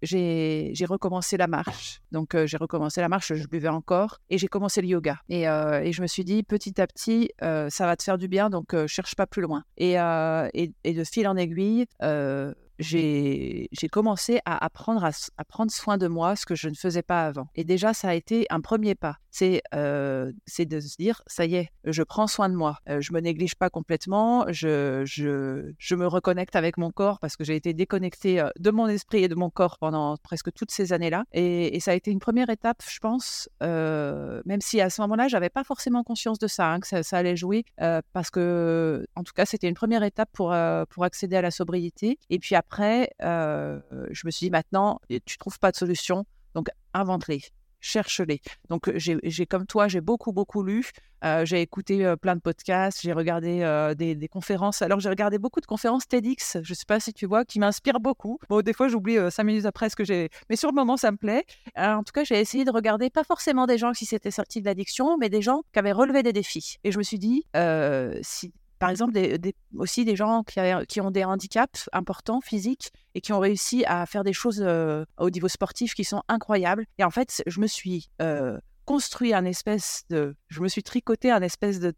[0.01, 2.01] j'ai recommencé la marche.
[2.11, 5.17] Donc j'ai recommencé la marche, je buvais encore et j'ai commencé le yoga.
[5.29, 8.75] Et, je me suis dit petit à petit, ça va te faire du bien, donc
[8.87, 9.63] cherche pas plus loin.
[9.77, 11.85] Et, de fil en aiguille,
[12.79, 17.25] j'ai commencé à apprendre à, prendre soin de moi, ce que je ne faisais pas
[17.25, 17.47] avant.
[17.55, 19.17] Et déjà, ça a été un premier pas.
[19.29, 22.77] C'est euh, de se dire, ça y est, je prends soin de moi.
[22.89, 24.45] Euh, je me néglige pas complètement.
[24.49, 28.71] Je, je, je, me reconnecte avec mon corps parce que j'ai été déconnectée euh, de
[28.71, 31.23] mon esprit et de mon corps pendant presque toutes ces années-là.
[31.33, 35.27] Et, ça a été une première étape, je pense, euh, même si à ce moment-là,
[35.27, 37.65] j'avais pas forcément conscience de ça, hein, que ça, allait jouer,
[38.13, 40.55] parce que, en tout cas, c'était une première étape pour,
[40.89, 42.17] pour accéder à la sobriété.
[42.29, 46.25] Et puis après, je me suis dit maintenant, tu trouves pas de solution,
[46.55, 47.41] donc invente-les
[47.83, 48.39] cherche-les.
[48.69, 50.89] Donc, j'ai comme toi, j'ai beaucoup, beaucoup lu.
[51.43, 53.59] j'ai écouté plein de podcasts, j'ai regardé
[53.97, 54.81] des, conférences.
[54.81, 57.59] Alors, j'ai regardé beaucoup de conférences TEDx, je ne sais pas si tu vois, qui
[57.59, 58.39] m'inspirent beaucoup.
[58.49, 60.29] Bon, des fois, j'oublie cinq minutes après ce que j'ai.
[60.49, 61.45] Mais sur le moment, ça me plaît.
[61.77, 64.65] en tout cas, j'ai essayé de regarder pas forcément des gens qui s'étaient sortis de
[64.65, 66.77] l'addiction, mais des gens qui avaient relevé des défis.
[66.83, 67.45] Et je me suis dit,
[68.21, 68.53] si
[68.83, 69.17] par exemple,
[69.77, 74.25] aussi des gens qui, ont des handicaps importants physiques et qui ont réussi à faire
[74.25, 76.85] des choses au niveau sportif qui sont incroyables.
[76.97, 78.09] Et en fait, je me suis
[78.83, 81.93] construit un espèce de, je me suis tricoté un espèce de,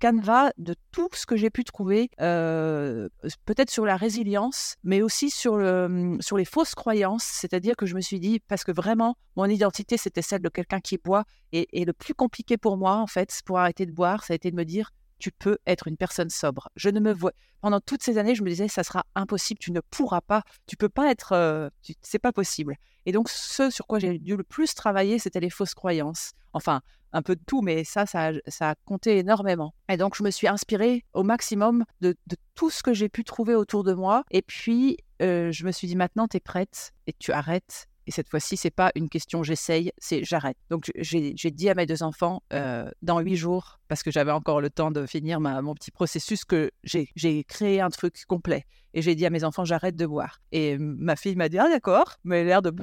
[0.00, 6.20] canevas de tout ce que j'ai pu trouver, peut-être sur la résilience, mais aussi mmh,
[6.20, 7.24] sur les fausses croyances.
[7.24, 10.80] C'est-à-dire que je me suis dit, parce que vraiment, mon identité, c'était celle de quelqu'un
[10.80, 11.24] qui boit.
[11.52, 14.50] Et, le plus compliqué pour moi, en fait, pour arrêter de boire, ça a été
[14.50, 14.90] de me dire,
[15.22, 16.68] tu peux être une personne sobre.
[16.74, 17.30] Je ne me vois
[17.60, 20.76] pendant toutes ces années, je me disais ça sera impossible, tu ne pourras pas, tu
[20.76, 21.70] peux pas être, euh,
[22.00, 22.74] c'est pas possible.
[23.06, 26.32] Et donc ce sur quoi j'ai dû le plus travailler, c'était les fausses croyances.
[26.54, 26.80] Enfin,
[27.12, 29.74] un peu de tout, mais ça, ça, a compté énormément.
[29.88, 32.16] Et donc je me suis inspirée au maximum de,
[32.56, 34.24] tout ce que j'ai pu trouver autour de moi.
[34.32, 38.10] Et puis euh, je me suis dit maintenant, tu es prête et tu arrêtes et
[38.10, 40.56] cette fois-ci, c'est pas une question j'essaye, c'est j'arrête.
[40.70, 44.60] Donc j'ai dit à mes deux enfants, euh, dans huit jours, parce que j'avais encore
[44.60, 48.66] le temps de finir ma, mon petit processus, que j'ai créé un truc complet.
[48.94, 50.40] Et j'ai dit à mes enfants, j'arrête de boire.
[50.52, 52.74] Et ma fille m'a dit, ah d'accord, mais l'air de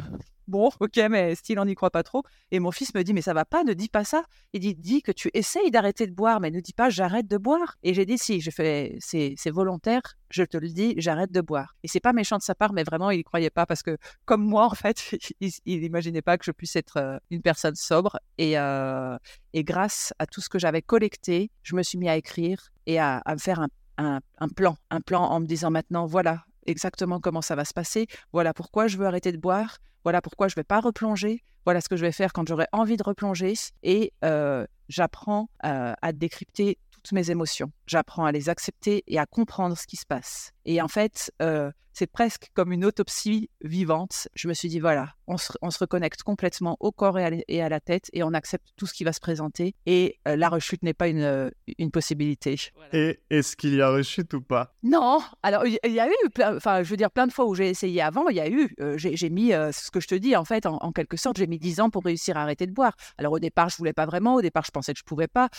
[0.49, 2.23] bon, ok, mais style, on n'y croit pas trop.
[2.51, 4.23] Et mon fils me dit, mais ça va pas, ne dis pas ça.
[4.53, 7.37] Il dit, dis que tu essayes d'arrêter de boire, mais ne dis pas, j'arrête de
[7.37, 7.75] boire.
[7.83, 11.75] Et j'ai dit, si, je fais, c'est, volontaire, je te le dis, j'arrête de boire.
[11.83, 13.97] Et c'est pas méchant de sa part, mais vraiment, il y croyait pas parce que,
[14.25, 18.19] comme moi, en fait, il n'imaginait pas que je puisse être euh, une personne sobre.
[18.37, 19.17] Et, euh,
[19.53, 22.99] et grâce à tout ce que j'avais collecté, je me suis mis à écrire et
[22.99, 23.69] à, à faire un
[23.99, 28.07] un, plan, un plan en me disant maintenant, voilà, exactement comment ça va se passer.
[28.33, 29.77] Voilà pourquoi je veux arrêter de boire.
[30.03, 31.43] Voilà pourquoi je ne vais pas replonger.
[31.65, 33.53] Voilà ce que je vais faire quand j'aurai envie de replonger.
[33.83, 37.71] Et euh, j'apprends euh, à décrypter toutes mes émotions.
[37.85, 40.51] J'apprends à les accepter et à comprendre ce qui se passe.
[40.65, 44.29] Et en fait, euh, c'est presque comme une autopsie vivante.
[44.33, 48.09] Je me suis dit, voilà, on se, reconnecte complètement au corps et à, la tête
[48.13, 49.75] et on accepte tout ce qui va se présenter.
[49.85, 52.55] Et euh, la rechute n'est pas une, euh, une possibilité.
[52.93, 54.75] Et est-ce qu'il y a rechute ou pas?
[54.81, 55.19] Non.
[55.43, 58.01] Alors, il y, a eu, enfin, je veux dire, plein de fois où j'ai essayé
[58.01, 60.91] avant, il y a eu, j'ai mis, ce que je te dis, en fait, en,
[60.93, 62.93] quelque sorte, j'ai mis 10 ans pour réussir à arrêter de boire.
[63.17, 64.35] Alors, au départ, je voulais pas vraiment.
[64.35, 65.49] Au départ, je pensais que je pouvais pas.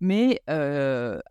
[0.00, 0.40] mais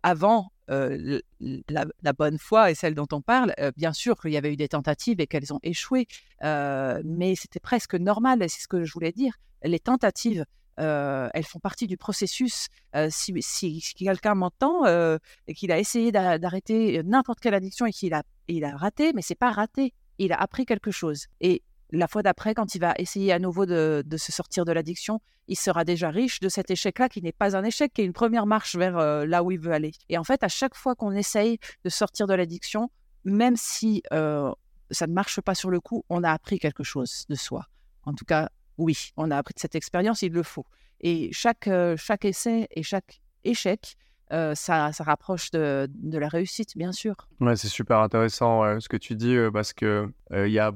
[0.02, 4.56] avant, la, bonne foi et celle dont on parle, bien sûr qu'il y avait eu
[4.56, 6.06] des tentatives et qu'elles ont échoué,
[6.42, 9.34] mais c'était presque normal, c'est ce que je voulais dire.
[9.62, 10.44] Les tentatives,
[10.76, 12.68] elles font partie du processus.
[13.10, 14.84] si, quelqu'un m'entend
[15.46, 19.22] et qu'il a essayé d'arrêter n'importe quelle addiction et qu'il a, il a raté, mais
[19.22, 21.26] c'est pas raté, il a appris quelque chose.
[21.40, 21.62] Et
[21.94, 25.56] la fois d'après, quand il va essayer à nouveau de, se sortir de l'addiction, il
[25.56, 28.46] sera déjà riche de cet échec-là, qui n'est pas un échec, qui est une première
[28.46, 29.92] marche vers euh, là où il veut aller.
[30.08, 32.90] Et en fait, à chaque fois qu'on essaye de sortir de l'addiction,
[33.24, 34.50] même si euh,
[34.90, 37.66] ça ne marche pas sur le coup, on a appris quelque chose de soi.
[38.04, 38.48] En tout cas,
[38.78, 40.66] oui, on a appris de cette expérience, il le faut.
[41.00, 43.96] Et chaque, euh, chaque essai et chaque échec,
[44.54, 47.14] ça, rapproche de, la réussite, bien sûr.
[47.38, 50.72] Ouais, c'est super intéressant ce que tu dis parce que il y a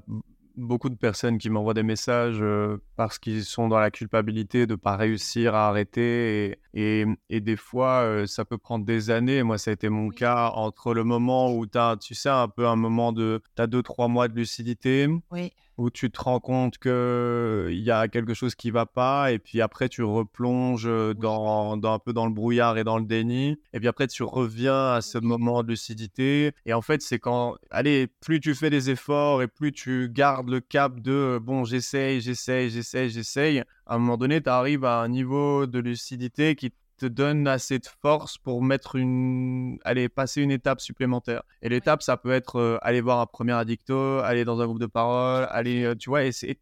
[0.58, 4.72] beaucoup de personnes qui m'envoient des messages euh, parce qu'ils sont dans la culpabilité de
[4.72, 6.58] ne pas réussir à arrêter.
[6.74, 9.42] Et, et, des fois, euh, ça peut prendre des années.
[9.42, 12.48] Moi, ça a été mon cas entre le moment où tu as, tu sais, un
[12.48, 13.40] peu un moment de.
[13.56, 15.08] Tu as deux, trois mois de lucidité.
[15.30, 19.38] Oui où tu te rends compte qu'il y a quelque chose qui va pas, et
[19.38, 23.58] puis après tu replonges dans, dans, un peu dans le brouillard et dans le déni,
[23.72, 27.56] et puis après tu reviens à ce moment de lucidité, et en fait c'est quand,
[27.70, 32.20] allez, plus tu fais des efforts et plus tu gardes le cap de, bon, j'essaye,
[32.20, 36.72] j'essaye, j'essaye, j'essaye, à un moment donné tu arrives à un niveau de lucidité qui
[36.98, 41.42] te donne assez de force pour mettre une, aller passer une étape supplémentaire.
[41.62, 44.80] Et l'étape, ça peut être euh, aller voir un premier addicto, aller dans un groupe
[44.80, 46.58] de parole, aller, euh, tu vois, et c'est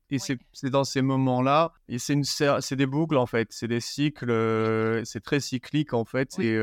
[0.65, 5.23] dans ces moments-là, et c'est c'est des boucles en fait, c'est des cycles, euh, c'est
[5.23, 6.57] très cyclique en fait, et,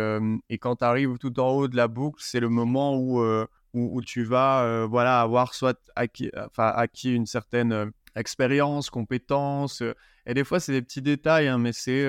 [0.49, 3.45] et, quand tu arrives tout en haut de la boucle, c'est le moment où, où,
[3.73, 9.81] où, tu vas, voilà, avoir soit acquis, enfin, acquis une certaine expérience, compétence,
[10.25, 12.05] et des fois c'est des petits détails, hein, mais c'est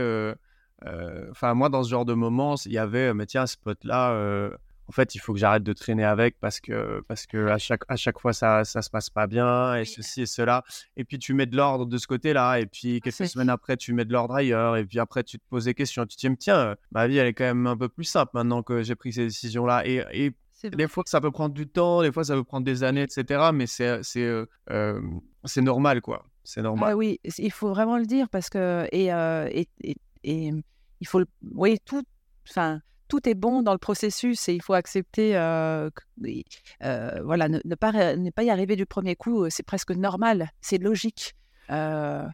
[1.31, 4.51] enfin, moi, dans ce genre de moments, il y avait, mais tiens, ce pote-là, euh,
[4.87, 7.83] en fait, il faut que j'arrête de traîner avec parce que, parce que à, chaque,
[7.89, 10.63] à chaque fois, ça ça se passe pas bien et ceci et cela.
[10.97, 12.61] Et puis, tu mets de l'ordre de ce côté-là.
[12.61, 14.77] Et puis, quelques semaines après, tu mets de l'ordre ailleurs.
[14.77, 16.05] Et puis, après, tu te poses des questions.
[16.05, 18.63] Tu te dis, tiens, ma vie, elle est quand même un peu plus simple maintenant
[18.63, 19.87] que j'ai pris ces décisions-là.
[19.87, 20.33] Et, et
[20.71, 22.03] des fois, ça peut prendre du temps.
[22.03, 23.51] Des fois, ça peut prendre des années, etc.
[23.55, 25.01] Mais c'est euh,
[25.45, 26.27] c'est normal, quoi.
[26.43, 26.91] C'est normal.
[26.93, 28.87] Ah oui, il faut vraiment le dire parce que.
[28.93, 29.09] Et,
[30.25, 30.53] et
[31.01, 31.23] il faut,
[31.53, 32.03] oui, tout,
[32.49, 35.91] enfin, tout est bon dans le processus et il faut accepter, euh,
[36.83, 37.93] euh, voilà, ne, pas,
[38.35, 41.35] pas y arriver du premier coup, c'est presque normal, c'est logique.
[41.71, 42.27] Euh,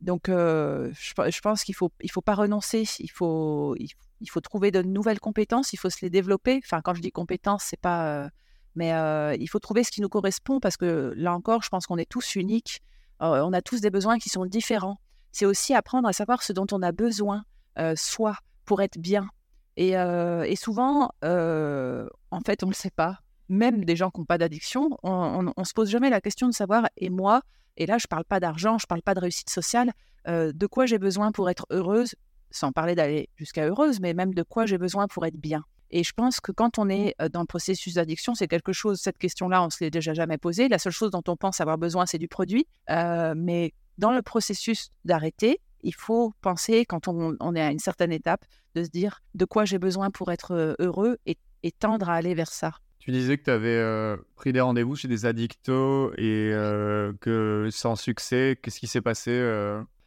[0.00, 4.82] donc, je, pense qu'il faut, il faut pas renoncer, il faut, il, faut trouver de
[4.82, 6.60] nouvelles compétences, il faut se les développer.
[6.64, 8.28] Enfin, quand je dis compétences, c'est pas,
[8.74, 8.90] mais
[9.38, 12.08] il faut trouver ce qui nous correspond parce que là encore, je pense qu'on est
[12.08, 12.80] tous uniques,
[13.20, 14.98] on a tous des besoins qui sont différents.
[15.34, 17.42] C'est aussi apprendre à savoir ce dont on a besoin
[17.76, 19.28] euh, soi pour être bien.
[19.76, 23.18] Et, euh, souvent, euh, en fait, on ne le sait pas.
[23.48, 26.54] Même des gens qui n'ont pas d'addiction, on ne se pose jamais la question de
[26.54, 27.42] savoir, et moi,
[27.76, 29.92] et là, je ne parle pas d'argent, je ne parle pas de réussite sociale,
[30.26, 32.14] de quoi j'ai besoin pour être heureuse,
[32.50, 35.64] sans parler d'aller jusqu'à heureuse, mais même de quoi j'ai besoin pour être bien.
[35.90, 39.18] Et je pense que quand on est dans le processus d'addiction, c'est quelque chose, cette
[39.18, 40.68] question-là, on ne se l'est déjà jamais posée.
[40.68, 42.66] La seule chose dont on pense avoir besoin, c'est du produit.
[42.88, 48.44] mais dans le processus d'arrêter, il faut penser, quand on, est à une certaine étape,
[48.74, 51.36] de se dire de quoi j'ai besoin pour être euh, heureux et,
[51.78, 52.72] tendre à aller vers ça.
[52.98, 57.68] Tu disais que tu avais euh, pris des rendez-vous chez des addictos et euh, que
[57.72, 59.30] sans succès, qu'est-ce qui s'est passé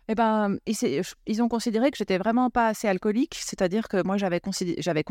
[0.10, 4.40] eh ben, ils, ont considéré que j'étais vraiment pas assez alcoolique, c'est-à-dire que moi j'avais
[4.78, 5.04] j'avais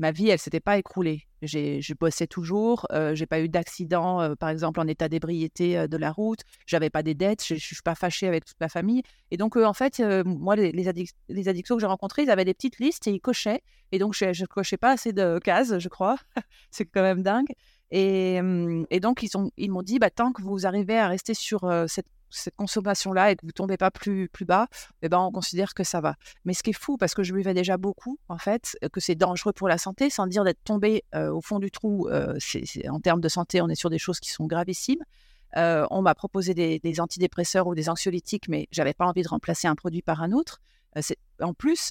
[0.00, 1.26] ma vie, elle s'était pas écroulée.
[1.42, 5.86] Je bossais toujours, euh, j'ai pas eu d'accident, euh, par exemple en état d'ébriété euh,
[5.86, 8.68] de la route, j'avais pas des dettes, je, ne suis pas fâchée avec toute ma
[8.68, 9.02] famille.
[9.30, 10.88] Et donc en fait, moi les, les,
[11.48, 13.62] addictions que j'ai rencontrés, ils avaient des petites listes et ils cochaient.
[13.92, 16.16] Et donc je, ne cochais pas assez de cases, je crois.
[16.70, 17.52] C'est quand même dingue.
[17.90, 18.40] Et,
[18.90, 22.06] et donc ils, ils m'ont dit, bah, tant que vous arrivez à rester sur cette
[22.30, 24.68] cette consommation-là et que vous tombez pas plus, plus bas,
[25.02, 26.16] eh ben, on considère que ça va.
[26.44, 29.00] Mais ce qui est fou, parce que je buvais déjà beaucoup, en fait, euh, que
[29.00, 32.38] c'est dangereux pour la santé, sans dire d'être tombé euh, au fond du trou, euh,
[32.88, 35.04] en termes de santé, on est sur des choses qui sont gravissimes.
[35.56, 39.74] on m'a proposé des, antidépresseurs ou des anxiolytiques, mais j'avais pas envie de remplacer un
[39.74, 40.60] produit par un autre.
[41.40, 41.90] en plus,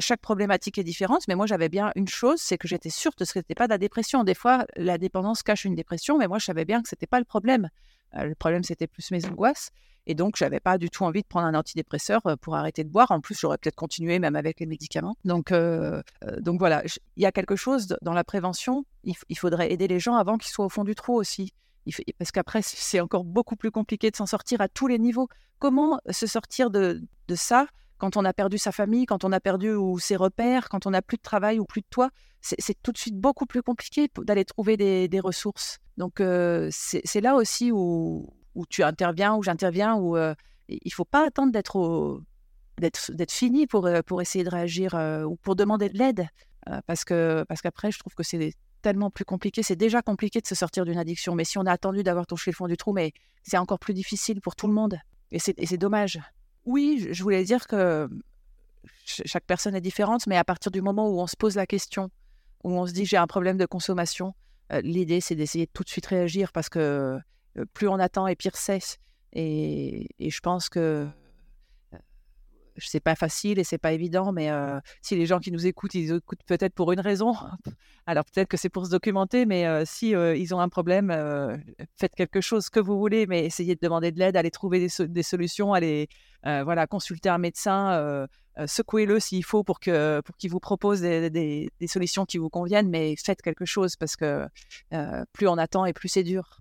[0.00, 3.24] chaque problématique est différente, mais moi j'avais bien une chose, c'est que j'étais sûre que
[3.24, 4.24] ce n'était pas de la dépression.
[4.24, 7.06] Des fois, la dépendance cache une dépression, mais moi je savais bien que ce n'était
[7.06, 7.70] pas le problème.
[8.16, 9.70] Euh, le problème, c'était plus mes angoisses.
[10.06, 12.88] Et donc, j'avais pas du tout envie de prendre un antidépresseur euh, pour arrêter de
[12.88, 13.10] boire.
[13.10, 15.16] En plus, j'aurais peut-être continué même avec les médicaments.
[15.24, 16.02] Donc, euh,
[16.40, 16.82] donc voilà,
[17.16, 18.84] il y a quelque chose dans la prévention.
[19.04, 21.52] Il, faudrait aider les gens avant qu'ils soient au fond du trou aussi.
[22.18, 25.28] parce qu'après, c'est encore beaucoup plus compliqué de s'en sortir à tous les niveaux.
[25.58, 27.66] Comment se sortir de, de ça
[27.98, 30.90] quand on a perdu sa famille, quand on a perdu ou ses repères, quand on
[30.90, 32.10] n'a plus de travail ou plus de toit,
[32.40, 35.78] c'est tout de suite beaucoup plus compliqué d'aller trouver des, ressources.
[35.96, 36.22] Donc
[36.70, 41.52] c'est là aussi où, où, tu interviens, où j'interviens, où il ne faut pas attendre
[41.52, 42.22] d'être
[42.78, 44.94] d'être fini pour, pour essayer de réagir
[45.26, 46.28] ou pour demander de l'aide.
[46.86, 48.52] parce que parce qu'après, je trouve que c'est
[48.82, 49.62] tellement plus compliqué.
[49.62, 51.34] C'est déjà compliqué de se sortir d'une addiction.
[51.34, 53.12] Mais si on a attendu d'avoir touché le fond du trou, mais
[53.42, 54.98] c'est encore plus difficile pour tout le monde.
[55.30, 56.18] Et c'est dommage.
[56.68, 58.10] Oui, je voulais dire que
[59.06, 62.10] chaque personne est différente, mais à partir du moment où on se pose la question,
[62.62, 64.34] où on se dit j'ai un problème de consommation,
[64.74, 67.18] euh, l'idée c'est d'essayer de tout de suite réagir parce que
[67.56, 68.98] euh, plus on attend et pire c'est.
[69.32, 71.08] et, je pense que
[72.80, 74.50] c'est pas facile et c'est pas évident, mais
[75.02, 77.34] si les gens qui nous écoutent, ils écoutent peut-être pour une raison.
[78.06, 81.14] Alors peut-être que c'est pour se documenter, mais si ils ont un problème,
[81.96, 85.22] faites quelque chose que vous voulez, mais essayez de demander de l'aide, allez trouver des,
[85.22, 86.08] solutions, allez
[86.42, 88.26] voilà consulter un médecin,
[88.66, 93.64] secouez-le s'il faut pour qu'il vous propose des, solutions qui vous conviennent, mais faites quelque
[93.64, 94.46] chose parce que
[95.32, 96.60] plus on attend et plus c'est dur.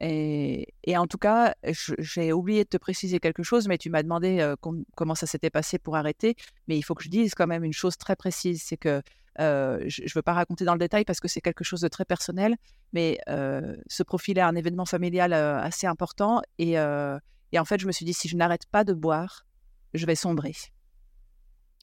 [0.00, 0.66] Et,
[0.96, 1.54] en tout cas,
[1.98, 4.54] j'ai oublié de te préciser quelque chose, mais tu m'as demandé
[4.94, 6.36] comment ça s'était passé pour arrêter.
[6.68, 9.02] Mais il faut que je dise quand même une chose très précise, c'est que
[9.38, 12.04] je ne veux pas raconter dans le détail parce que c'est quelque chose de très
[12.04, 12.56] personnel,
[12.92, 16.42] mais ce profilait un événement familial assez important.
[16.58, 19.46] Et, en fait, je me suis dit, si je n'arrête pas de boire,
[19.94, 20.54] je vais sombrer.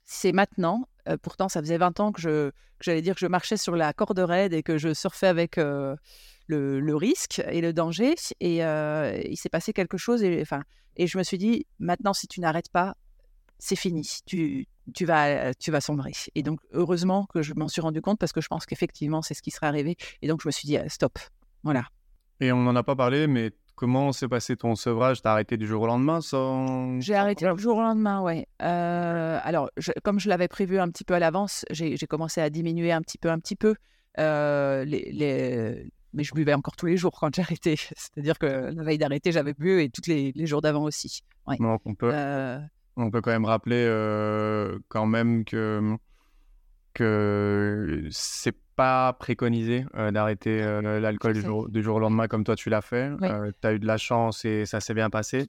[0.05, 0.87] C'est maintenant,
[1.21, 4.53] pourtant ça faisait 20 ans que j'allais dire que je marchais sur la corde raide
[4.53, 5.59] et que je surfais avec
[6.47, 8.15] le, risque et le danger.
[8.39, 10.23] Et euh, il s'est passé quelque chose.
[10.23, 10.63] Et, enfin,
[10.95, 12.95] et je me suis dit, maintenant, si tu n'arrêtes pas,
[13.59, 14.07] c'est fini.
[14.25, 16.13] Tu, tu, vas, tu vas sombrer.
[16.35, 19.33] Et donc, heureusement que je m'en suis rendu compte parce que je pense qu'effectivement, c'est
[19.33, 19.97] ce qui serait arrivé.
[20.21, 21.17] Et donc, je me suis dit, stop.
[21.63, 21.85] Voilà.
[22.39, 25.21] Et on n'en a pas parlé, mais comment s'est passé ton sevrage?
[25.21, 26.99] T'as arrêté du jour au lendemain sans...
[26.99, 28.47] J'ai arrêté du jour au lendemain, ouais.
[28.61, 29.69] Euh, alors,
[30.03, 33.17] comme je l'avais prévu un petit peu à l'avance, j'ai commencé à diminuer un petit
[33.17, 33.75] peu, un petit peu.
[34.17, 37.75] Euh, les, les, mais je buvais encore tous les jours quand j'ai arrêté.
[37.75, 41.21] C'est-à-dire que la veille d'arrêter, j'avais bu et tous les, jours d'avant aussi.
[41.59, 42.59] Donc on peut, euh
[42.97, 45.97] on peut quand même rappeler euh, quand même que,
[46.93, 52.55] que c'est pas préconisé euh, d'arrêter l'alcool du jour, du jour, au lendemain comme toi
[52.55, 53.09] tu l'as fait.
[53.61, 55.47] tu as eu de la chance et ça s'est bien passé.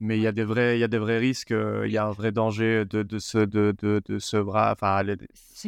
[0.00, 2.06] Mais il y a des vrais, il y a des vrais risques, il y a
[2.06, 4.72] un vrai danger de, de, ce, de, de, de sevrage.
[4.72, 5.16] Enfin, les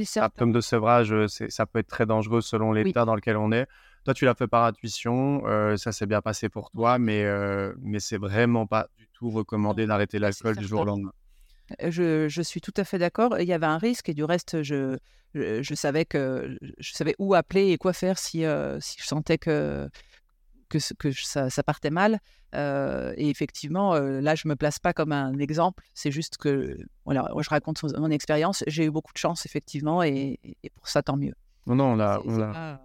[0.04, 3.66] symptômes de sevrage, ça peut être très dangereux selon l'état dans lequel on est.
[4.04, 7.72] Toi, tu l'as fait par intuition, euh, ça s'est bien passé pour toi, mais, euh,
[7.80, 11.12] mais c'est vraiment pas du tout recommandé d'arrêter l'alcool du jour au lendemain.
[11.80, 13.38] Je, je, suis tout à fait d'accord.
[13.38, 14.98] Il y avait un risque et du reste, je,
[15.34, 19.38] je, savais que je savais où appeler et quoi faire si, euh, si je sentais
[19.38, 19.88] que,
[20.68, 22.18] que, que ça, ça, partait mal.
[22.52, 25.84] et effectivement, là, je me place pas comme un exemple.
[25.94, 28.64] C'est juste que, voilà, je raconte mon expérience.
[28.66, 31.34] J'ai eu beaucoup de chance, effectivement, et, et, pour ça, tant mieux.
[31.66, 32.80] Non, non, on a,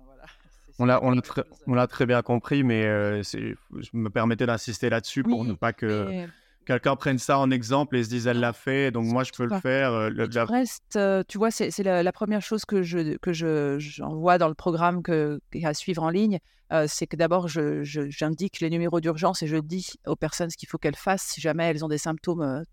[0.80, 1.20] on l'a, on,
[1.68, 6.28] on très bien compris, mais euh, je me permettais d'insister là-dessus pour ne pas que
[6.66, 9.46] quelqu'un prenne ça en exemple et se dise elle l'a fait, donc moi je peux
[9.46, 9.94] le faire.
[9.94, 14.38] Euh, le, reste, euh, tu vois, c'est, la, première chose que je que je j'envoie
[14.38, 16.40] dans le programme que à suivre en ligne,
[16.88, 20.78] c'est que d'abord j'indique les numéros d'urgence et je dis aux personnes ce qu'il faut
[20.78, 22.64] qu'elles fassent si jamais elles ont des symptômes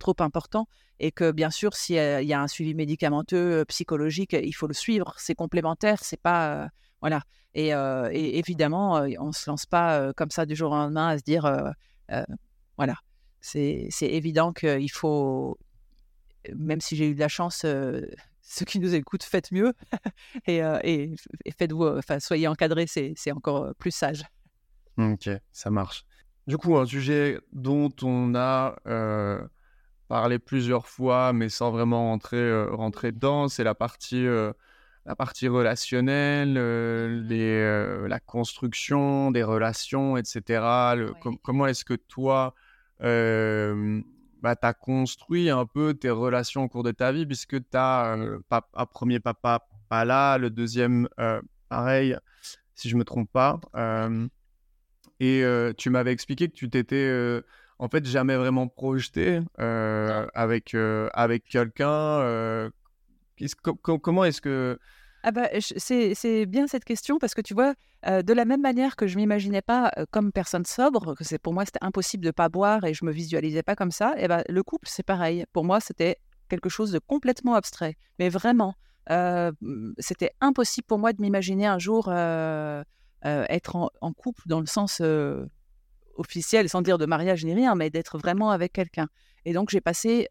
[0.00, 0.66] trop importants
[0.98, 5.14] et que bien sûr s'il y a un suivi médicamenteux psychologique, il faut le suivre,
[5.16, 6.68] c'est complémentaire, c'est pas
[7.00, 7.20] voilà.
[7.54, 7.70] Et,
[8.38, 11.50] évidemment, on ne se lance pas comme ça du jour au lendemain à se dire,
[12.76, 12.96] voilà,
[13.40, 15.58] c'est évident qu'il faut,
[16.54, 17.64] même si j'ai eu de la chance,
[18.46, 19.72] ceux qui nous écoutent, faites mieux
[20.46, 21.14] et,
[21.56, 24.24] faites-vous, enfin, soyez encadrés, c'est encore plus sage.
[24.98, 26.04] Ok, ça marche.
[26.46, 28.76] Du coup, un sujet dont on a
[30.08, 34.26] parlé plusieurs fois, mais sans vraiment rentrer, rentrer dedans, c'est la partie
[35.06, 40.64] la partie relationnelle, euh, les, euh, la construction des relations, etc.
[41.42, 42.54] comment est-ce que toi,
[43.02, 44.00] euh,
[44.42, 47.76] bah, tu as construit un peu tes relations au cours de ta vie, puisque tu
[47.76, 48.16] as
[48.74, 51.08] un premier papa pas là, le deuxième
[51.68, 52.16] pareil,
[52.74, 53.60] si je me trompe pas.
[55.20, 55.44] et
[55.76, 57.42] tu m'avais expliqué que tu t'étais
[57.78, 62.70] en fait jamais vraiment projeté avec, avec quelqu'un
[63.82, 64.78] comment est-ce que...
[65.26, 67.74] Ah bah, c'est bien cette question parce que tu vois,
[68.06, 71.64] de la même manière que je m'imaginais pas comme personne sobre, que c'est pour moi
[71.64, 74.62] c'était impossible de pas boire et je me visualisais pas comme ça, et bah, le
[74.62, 75.46] couple c'est pareil.
[75.54, 76.18] Pour moi c'était
[76.50, 78.74] quelque chose de complètement abstrait, mais vraiment,
[79.10, 79.50] euh,
[79.98, 82.12] c'était impossible pour moi de m'imaginer un jour
[83.22, 85.00] être en, couple dans le sens
[86.16, 89.08] officiel, sans dire de mariage ni rien, mais d'être vraiment avec quelqu'un.
[89.46, 90.28] Et donc j'ai passé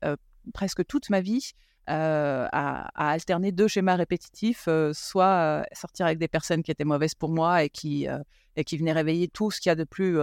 [0.54, 1.54] presque toute ma vie
[1.88, 7.64] à, alterner deux schémas répétitifs, soit sortir avec des personnes qui étaient mauvaises pour moi
[7.64, 8.07] et qui,
[8.55, 10.18] et qui venaient réveiller tout ce qu'il y a de plus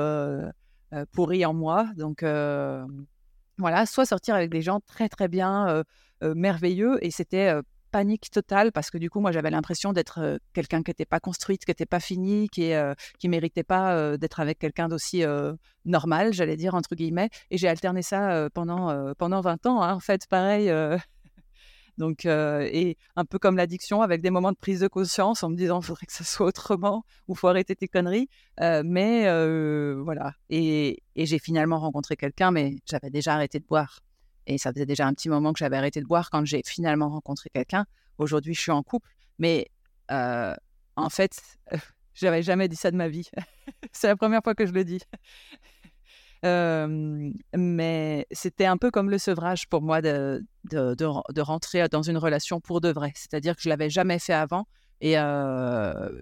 [1.13, 1.87] pourri en moi.
[1.97, 2.23] Donc
[3.59, 5.85] voilà, soit sortir avec des gens très très bien,
[6.23, 7.53] merveilleux, et c'était
[7.91, 11.65] panique totale parce que du coup, moi, j'avais l'impression d'être quelqu'un qui n'était pas construite,
[11.65, 15.25] qui n'était pas fini, qui ne qui méritait pas d'être avec quelqu'un d'aussi
[15.85, 17.31] normal, j'allais dire, entre guillemets.
[17.51, 20.73] Et j'ai alterné ça pendant, pendant 20 ans, hein, en fait, pareil.
[22.01, 25.55] Donc, et un peu comme l'addiction, avec des moments de prise de conscience en me
[25.55, 28.29] disant, il faudrait que ça soit autrement, ou faut arrêter tes conneries.
[28.59, 29.25] mais
[30.03, 30.33] voilà.
[30.49, 34.01] Et, et j'ai finalement rencontré quelqu'un, mais j'avais déjà arrêté de boire.
[34.47, 37.11] Et ça faisait déjà un petit moment que j'avais arrêté de boire quand j'ai finalement
[37.11, 37.85] rencontré quelqu'un.
[38.19, 39.11] Aujourd'hui, je suis en couple.
[39.39, 39.69] Mais
[40.09, 41.39] en fait,
[42.15, 43.29] j'avais jamais dit ça de ma vie.
[43.93, 45.01] C'est la première fois que je le dis
[46.43, 52.17] mais c'était un peu comme le sevrage pour moi de, de, de, rentrer dans une
[52.17, 53.13] relation pour de vrai.
[53.15, 54.67] C'est-à-dire que je l'avais jamais fait avant.
[55.03, 55.15] Et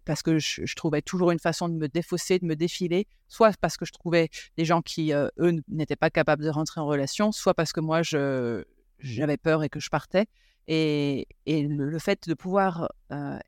[0.04, 3.76] parce que je, trouvais toujours une façon de me défausser, de me défiler, soit parce
[3.76, 7.54] que je trouvais des gens qui, eux, n'étaient pas capables de rentrer en relation, soit
[7.54, 10.26] parce que moi, j'avais peur et que je partais.
[10.68, 12.92] Et, le, fait de pouvoir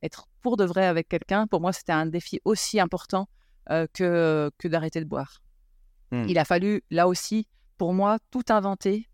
[0.03, 3.29] être pour de vrai avec quelqu'un, pour moi, c'était un défi aussi important
[3.69, 5.43] que, que d'arrêter de boire.
[6.11, 6.25] Mmh.
[6.29, 7.47] Il a fallu, là aussi,
[7.79, 9.09] pour moi, tout inventer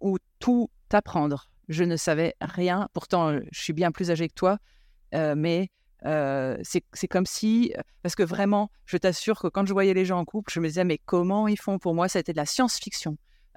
[0.00, 1.48] ou tout apprendre.
[1.68, 2.88] Je ne savais rien.
[2.92, 4.58] Pourtant, euh, je suis bien plus âgée que toi.
[5.14, 5.70] Euh, mais
[6.04, 7.72] euh, c'est comme si,
[8.02, 10.68] parce que vraiment, je t'assure que quand je voyais les gens en couple, je me
[10.68, 11.78] disais, mais comment ils font?
[11.78, 13.16] Pour moi, c'était de la science-fiction.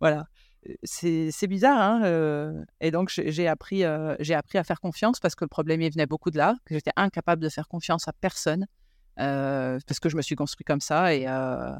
[0.00, 0.26] voilà.
[0.84, 1.80] C'est bizarre.
[1.80, 3.84] Hein et donc, j'ai appris,
[4.20, 6.74] j'ai appris à faire confiance parce que le problème, il venait beaucoup de là, que
[6.74, 8.66] j'étais incapable de faire confiance à personne.
[9.20, 11.72] Euh, parce que je me suis construit comme ça et, euh,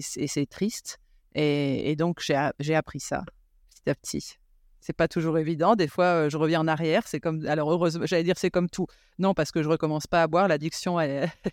[0.00, 0.98] c'est triste.
[1.34, 3.24] Et, donc, j'ai appris ça
[3.68, 4.38] petit à petit.
[4.80, 5.74] C'est pas toujours évident.
[5.74, 7.08] Des fois, euh, je reviens en arrière.
[7.08, 8.86] C'est comme, alors heureusement, j'allais dire c'est comme tout.
[9.18, 10.48] Non, parce que je recommence pas à boire.
[10.48, 10.98] L'addiction,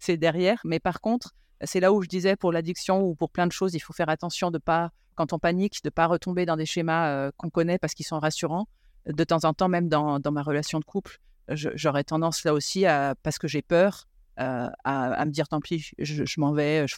[0.00, 0.60] c'est derrière.
[0.64, 3.74] Mais par contre, c'est là où je disais pour l'addiction ou pour plein de choses,
[3.74, 7.30] il faut faire attention de pas, quand on panique, de pas retomber dans des schémas
[7.36, 8.66] qu'on connaît parce qu'ils sont rassurants.
[9.06, 12.86] De temps en temps, même dans, dans ma relation de couple, j'aurais tendance là aussi
[12.86, 14.08] à, parce que j'ai peur,
[14.40, 16.96] euh, à, me dire tant pis, je, m'en vais, je,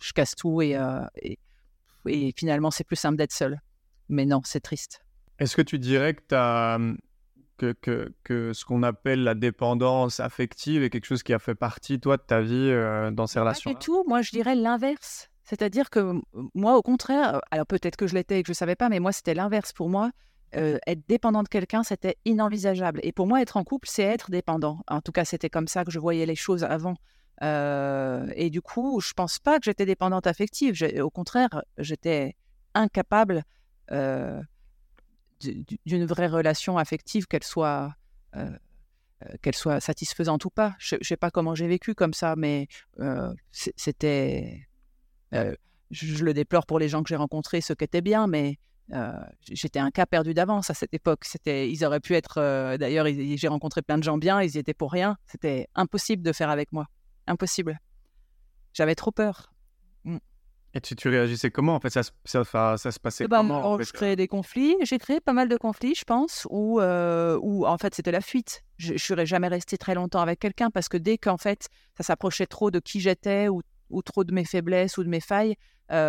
[0.00, 1.38] je, casse tout euh, et,
[2.06, 3.60] et, finalement c'est plus simple d'être seul.
[4.08, 5.02] Mais non, c'est triste.
[5.38, 6.78] Est-ce que tu dirais que, as,
[7.58, 11.54] que, que, que ce qu'on appelle la dépendance affective est quelque chose qui a fait
[11.54, 14.04] partie, toi, de ta vie euh, dans ces relations Pas du tout.
[14.06, 15.30] Moi, je dirais l'inverse.
[15.44, 16.14] C'est-à-dire que
[16.54, 18.98] moi, au contraire, alors peut-être que je l'étais et que je ne savais pas, mais
[18.98, 20.10] moi, c'était l'inverse pour moi.
[20.54, 23.00] Euh, être dépendant de quelqu'un, c'était inenvisageable.
[23.02, 24.80] Et pour moi, être en couple, c'est être dépendant.
[24.86, 26.96] En tout cas, c'était comme ça que je voyais les choses avant.
[27.42, 30.74] Euh, et du coup, je pense pas que j'étais dépendante affective.
[31.00, 32.36] Au contraire, j'étais
[32.74, 33.42] incapable
[33.90, 34.40] euh,
[35.40, 37.94] d'une vraie relation affective, qu'elle soit,
[39.52, 40.76] soit satisfaisante ou pas.
[40.78, 42.68] Je, ne sais pas comment j'ai vécu comme ça, mais
[43.50, 44.66] c'était.
[45.32, 48.58] je, le déplore pour les gens que j'ai rencontrés, ce qui était bien, mais
[49.50, 51.24] j'étais un cas perdu d'avance à cette époque.
[51.24, 52.76] C'était, ils auraient pu être.
[52.76, 55.16] D'ailleurs, j'ai rencontré plein de gens bien, ils y étaient pour rien.
[55.26, 56.86] C'était impossible de faire avec moi.
[57.26, 57.78] Impossible.
[58.72, 59.52] J'avais trop peur.
[60.04, 60.18] Mmh.
[60.74, 61.74] Et tu, tu, réagissais comment?
[61.74, 62.44] En fait, ça, ça,
[62.76, 64.76] ça, se passait eh ben, comment en Je créais des conflits.
[64.82, 68.62] J'ai créé pas mal de conflits, je pense, où, où en fait, c'était la fuite.
[68.76, 72.04] Je ne serais jamais restée très longtemps avec quelqu'un parce que dès qu'en fait, ça
[72.04, 75.56] s'approchait trop de qui j'étais ou, ou trop de mes faiblesses ou de mes failles,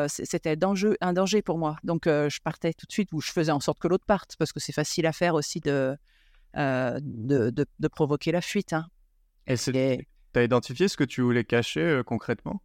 [0.08, 0.58] c'était
[1.02, 1.78] un danger pour moi.
[1.84, 4.52] Donc, je partais tout de suite ou je faisais en sorte que l'autre parte parce
[4.52, 5.98] que c'est facile à faire aussi de,
[6.56, 8.74] de, de, provoquer la fuite.
[8.74, 8.88] Hein.
[9.46, 12.62] Et tu as identifié ce que tu voulais cacher concrètement?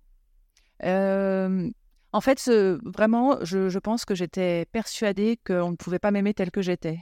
[2.15, 2.51] En fait,
[2.85, 6.99] vraiment, je, je, pense que j'étais persuadée qu'on ne pouvait pas m'aimer tel que j'étais.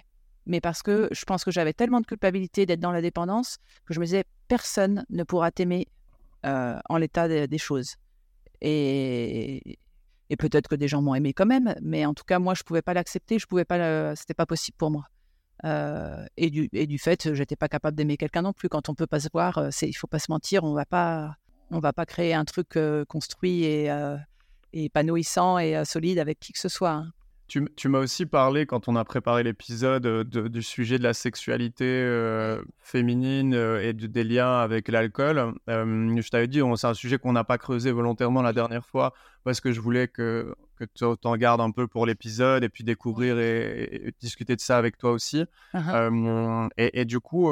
[0.46, 3.94] Mais parce que je pense que j'avais tellement de culpabilité d'être dans la dépendance que
[3.94, 5.88] je me disais, personne ne pourra t'aimer
[6.44, 7.96] en l'état des choses.
[8.60, 9.78] Et,
[10.30, 12.62] et peut-être que des gens m'ont aimé quand même, mais en tout cas, moi, je
[12.62, 15.04] ne pouvais pas l'accepter, je pouvais pas, c'était pas possible pour moi.
[15.64, 18.68] Euh, et, du, et du fait, j'étais pas capable d'aimer quelqu'un non plus.
[18.68, 20.86] Quand on peut pas se voir, euh, c'est, il faut pas se mentir, on va
[20.86, 21.36] pas,
[21.70, 23.90] on va pas créer un truc euh, construit et,
[24.72, 26.90] épanouissant et solide avec qui que ce soit.
[26.90, 27.12] Hein.
[27.50, 31.84] Tu, m'as aussi parlé, quand on a préparé l'épisode, euh, du sujet de la sexualité
[31.84, 35.54] euh, féminine euh, et des liens avec l'alcool.
[35.66, 39.60] je t'avais dit, c'est un sujet qu'on n'a pas creusé volontairement la dernière fois, parce
[39.60, 43.36] que je voulais que, que tu t'en gardes un peu pour l'épisode et puis découvrir
[43.40, 45.44] et, discuter de ça avec toi aussi.
[45.74, 46.68] Uh-huh.
[46.76, 47.50] et, du coup,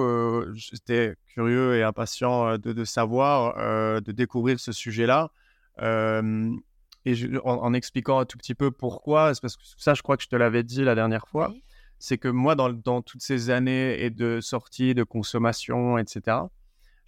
[0.54, 5.32] j'étais curieux et impatient de, de savoir, de découvrir ce sujet-là.
[7.08, 10.22] Et en, expliquant un tout petit peu pourquoi, c'est parce que ça, je crois que
[10.22, 11.52] je te l'avais dit la dernière fois,
[11.98, 16.38] c'est que moi, dans, dans, toutes ces années et de sortie, de consommation, etc.,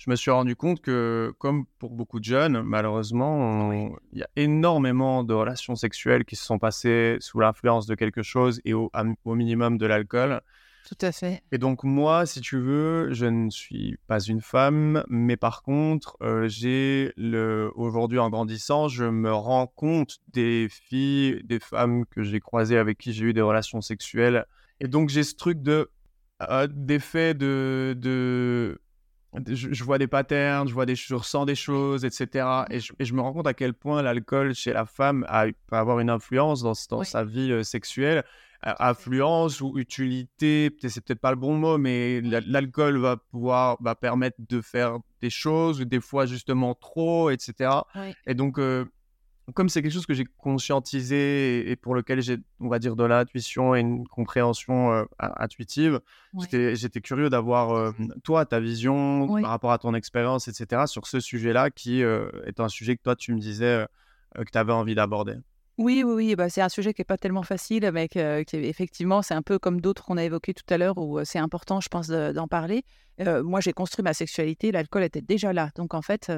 [0.01, 3.71] je me suis rendu compte que, comme pour beaucoup de jeunes, malheureusement,
[4.13, 8.23] il y a énormément de relations sexuelles qui se sont passées sous l'influence de quelque
[8.23, 8.91] chose et au,
[9.27, 10.41] au minimum de l'alcool.
[10.87, 11.43] Tout à fait.
[11.53, 16.17] Et donc moi, si tu veux, je ne suis pas une femme, mais par contre,
[16.23, 22.23] euh, j'ai le aujourd'hui en grandissant, je me rends compte des filles, des femmes que
[22.23, 24.47] j'ai croisées avec qui j'ai eu des relations sexuelles.
[24.81, 25.91] Et donc j'ai ce truc de
[26.43, 28.81] euh, d'effet de, de
[29.47, 32.65] je, vois des patterns, je vois des, je ressens des choses, etc.
[32.71, 36.01] Et je, me rends compte à quel point l'alcool chez la femme a, peut avoir
[36.01, 38.25] une influence dans, dans sa vie euh, sexuelle
[38.63, 44.37] affluence ou utilité, c'est peut-être pas le bon mot, mais l'alcool va pouvoir va permettre
[44.49, 47.71] de faire des choses, des fois justement trop, etc.
[48.27, 48.85] Et donc, euh,
[49.55, 53.05] comme c'est quelque chose que j'ai conscientisé et, pour lequel j'ai, on va dire, de
[53.05, 56.01] l'intuition et une compréhension euh, intuitive,
[56.51, 57.93] j'étais curieux d'avoir, euh,
[58.23, 62.69] toi, ta vision par rapport à ton expérience, etc., sur ce sujet-là qui est un
[62.69, 63.87] sujet que toi, tu me disais
[64.37, 65.37] que tu avais envie d'aborder.
[65.83, 69.23] Oui, oui, oui, bah, c'est un sujet qui n'est pas tellement facile, mais qui, effectivement,
[69.23, 71.89] c'est un peu comme d'autres qu'on a évoqués tout à l'heure, où c'est important, je
[71.89, 72.85] pense, d'en parler.
[73.19, 75.71] moi, j'ai construit ma sexualité, l'alcool était déjà là.
[75.77, 76.31] Donc, en fait,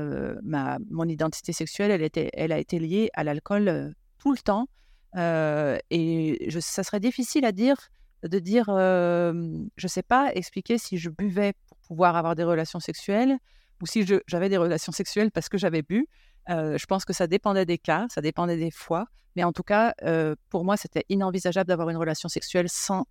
[0.44, 4.68] ma, mon identité sexuelle, elle, était, elle a été liée à l'alcool tout le temps.
[5.16, 7.76] et ça serait difficile à dire,
[8.22, 12.78] de dire, je ne sais pas, expliquer si je buvais pour pouvoir avoir des relations
[12.78, 13.38] sexuelles
[13.82, 16.06] ou si j'avais des relations sexuelles parce que j'avais bu
[16.48, 19.06] je pense que ça dépendait des cas, ça dépendait des fois,
[19.36, 19.94] mais en tout cas,
[20.50, 23.06] pour moi, c'était inenvisageable d'avoir une relation sexuelle sans,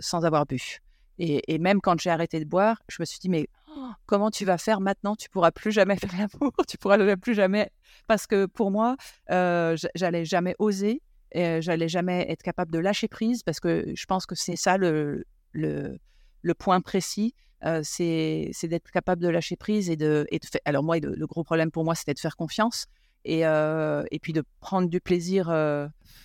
[0.00, 0.80] sans avoir bu.
[1.18, 4.44] Et, même quand j'ai arrêté de boire, je me suis dit, mais oh, comment tu
[4.44, 5.14] vas faire maintenant?
[5.14, 7.70] Tu pourras plus jamais faire l'amour, tu pourras plus jamais.
[8.06, 8.96] Parce que pour moi,
[9.28, 11.02] j'allais jamais oser,
[11.34, 15.24] j'allais jamais être capable de lâcher prise, parce que je pense que c'est ça le,
[15.52, 15.98] le,
[16.42, 17.34] le point précis.
[17.82, 20.38] C'est d'être capable de lâcher prise et de, de.
[20.64, 22.86] Alors moi, le, gros problème pour moi, c'était de faire confiance
[23.24, 25.46] et, et puis de prendre du plaisir.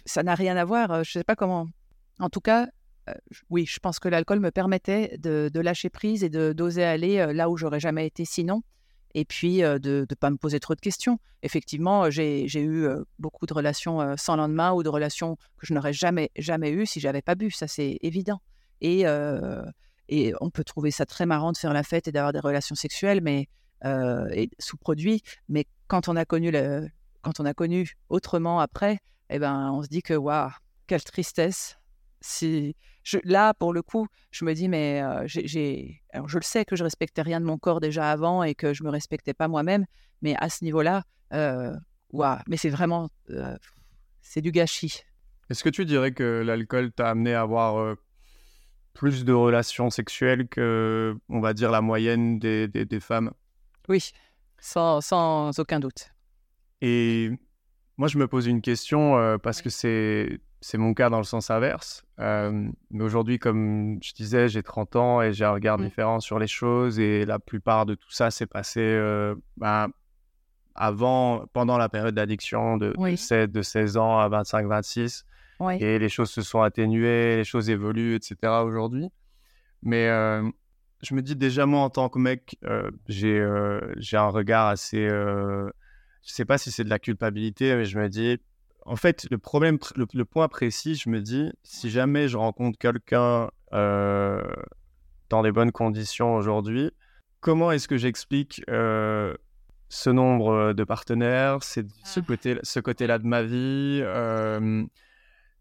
[0.06, 1.04] Ça n'a rien à voir.
[1.04, 1.68] je sais pas comment.
[2.20, 2.68] En tout cas,
[3.50, 7.50] oui, je pense que l'alcool me permettait de, de, lâcher prise et d'oser aller là
[7.50, 8.64] où j'aurais jamais été sinon.
[9.14, 11.20] Et puis de ne pas me poser trop de questions.
[11.44, 12.88] Effectivement, j'ai eu
[13.20, 17.00] beaucoup de relations sans lendemain ou de relations que je n'aurais jamais, jamais eues si
[17.00, 17.52] j'avais pas bu.
[17.52, 18.42] Ça, c'est évident.
[18.82, 19.06] Et,
[20.10, 22.76] et on peut trouver ça très marrant de faire la fête et d'avoir des relations
[22.76, 23.48] sexuelles, mais
[23.86, 25.22] euh, et sous produit.
[25.50, 26.52] Mais quand on a connu
[27.22, 30.50] quand on a connu autrement après, eh ben, on se dit que waouh,
[30.88, 31.78] quelle tristesse.
[32.20, 32.76] Si
[33.24, 36.76] là, pour le coup, je me dis mais euh, j'ai, alors je le sais que
[36.76, 39.86] je respectais rien de mon corps déjà avant et que je me respectais pas moi-même,
[40.22, 41.04] mais à ce niveau-là,
[41.34, 41.76] euh,
[42.12, 43.10] waouh, mais c'est vraiment,
[44.22, 45.04] c'est du gâchis.
[45.50, 47.96] Est-ce que tu dirais que l'alcool t'a amené à avoir
[48.98, 53.32] plus de relations sexuelles que, on va dire, la moyenne des, des, femmes.
[53.88, 54.12] Oui,
[54.58, 56.10] sans, sans, aucun doute.
[56.82, 57.30] Et
[57.98, 61.26] moi, je me pose une question euh, parce que c'est, c'est mon cas dans le
[61.26, 62.06] sens inverse.
[62.20, 65.84] Euh, mais aujourd'hui, comme je disais, j'ai 30 ans et j'ai un regard mmh.
[65.84, 67.00] différent sur les choses.
[67.00, 69.90] Et la plupart de tout ça s'est passé euh, ben,
[70.74, 75.24] avant, pendant la période d'addiction de, de, de 16 ans à 25-26.
[75.80, 78.36] Et les choses se sont atténuées, les choses évoluent, etc.
[78.64, 79.10] aujourd'hui.
[79.82, 80.48] Mais euh,
[81.02, 85.08] je me dis déjà, moi, en tant que mec, euh, j'ai euh, un regard assez.
[85.08, 85.72] je
[86.24, 88.38] sais pas si c'est de la culpabilité, mais je me dis.
[88.86, 93.50] En fait, le problème, le, point précis, je me dis, si jamais je rencontre quelqu'un
[93.72, 96.92] dans des bonnes conditions aujourd'hui,
[97.42, 98.62] comment est-ce que j'explique
[99.90, 102.22] ce nombre de partenaires, ce ah.
[102.26, 104.02] côté, ce côté-là de ma vie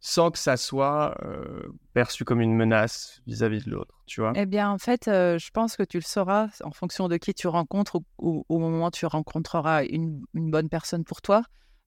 [0.01, 1.63] sans que ça soit euh,
[1.93, 4.33] perçu comme une menace vis-à-vis de l'autre, tu vois?
[4.37, 7.35] Eh bien, en fait, euh, je pense que tu le sauras en fonction de qui
[7.35, 11.43] tu rencontres ou, au moment où tu rencontreras une, bonne personne pour toi.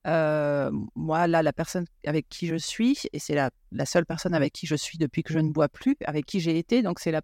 [0.08, 4.34] Euh, moi, là, la personne avec qui je suis, et c'est la, la, seule personne
[4.34, 7.00] avec qui je suis depuis que je ne bois plus, avec qui j'ai été, donc
[7.00, 7.22] c'est la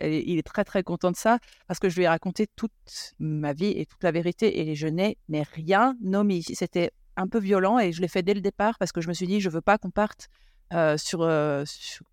[0.00, 2.72] il est très très content de ça parce que je lui ai raconté toute
[3.18, 6.40] ma vie et toute la vérité et je n'ai mais rien nommé.
[6.42, 9.14] C'était un peu violent et je l'ai fait dès le départ parce que je me
[9.14, 10.28] suis dit, je veux pas qu'on parte
[10.96, 11.30] sur,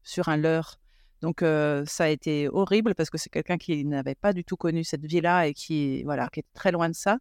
[0.03, 0.79] sur, un leurre.
[1.21, 4.83] Donc ça a été horrible parce que c'est quelqu'un qui n'avait pas du tout connu
[4.83, 7.17] cette vie-là et qui, voilà, qui est très loin de ça.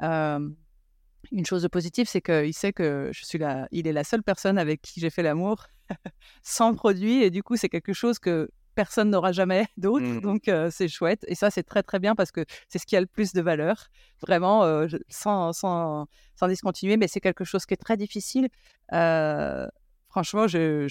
[0.00, 4.22] une chose de positive, c'est qu'il sait que je suis là, il est la seule
[4.22, 5.66] personne avec qui j'ai fait l'amour
[6.42, 10.04] sans produit et du coup c'est quelque chose que personne n'aura jamais d'autres.
[10.04, 10.20] Mmh.
[10.20, 11.24] Donc, c'est chouette.
[11.28, 13.40] Et ça, c'est très, très bien parce que c'est ce qui a le plus de
[13.40, 13.88] valeur.
[14.20, 18.48] Vraiment, sans, sans, sans, discontinuer, mais c'est quelque chose qui est très difficile.
[18.88, 20.88] franchement, je,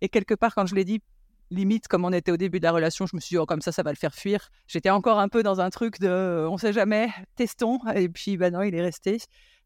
[0.00, 1.00] et quelque part, quand je l'ai dit,
[1.50, 3.60] limite, comme on était au début de la relation, je me suis dit, oh, comme
[3.60, 4.48] ça, ça va le faire fuir.
[4.66, 7.78] J'étais encore un peu dans un truc de, on sait jamais, testons.
[7.94, 9.18] Et puis, ben non, il est resté.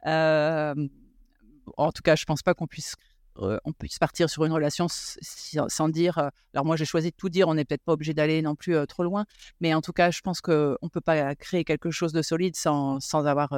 [0.05, 2.97] en tout cas, je pense pas qu'on puisse
[3.41, 6.19] on puisse partir sur une relation sans dire.
[6.55, 7.49] alors moi, j'ai choisi de tout dire.
[7.49, 9.25] On n'est peut-être pas obligé d'aller non plus trop loin,
[9.61, 12.57] mais en tout cas, je pense qu'on ne peut pas créer quelque chose de solide
[12.57, 13.55] sans, sans avoir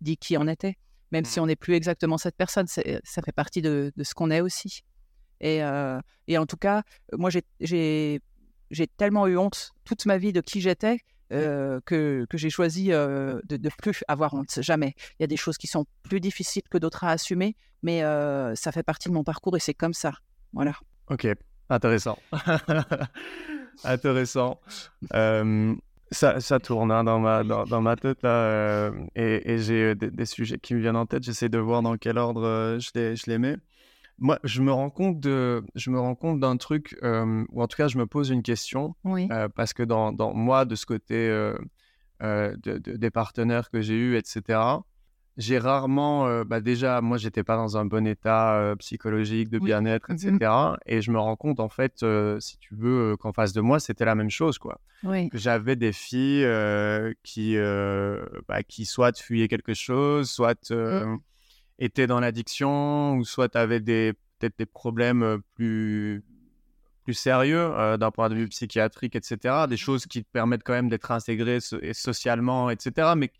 [0.00, 0.76] dit qui on était,
[1.12, 1.42] même si mmh.
[1.42, 2.66] on n'est plus exactement cette personne.
[2.66, 4.82] Ça fait partie de, ce qu'on est aussi.
[5.40, 5.60] Et,
[6.28, 6.82] et, en tout cas,
[7.12, 7.30] moi,
[7.60, 8.20] j'ai
[8.96, 10.98] tellement eu honte toute ma vie de qui j'étais
[11.30, 14.94] que, que j'ai choisi de ne plus avoir honte, jamais.
[15.18, 18.00] Il y a des choses qui sont plus difficiles que d'autres à assumer, mais
[18.54, 20.12] ça fait partie de mon parcours et c'est comme ça.
[20.52, 20.72] Voilà.
[21.08, 21.26] Ok,
[21.68, 22.18] intéressant.
[23.84, 24.60] intéressant.
[26.10, 30.74] ça, ça, tourne hein, dans, ma, dans, ma tête là, et, j'ai des, sujets qui
[30.74, 31.22] me viennent en tête.
[31.22, 33.56] J'essaie de voir dans quel ordre je les, je les mets
[34.18, 37.76] moi, je me rends compte de, je me rends compte d'un truc, ou en tout
[37.76, 38.94] cas, je me pose une question,
[39.54, 41.28] parce que dans, dans, moi, de ce côté
[42.20, 44.60] de, des partenaires que j'ai eus, etc.,
[45.38, 50.32] j'ai rarement, bah déjà, moi, j'étais pas dans un bon état psychologique, de bien-être, etc.
[50.32, 52.04] Mmh Et je me rends compte, en fait,
[52.40, 54.80] si tu veux, qu'en face de moi, c'était la même chose, quoi.
[55.28, 56.48] Que j'avais des filles
[57.22, 57.56] qui,
[58.48, 61.18] bah, qui soit fuyaient quelque chose, soit mmh
[61.78, 66.24] étaient dans l'addiction ou soit avais des, peut-être des problèmes plus,
[67.04, 69.66] plus sérieux d'un point de vue psychiatrique, etc.
[69.68, 71.58] Des choses qui te permettent quand même d'être intégré
[71.92, 73.12] socialement, etc.
[73.16, 73.30] Mais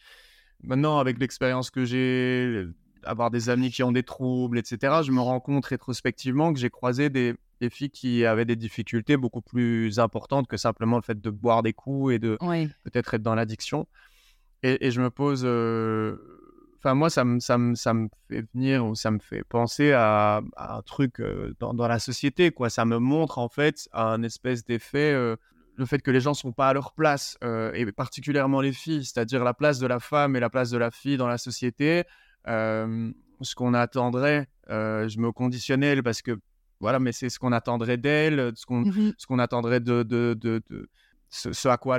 [0.63, 2.67] maintenant, avec l'expérience que j'ai,
[3.05, 6.71] avoir des amis qui ont des troubles, etc., je me rends compte rétrospectivement que j'ai
[6.71, 11.21] croisé des, des, filles qui avaient des difficultés beaucoup plus importantes que simplement le fait
[11.21, 12.37] de boire des coups et de
[12.85, 13.87] peut-être être dans l'addiction.
[14.63, 15.45] Et, et, je me pose
[16.87, 19.91] Enfin, moi, ça me, ça, me, ça me fait venir ou ça me fait penser
[19.91, 21.21] à, un truc
[21.59, 22.53] dans, dans, la société.
[22.53, 22.71] Quoi.
[22.71, 26.53] Ça me montre en fait un espèce d'effet, le fait que les gens ne sont
[26.53, 27.39] pas à leur place,
[27.75, 30.93] et particulièrement les filles, c'est-à-dire la place de la femme et la place de la
[30.93, 32.05] fille dans la société.
[32.47, 36.39] ce qu'on attendrait, je me conditionnais parce que
[36.79, 40.63] voilà, mais c'est ce qu'on attendrait d'elle, ce qu'on mmh qu'on attendrait de, de, de,
[40.71, 40.89] de
[41.31, 41.99] ce, ce, à quoi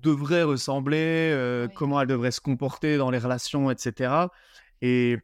[0.00, 4.12] devrait ressembler, euh, comment elle devrait se comporter dans les relations, etc.
[4.80, 5.18] Et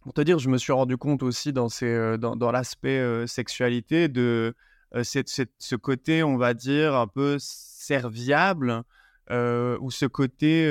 [0.00, 2.98] pour te dire, je me suis rendu compte aussi dans, ces, euh, dans, dans l'aspect
[2.98, 4.54] euh, sexualité de
[5.02, 8.84] ce côté, on va dire, un peu serviable,
[9.30, 10.66] ou ce côté,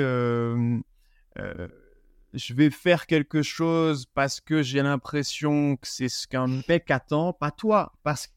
[2.34, 7.34] je vais faire quelque chose parce que j'ai l'impression que c'est ce qu'un mec attend,
[7.34, 8.33] pas toi, parce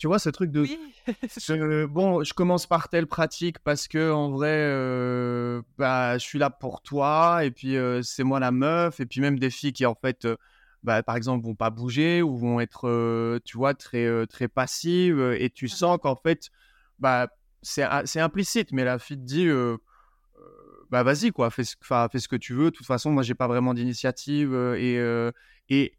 [0.00, 0.66] tu vois, ce truc de.
[1.86, 6.48] bon, je commence par telle pratique parce que, en vrai, euh, bah, je suis là
[6.48, 9.84] pour toi, et puis euh, c'est moi la meuf, et puis même des filles qui,
[9.84, 10.36] en fait, euh,
[10.82, 15.50] bah, par exemple, vont pas bouger ou vont être, tu vois, très, très passives, et
[15.50, 16.48] tu sens qu'en fait,
[16.98, 17.28] bah,
[17.60, 17.82] c'est
[18.20, 19.48] implicite, mais la fille te dit.
[20.90, 22.70] bah vas-y quoi, fais, fais ce que tu veux.
[22.70, 24.98] De toute façon, moi j'ai pas vraiment d'initiative et,
[25.68, 25.92] et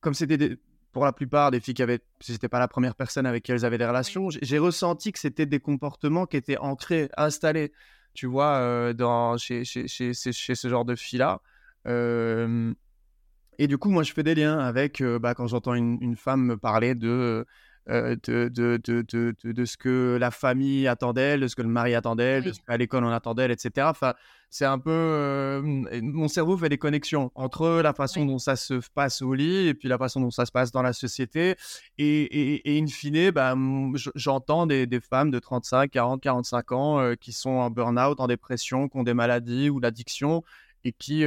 [0.00, 0.58] comme c'était
[0.96, 3.52] pour la plupart des filles qui avaient, si c'était pas la première personne avec qui
[3.52, 7.74] elles avaient des relations, j'ai ressenti que c'était des comportements qui étaient ancrés, installés,
[8.14, 11.42] tu vois, euh, dans, chez, chez, chez, chez, ce genre de filles-là.
[11.86, 12.72] Euh,
[13.58, 16.16] et du coup, moi, je fais des liens avec, euh, bah, quand j'entends une, une,
[16.16, 17.44] femme me parler de
[17.88, 21.68] euh, de, de, de, de, ce que la famille attend d'elle, de ce que le
[21.68, 23.86] mari attend d'elle, de ce qu'à l'école on attend d'elle, etc.
[23.88, 24.14] Enfin,
[24.50, 24.90] c'est un peu.
[24.90, 29.68] Euh, mon cerveau fait des connexions entre la façon dont ça se passe au lit
[29.68, 31.54] et puis la façon dont ça se passe dans la société.
[31.96, 33.54] Et, et, et in fine, bah,
[34.16, 38.26] j'entends des, des, femmes de 35, 40, 45 ans euh, qui sont en burn-out, en
[38.26, 40.42] dépression, qui ont des maladies ou l'addiction
[40.82, 41.22] et qui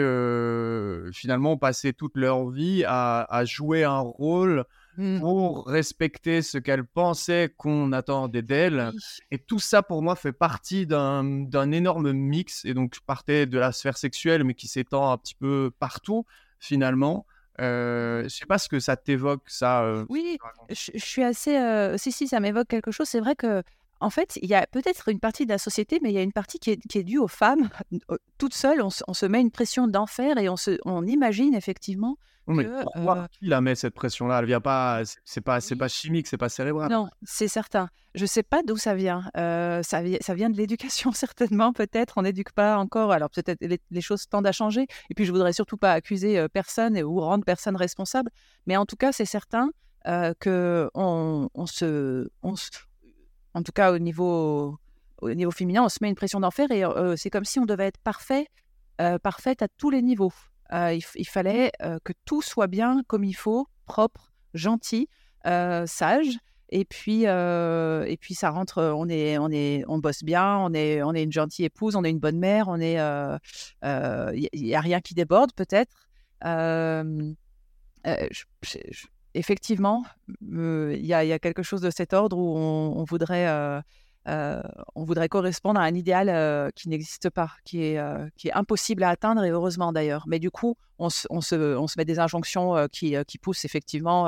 [1.13, 4.65] finalement ont passé toute leur vie à, à jouer un rôle
[4.97, 5.19] Mmh.
[5.21, 8.91] pour respecter ce qu'elle pensait qu'on attendait d'elle.
[9.31, 12.65] Et tout ça, pour moi, fait partie d'un énorme mix.
[12.65, 16.25] Et donc, je partais de la sphère sexuelle, mais qui s'étend un petit peu partout,
[16.59, 17.25] finalement.
[17.61, 19.83] Euh, je sais pas ce que ça t'évoque, ça.
[19.83, 20.37] Euh, oui,
[20.69, 21.57] je, suis assez.
[21.57, 23.07] Euh, si, si, ça m'évoque quelque chose.
[23.07, 23.63] C'est vrai que,
[23.99, 26.23] en fait, il y a peut-être une partie de la société, mais il y a
[26.23, 27.69] une partie qui est, qui est due aux femmes.
[28.37, 32.17] Toutes seules, on, on, se met une pression d'enfer et on, se, on imagine effectivement
[32.53, 36.27] mais pourquoi qui la met cette pression-là Elle vient pas, c'est pas, c'est pas chimique,
[36.27, 36.89] c'est pas cérébral.
[36.91, 37.89] Non, c'est certain.
[38.15, 39.23] Je sais pas d'où ça vient.
[39.35, 39.81] ça,
[40.21, 42.15] ça, vient de l'éducation certainement, peut-être.
[42.17, 43.11] On n'éduque pas encore.
[43.11, 44.87] Alors peut-être les, choses tendent à changer.
[45.09, 48.31] Et puis je voudrais surtout pas accuser personne ou rendre personne responsable.
[48.65, 49.69] Mais en tout cas, c'est certain
[50.39, 52.29] que on, se,
[53.53, 54.79] en tout cas au niveau,
[55.21, 56.83] au niveau féminin, on se met une pression d'enfer et
[57.15, 58.47] c'est comme si on devait être parfait,
[59.21, 60.33] parfaite à tous les niveaux.
[60.71, 61.71] Il, il, fallait
[62.03, 65.09] que tout soit bien comme il faut, propre, gentil,
[65.43, 66.37] sage.
[66.71, 71.01] Et puis, et puis ça rentre, on est, on est, on bosse bien, on est,
[71.01, 72.99] on est une gentille épouse, on est une bonne mère, on est,
[73.83, 76.07] il n'y a rien qui déborde peut-être.
[79.33, 80.03] effectivement,
[80.41, 83.81] il y, a quelque chose de cet ordre où on, voudrait,
[84.25, 87.99] on voudrait correspondre à un idéal qui n'existe pas, qui est,
[88.37, 90.25] qui est impossible à atteindre et heureusement d'ailleurs.
[90.27, 93.65] Mais du coup, on se, on se, on se met des injonctions qui, qui poussent
[93.65, 94.27] effectivement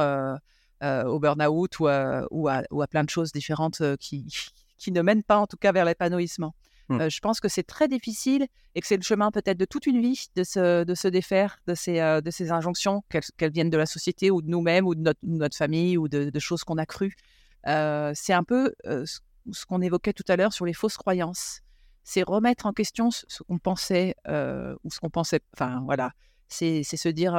[0.83, 1.87] euh, au burn-out ou,
[2.31, 4.25] ou, à, plein de choses différentes euh, qui,
[4.79, 6.55] qui ne mènent pas en tout cas vers l'épanouissement.
[6.89, 7.01] Mmh.
[7.01, 9.85] Euh, je pense que c'est très difficile et que c'est le chemin peut-être de toute
[9.85, 13.03] une vie de se, de se défaire de ces, de ces injonctions,
[13.37, 16.39] qu'elles viennent de la société ou de nous-mêmes ou de notre, notre, famille ou de,
[16.39, 17.15] choses qu'on a crues.
[17.63, 19.19] c'est un peu ce,
[19.67, 21.61] qu'on évoquait tout à l'heure sur les fausses croyances.
[22.03, 25.41] C'est remettre en question ce, ce qu'on pensait ou ce qu'on pensait.
[25.53, 26.11] Enfin, voilà.
[26.47, 27.35] C'est se dire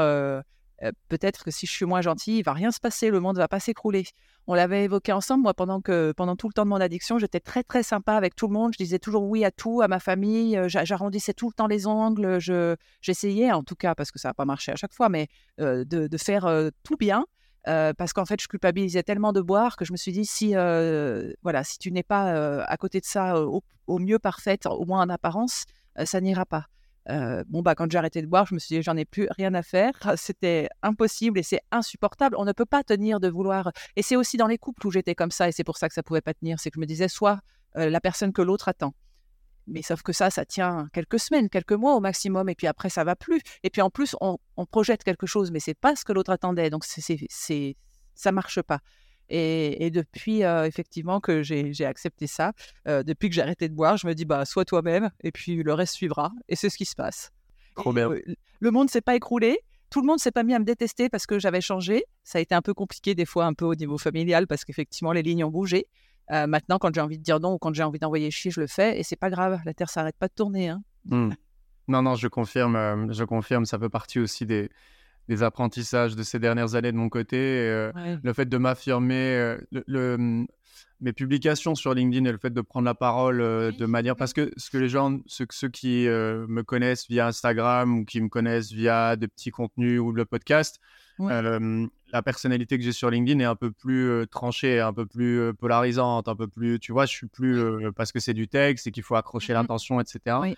[1.09, 3.49] peut-être que si je suis moins gentil, il va rien se passer, le monde va
[3.49, 4.05] pas s'écrouler.
[4.47, 7.39] On l'avait évoqué ensemble, moi, pendant, que, pendant tout le temps de mon addiction, j'étais
[7.39, 8.73] très, très sympa avec tout le monde.
[8.73, 10.59] Je disais toujours oui à tout, à ma famille.
[10.67, 12.39] J'arrondissais tout le temps les angles.
[13.01, 16.17] J'essayais, en tout cas, parce que ça n'a pas marché à chaque fois, mais de,
[16.19, 17.27] faire tout bien.
[17.65, 21.65] Parce qu'en fait, je culpabilisais tellement de boire que je me suis dit si, voilà,
[21.65, 25.65] si tu n'es pas à côté de ça au, mieux parfaite, au moins en apparence,
[26.05, 26.67] ça n'ira pas
[27.07, 29.55] bon, bah, quand j'ai arrêté de boire, je me suis dit, j'en ai plus rien
[29.55, 29.93] à faire.
[30.17, 32.37] C'était impossible et c'est insupportable.
[32.39, 33.73] On ne peut pas tenir de vouloir.
[33.97, 35.95] Et c'est aussi dans les couples où j'étais comme ça et c'est pour ça que
[35.95, 36.61] ça pouvait pas tenir.
[36.61, 37.41] C'est que je me disais, soit
[37.75, 38.95] la personne que l'autre attend.
[39.67, 42.91] Mais sauf que ça, ça tient quelques semaines, quelques mois au maximum, et puis après,
[42.91, 43.41] ça va plus.
[43.63, 44.39] Et puis en plus, on,
[44.71, 46.71] projette quelque chose, mais c'est pas ce que l'autre attendait.
[46.71, 47.77] Donc, c'est, c'est,
[48.15, 48.81] ça marche pas.
[49.29, 52.53] Et, depuis, effectivement, que j'ai accepté ça,
[52.87, 55.73] depuis que j'ai arrêté de boire, je me dis, bah, sois toi-même, et puis le
[55.73, 56.33] reste suivra.
[56.49, 57.31] Et c'est ce qui se passe.
[57.75, 58.11] Trop bien.
[58.61, 59.59] le monde s'est pas écroulé.
[59.91, 62.05] Tout le monde s'est pas mis à me détester parce que j'avais changé.
[62.25, 65.13] Ça a été un peu compliqué des fois, un peu au niveau familial, parce qu'effectivement,
[65.13, 65.87] les lignes ont bougé.
[66.33, 68.67] Maintenant, quand j'ai envie de dire non ou quand j'ai envie d'envoyer chier, je le
[68.67, 68.99] fais.
[68.99, 69.61] Et c'est pas grave.
[69.65, 70.69] La Terre s'arrête pas de tourner.
[70.69, 70.83] Hein.
[71.07, 71.31] Mmh.
[71.89, 73.13] Non, non, je confirme.
[73.13, 73.65] je confirme.
[73.65, 74.71] Ça fait partie aussi des,
[75.29, 77.39] des apprentissages de ces dernières années de mon côté.
[77.39, 77.93] Euh,
[78.23, 80.47] le fait de m'affirmer, euh, le,
[81.03, 84.17] mes publications sur LinkedIn et le fait de prendre la parole euh, de manière.
[84.17, 88.21] Parce que ce que les gens, ceux, ceux qui me connaissent via Instagram ou qui
[88.21, 90.81] me connaissent via des petits contenus ou le podcast,
[91.19, 96.29] la personnalité que j'ai sur LinkedIn est un peu plus tranchée, un peu plus polarisante,
[96.29, 96.79] un peu plus.
[96.79, 97.93] Tu vois, je suis plus.
[97.97, 100.37] parce que c'est du texte et qu'il faut accrocher mmh l'intention, etc.
[100.41, 100.57] Oui.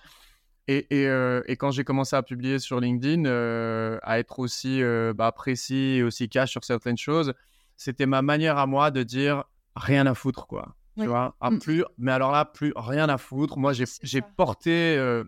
[0.70, 5.30] Euh, et, quand j'ai commencé à publier sur LinkedIn, euh, à être aussi euh, bah,
[5.32, 7.34] précis et aussi cash sur certaines choses,
[7.76, 9.44] c'était ma manière à moi de dire
[9.76, 10.74] rien à foutre, quoi.
[10.96, 11.58] Tu vois, ah, mmh.
[11.58, 13.58] plus, mais alors là, plus rien à foutre.
[13.58, 15.22] Moi, j'ai porté,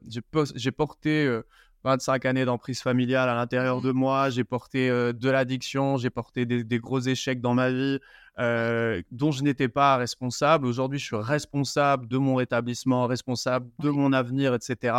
[0.54, 1.40] j'ai porté
[1.82, 6.78] 25 années d'emprise familiale à l'intérieur de moi, j'ai porté de l'addiction, j'ai porté des,
[6.78, 7.98] gros échecs dans ma vie
[8.38, 10.66] dont je n'étais pas responsable.
[10.66, 14.94] Aujourd'hui, je suis responsable de mon rétablissement, responsable de mon avenir, etc.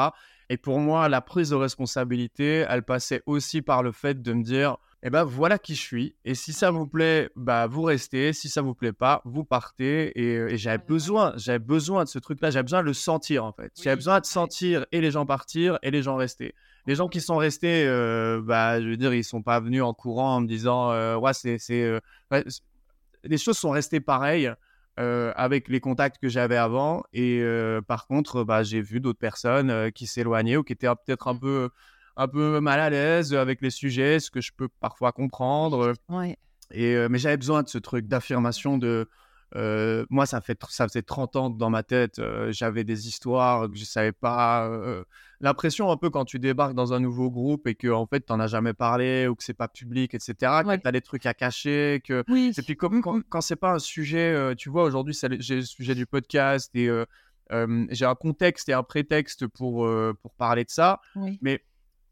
[0.50, 4.44] Et pour moi, la prise de responsabilité, elle passait aussi par le fait de me
[4.44, 4.78] dire,
[5.08, 6.16] eh ben voilà qui je suis.
[6.26, 8.34] Et si ça vous plaît, bah vous restez.
[8.34, 10.12] Si ça vous plaît pas, vous partez.
[10.20, 12.52] Et, j'avais besoin, j'avais besoin de ce truc-là.
[12.52, 13.72] J'avais besoin de le sentir en fait.
[13.82, 16.54] j'avais besoin de sentir et les gens partir et les gens rester.
[16.86, 17.86] Les gens qui sont restés,
[18.44, 21.58] bah je veux dire, ils sont pas venus en courant en me disant, ouais c'est,
[21.58, 22.00] c'est,
[23.24, 24.54] les choses sont restées pareilles.
[25.00, 27.04] Euh, avec les contacts que j'avais avant.
[27.14, 30.88] Et euh, par contre, bah, j'ai vu d'autres personnes euh, qui s'éloignaient ou qui étaient
[30.88, 31.40] peut-être un mmh.
[31.40, 31.70] peu,
[32.18, 35.94] un peu mal à l'aise avec les sujets, ce que je peux parfois comprendre.
[36.72, 39.08] Et, mais j'avais besoin de ce truc d'affirmation de
[39.56, 43.70] euh, moi, ça, fait, ça faisait 30 ans dans ma tête, euh, j'avais des histoires
[43.70, 44.68] que je savais pas.
[44.68, 45.04] Euh,
[45.40, 48.34] l'impression un peu quand tu débarques dans un nouveau groupe et que en fait, tu
[48.34, 50.34] n'en as jamais parlé ou que c'est pas public, etc.,
[50.64, 52.02] que tu as des trucs à cacher.
[52.04, 52.24] Que...
[52.28, 52.52] Oui.
[52.58, 55.96] Et puis comme, quand, quand c'est pas un sujet, tu vois, aujourd'hui, j'ai le sujet
[55.96, 56.90] du podcast et
[57.90, 59.90] j'ai un contexte et un prétexte pour,
[60.22, 61.00] pour parler de ça.
[61.42, 61.64] Mais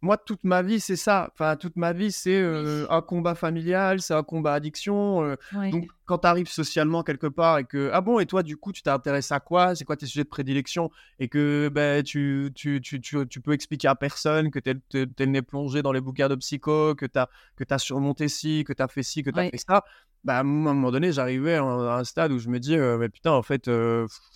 [0.01, 1.29] moi, toute ma vie, c'est ça.
[1.33, 5.23] Enfin, toute ma vie, c'est euh, un combat familial, c'est un combat addiction.
[5.23, 5.35] Euh.
[5.71, 8.71] Donc, quand tu arrives socialement quelque part et que, ah bon, et toi, du coup,
[8.71, 9.75] tu t'intéresses à quoi?
[9.75, 10.91] C'est quoi tes sujets de prédilection?
[11.19, 15.25] Et que ben, tu, tu, tu, tu, peux expliquer à personne que tu es, es,
[15.25, 17.27] né plongé dans les bouquins de psycho, que tu as,
[17.69, 19.83] as surmonté ci, que tu as fait ci, que tu as fait ça.
[20.23, 23.31] Bah, à un moment donné, j'arrivais à un stade où je me dis, mais putain,
[23.31, 23.69] en fait,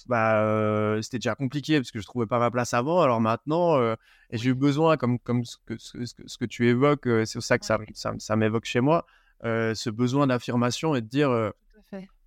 [0.08, 3.02] bah, c'était déjà compliqué parce que je trouvais pas ma place avant.
[3.02, 3.80] Alors maintenant,
[4.32, 7.58] et j'ai eu besoin, comme, comme ce, que, ce, ce que tu évoques, c'est ça
[7.58, 7.80] que ça,
[8.20, 9.06] ça, m'évoque chez moi,
[9.44, 11.30] ce besoin d'affirmation et de dire,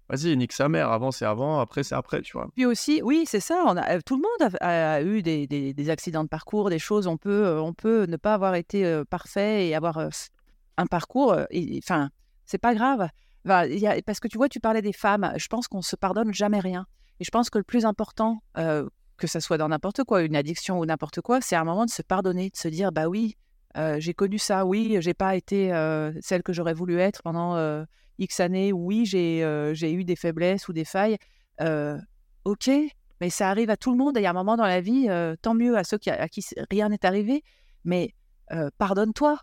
[0.08, 0.90] vas-y, nique sa mère.
[0.90, 2.48] Avant, c'est avant, après, c'est après, tu vois.
[2.54, 3.64] Puis aussi, oui, c'est ça.
[3.66, 7.06] On a, tout le monde a, eu des, des, accidents de parcours, des choses.
[7.06, 9.98] On peut, on peut ne pas avoir été parfait et avoir
[10.76, 11.36] un parcours.
[11.78, 12.10] Enfin,
[12.44, 13.08] c'est pas grave.
[13.44, 15.32] parce que tu vois, tu parlais des femmes.
[15.36, 16.86] Je pense qu'on se pardonne jamais rien.
[17.20, 20.78] Et je pense que le plus important, que ça soit dans n'importe quoi, une addiction
[20.78, 23.36] ou n'importe quoi, c'est un moment de se pardonner, de se dire bah oui,
[23.98, 25.68] j'ai connu ça, oui, j'ai pas été
[26.20, 27.84] celle que j'aurais voulu être pendant
[28.18, 31.16] X années, oui, j'ai eu des faiblesses ou des failles.
[32.44, 32.70] ok,
[33.20, 34.16] mais ça arrive à tout le monde.
[34.16, 35.08] Et a un moment dans la vie,
[35.42, 37.42] tant mieux à ceux qui, à qui rien n'est arrivé,
[37.84, 38.14] mais
[38.78, 39.38] pardonne-toi.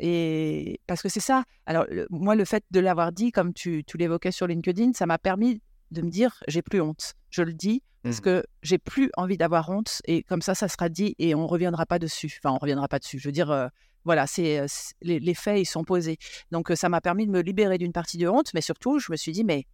[0.00, 1.44] Et parce que c'est ça.
[1.66, 5.18] Alors, moi, le fait de l'avoir dit, comme tu, tu l'évoquais sur LinkedIn, ça m'a
[5.18, 7.14] permis de me dire j'ai plus honte.
[7.34, 8.20] Je le dis parce mmh.
[8.20, 11.84] que j'ai plus envie d'avoir honte et comme ça, ça sera dit et on reviendra
[11.84, 12.38] pas dessus.
[12.38, 13.18] Enfin, on reviendra pas dessus.
[13.18, 13.66] Je veux dire, euh,
[14.04, 14.66] voilà, c'est euh,
[15.02, 16.18] les, faits, ils sont posés.
[16.52, 19.10] Donc, euh, ça m'a permis de me libérer d'une partie de honte, mais surtout, je
[19.10, 19.66] me suis dit, mais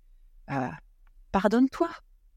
[1.33, 1.91] pardonne-toi,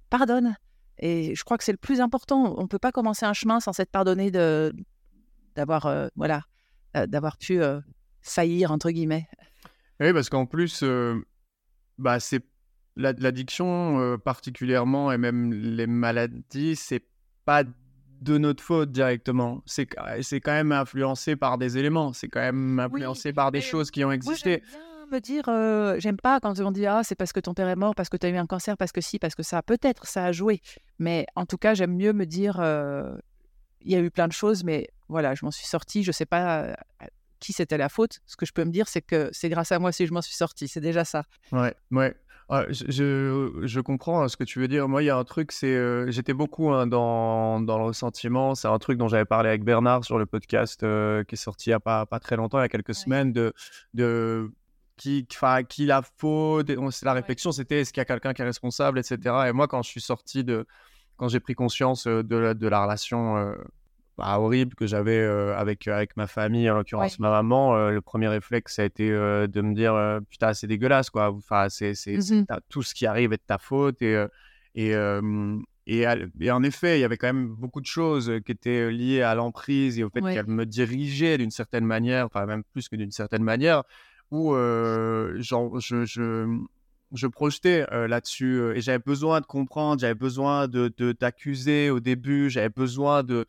[0.10, 0.58] pardonne.
[0.98, 2.54] Et je crois que c'est le plus important.
[2.58, 4.74] On ne peut pas commencer un chemin sans s'être pardonné de
[5.56, 6.44] d'avoir voilà
[6.94, 7.60] d'avoir pu
[8.22, 9.28] faillir entre guillemets.
[10.00, 10.84] Oui, parce qu'en plus,
[11.98, 12.44] bah, c'est
[12.95, 17.03] l'addiction particulièrement et même les maladies, c'est
[17.45, 17.64] pas
[18.22, 19.61] de notre faute directement.
[19.65, 19.88] C'est
[20.22, 22.14] c'est quand même influencé par des éléments.
[22.14, 24.64] C'est quand même influencé par des choses qui ont existé.
[25.11, 25.44] me dire,
[25.99, 28.18] j'aime pas quand on dit ah c'est parce que ton père est mort, parce que
[28.18, 30.61] tu as eu un cancer, parce que si, parce que ça, peut-être ça a joué.
[30.99, 32.56] Mais en tout cas, j'aime mieux me dire,
[33.82, 36.03] il y a eu plein de choses, mais voilà, je m'en suis sortie.
[36.03, 36.76] Je sais pas
[37.40, 38.22] qui c'était la faute.
[38.26, 40.22] Ce que je peux me dire, c'est que c'est grâce à moi si je m'en
[40.22, 40.70] suis sortie.
[40.70, 41.26] C'est déjà ça.
[41.52, 42.15] Ouais, ouais.
[42.49, 44.88] Ah, je, je, comprends hein, ce que tu veux dire.
[44.88, 48.53] Moi, il y a un truc, c'est euh, j'étais beaucoup hein, dans, dans, le ressentiment.
[48.56, 51.70] C'est un truc dont j'avais parlé avec Bernard sur le podcast euh, qui est sorti
[51.70, 53.53] il n'y a pas, pas très longtemps, il y a quelques semaines, de,
[53.94, 54.52] de
[54.98, 55.26] qui,
[55.70, 56.70] qui la faute.
[57.03, 59.18] La réflexion, c'était est-ce qu'il y a quelqu'un qui est responsable, etc.
[59.48, 60.65] Et moi, quand je suis sorti de,
[61.18, 63.56] quand j'ai pris conscience euh, de, de la relation
[64.18, 68.76] bah, horrible que j'avais avec, avec ma famille, en l'occurrence ma maman, le premier réflexe,
[68.76, 71.31] ça a été de me dire Putain, c'est dégueulasse, quoi.
[71.31, 74.02] Enfin, c'est, c'est, mmh tout ce qui arrive est de ta faute.
[74.02, 74.23] Et,
[74.76, 74.95] et,
[75.88, 79.35] et, en effet, il y avait quand même beaucoup de choses qui étaient liées à
[79.35, 83.11] l'emprise et au fait qu'elle me dirigeait d'une certaine manière, enfin, même plus que d'une
[83.11, 83.84] certaine manière,
[84.30, 84.53] où
[85.40, 86.60] genre, je, je
[87.14, 92.49] je projetais là-dessus et j'avais besoin de comprendre, j'avais besoin de, de t'accuser au début,
[92.49, 93.45] j'avais besoin de,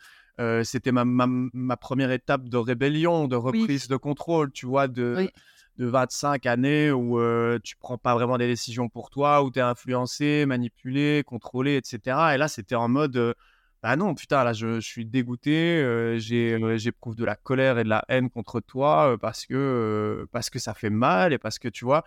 [0.63, 5.31] c'était ma, ma, première étape de rébellion, de reprise de contrôle, tu vois, de,
[5.79, 7.21] de 25 années où
[7.63, 12.35] tu prends pas vraiment des décisions pour toi, où tu es influencé, manipulé, contrôlé, etc.
[12.35, 13.35] Et là, c'était en mode,
[13.83, 18.05] bah non, putain, là, je, je suis dégoûté, j'éprouve de la colère et de la
[18.09, 22.05] haine contre toi parce, que, parce que ça fait mal et parce que, tu vois,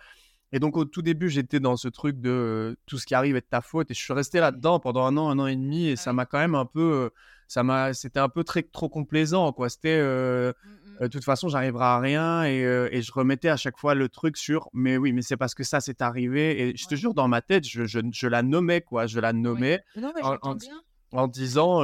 [0.52, 3.42] et donc, au tout début, j'étais dans ce truc de tout ce qui arrive est
[3.42, 3.90] de ta faute.
[3.90, 5.88] Et je suis resté là-dedans pendant un an, un an et demi.
[5.88, 7.10] Et ça m'a quand même un peu
[7.48, 9.70] ça m'a, c'était un peu très, trop complaisant, quoi.
[9.70, 11.02] C'était, euh, mmh, mmh.
[11.04, 14.10] de toute façon, j'arriverai à rien et, euh, et, je remettais à chaque fois le
[14.10, 16.60] truc sur, mais oui, mais c'est parce que ça, c'est arrivé.
[16.60, 19.06] Et je te jure, dans ma tête, je, je, je, la nommais, quoi.
[19.06, 19.80] Je la nommais.
[19.96, 21.80] Non, mais en, bien en disant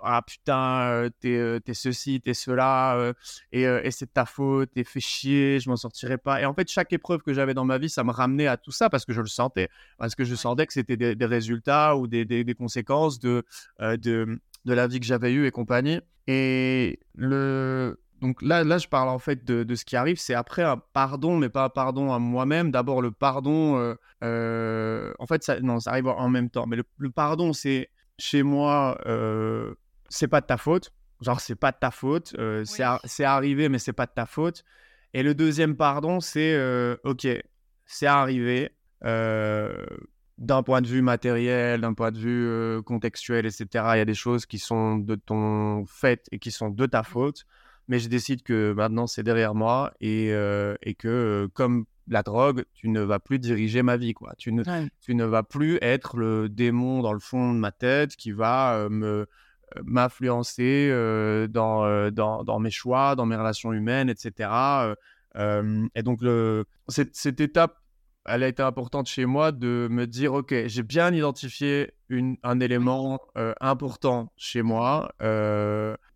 [0.00, 3.12] ah putain t'es es ceci t'es cela
[3.50, 6.70] et, et c'est ta faute t'es fait chier je m'en sortirai pas et en fait
[6.70, 9.12] chaque épreuve que j'avais dans ma vie ça me ramenait à tout ça parce que
[9.12, 9.68] je le sentais
[9.98, 13.44] parce que je sentais que c'était des, résultats ou des, des, conséquences de,
[13.80, 18.86] de de la vie que j'avais eue et compagnie et le donc là, là, je
[18.86, 20.16] parle en fait de, de ce qui arrive.
[20.16, 22.70] C'est après un pardon, mais pas un pardon à moi-même.
[22.70, 26.68] D'abord, le pardon, en fait, ça, non, ça arrive en même temps.
[26.68, 29.74] Mais le pardon, c'est chez moi, euh,
[30.08, 30.92] c'est pas de ta faute.
[31.20, 32.34] Genre, c'est pas de ta faute.
[32.38, 34.64] Euh, c'est arrivé, mais c'est pas de ta faute.
[35.14, 37.26] Et le deuxième pardon, c'est euh, ok,
[37.86, 38.70] c'est arrivé.
[40.42, 44.14] D'un point de vue matériel, d'un point de vue contextuel, etc., il y a des
[44.14, 47.46] choses qui sont de ton fait et qui sont de ta faute.
[47.88, 50.28] Mais je décide que maintenant, c'est derrière moi et,
[50.82, 54.34] et que, comme la drogue, tu ne vas plus diriger ma vie, quoi.
[54.38, 54.62] Tu ne,
[55.00, 58.74] tu ne vas plus être le démon dans le fond de ma tête qui va
[58.74, 64.50] euh, me euh, m'influencer euh, dans, dans, dans, mes choix, dans mes relations humaines, etc.
[65.36, 67.78] et donc, le, cette, cette, étape,
[68.26, 72.60] elle a été importante chez moi de me dire, OK, j'ai bien identifié une, un
[72.60, 73.20] élément
[73.60, 75.12] important chez moi.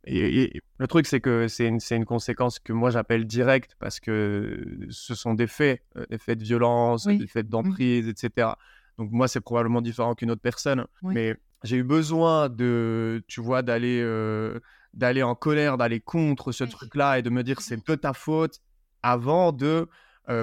[0.07, 4.87] Et, le truc, c'est que c'est une, une, conséquence que moi j'appelle directe parce que
[4.89, 7.51] ce sont des faits, euh, des faits de violence, des faits mmh.
[7.51, 8.51] d'emprise, etc.
[8.99, 10.87] Donc moi, c'est probablement différent qu'une autre personne.
[11.03, 11.35] Mais
[11.65, 14.61] j'ai eu besoin de, tu vois, d'aller euh,
[14.95, 18.61] d'aller en colère, d'aller contre ce truc-là et de me dire c'est de ta faute
[19.03, 19.89] avant de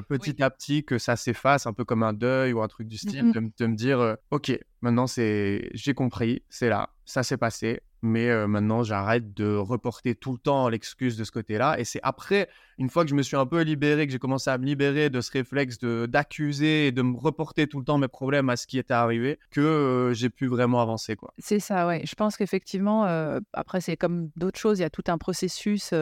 [0.08, 2.98] petit à petit que ça s'efface, un peu comme un deuil ou un truc du
[2.98, 7.82] style, de, de me dire, ok, maintenant c'est, j'ai compris, c'est là, ça s'est passé,
[8.02, 11.80] mais maintenant j'arrête de reporter tout le temps l'excuse de ce côté-là.
[11.80, 14.50] Et c'est après, une fois que je me suis un peu libéré, que j'ai commencé
[14.50, 17.98] à me libérer de ce réflexe de, d'accuser et de me reporter tout le temps
[17.98, 21.16] mes problèmes à ce qui était arrivé, que j'ai pu vraiment avancer.
[21.16, 21.34] Quoi.
[21.38, 22.02] C'est ça, ouais.
[22.06, 23.06] Je pense qu'effectivement,
[23.54, 25.94] après, c'est comme d'autres choses, il y a tout un processus,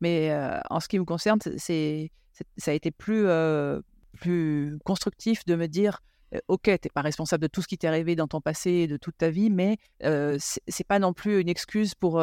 [0.00, 0.34] mais
[0.70, 2.10] en ce qui me concerne, c'est,
[2.56, 3.26] ça a été plus,
[4.20, 6.00] plus constructif de me dire
[6.48, 8.96] ok, tu n'es pas responsable de tout ce qui t'est arrivé dans ton passé, de
[8.96, 12.22] toute ta vie, mais euh, c'est pas non plus une excuse pour,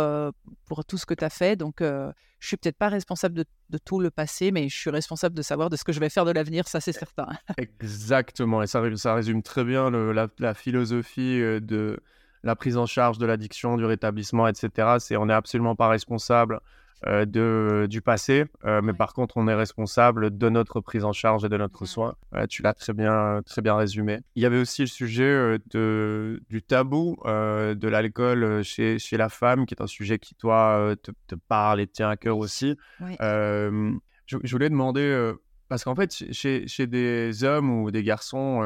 [0.65, 1.55] pour tout ce que tu as fait.
[1.55, 4.91] Donc, je je suis peut-être pas responsable de, de, tout le passé, mais je suis
[4.91, 7.27] responsable de savoir de ce que je vais faire de l'avenir, ça c'est certain.
[7.57, 11.99] Exactement, et ça, ça résume très bien le, la, la, philosophie de
[12.43, 14.97] la prise en charge de l'addiction, du rétablissement, etc.
[14.99, 16.61] C'est on n'est absolument pas responsable
[17.05, 21.13] euh, de, du passé, euh, mais par contre, on est responsable de notre prise en
[21.13, 22.15] charge et de notre soin.
[22.33, 24.21] Euh, tu l'as très bien, très bien résumé.
[24.35, 29.67] Il y avait aussi le sujet de, du tabou de l'alcool chez, chez la femme,
[29.67, 32.75] qui est un sujet qui, toi, te, te parle et te tient à cœur aussi.
[32.99, 35.33] Je, je, voulais demander
[35.69, 38.61] parce qu'en fait, chez, chez, des hommes ou des garçons,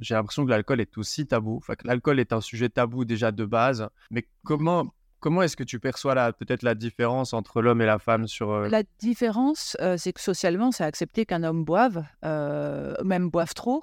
[0.00, 1.56] j'ai l'impression que l'alcool est aussi tabou.
[1.56, 3.88] Enfin, l'alcool est un sujet tabou déjà de base.
[4.10, 8.26] Mais comment, Comment est-ce que tu perçois peut-être la différence entre l'homme et la femme
[8.26, 13.30] sur euh, La différence, euh, c'est que socialement, c'est accepté qu'un homme boive, euh, même
[13.30, 13.82] boive trop.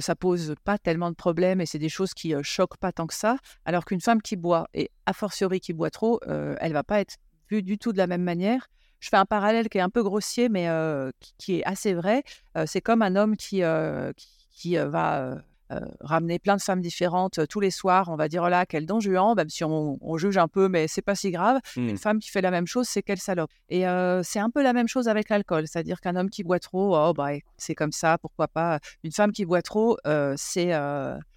[0.00, 3.14] ça pose pas tellement de problèmes et c'est des choses qui choquent pas tant que
[3.14, 3.36] ça.
[3.64, 7.16] Alors qu'une femme qui boit et a fortiori qui boit trop, elle va pas être
[7.50, 8.68] vue du tout de la même manière.
[9.00, 10.68] Je fais un parallèle qui est un peu grossier, mais
[11.38, 12.22] qui, est assez vrai.
[12.66, 13.62] c'est comme un homme qui,
[14.50, 15.42] qui va
[16.00, 18.86] ramener plein de femmes différentes euh, tous les soirs, on va dire oh là quel
[18.86, 21.60] don juan, même si on, juge un peu, mais c'est pas si grave.
[21.76, 21.96] Une mmh.
[21.98, 23.50] femme qui fait la même chose, c'est quelle salope.
[23.68, 26.60] Et euh, c'est un peu la même chose avec l'alcool, c'est-à-dire qu'un homme qui boit
[26.60, 28.78] trop, oh bah c'est comme ça, pourquoi pas.
[29.02, 29.98] Une femme qui boit trop,
[30.36, 30.72] c'est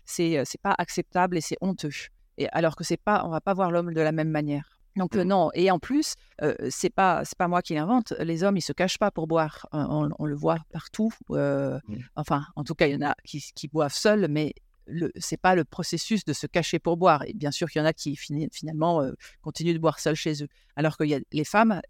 [0.06, 1.90] c'est pas acceptable et c'est honteux.
[2.38, 4.77] Et alors que c'est pas, on va pas voir l'homme de la même manière.
[4.98, 5.22] Donc mmh.
[5.24, 8.14] non, et en plus, euh, c'est pas c'est pas moi qui l'invente.
[8.20, 9.68] Les hommes, ils se cachent pas pour boire.
[9.72, 11.12] On, le voit partout.
[11.30, 11.78] Mmh.
[12.16, 14.54] Enfin, en tout cas, il y en a qui, qui boivent seuls, mais
[14.88, 17.24] ce c'est pas le processus de se cacher pour boire.
[17.28, 19.04] Et bien sûr qu'il y en a qui finalement
[19.42, 20.48] continuent de boire seuls chez eux.
[20.76, 21.82] Alors qu'il y a les femmes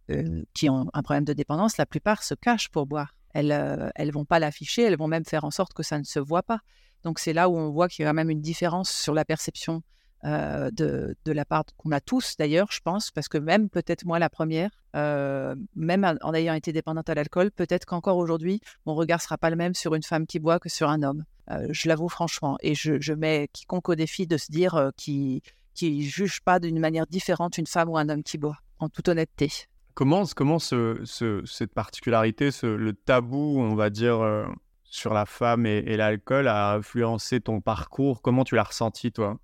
[0.53, 3.13] qui ont un problème de dépendance, la plupart se cachent pour boire.
[3.33, 6.19] Elles elles vont pas l'afficher, elles vont même faire en sorte que ça ne se
[6.19, 6.59] voit pas.
[7.03, 9.25] Donc c'est là où on voit qu'il y a quand même une différence sur la
[9.25, 9.83] perception
[10.23, 14.03] euh, de, de, la part qu'on a tous d'ailleurs, je pense, parce que même peut-être
[14.03, 18.95] moi la première, euh, même en ayant été dépendante à l'alcool, peut-être qu'encore aujourd'hui, mon
[18.95, 21.23] regard sera pas le même sur une femme qui boit que sur un homme.
[21.51, 25.43] Euh, je l'avoue franchement, et je, je, mets quiconque au défi de se dire qui
[25.75, 29.09] qui juge pas d'une manière différente une femme ou un homme qui boit, en toute
[29.09, 29.51] honnêteté.
[29.93, 34.47] Comment, comment ce, ce, cette particularité, ce, le tabou, on va dire,
[34.83, 38.23] sur la femme et, et l'alcool a influencé ton parcours?
[38.23, 39.37] Comment tu l'as ressenti, toi?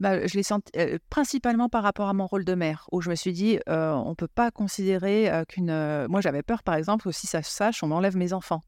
[0.00, 0.72] Bah, je l'ai senti
[1.10, 4.14] principalement par rapport à mon rôle de mère, où je me suis dit, on ne
[4.14, 6.06] peut pas considérer qu'une.
[6.08, 8.62] moi, j'avais peur, par exemple, aussi ça se sache, on m'enlève mes enfants.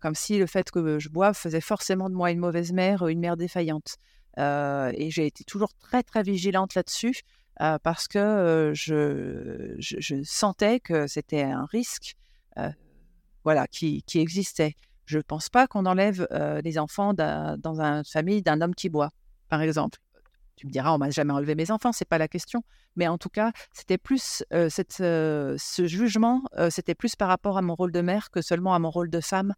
[0.00, 3.20] comme si le fait que je boive faisait forcément de moi une mauvaise mère, une
[3.20, 3.96] mère défaillante.
[4.38, 7.20] et j'ai été toujours très, très vigilante là-dessus,
[7.82, 12.16] parce que je, je, sentais que c'était un risque
[13.44, 14.74] voilà, qui, qui existait.
[15.04, 16.26] Je ne pense pas qu'on enlève
[16.64, 19.10] les enfants dans une famille d'un homme qui boit,
[19.48, 19.98] par exemple.
[20.56, 22.62] Tu me diras, on m'a jamais enlevé mes enfants, c'est pas la question.
[22.96, 27.74] Mais en tout cas, c'était plus cette, ce jugement, c'était plus par rapport à mon
[27.74, 29.54] rôle de mère que seulement à mon rôle de femme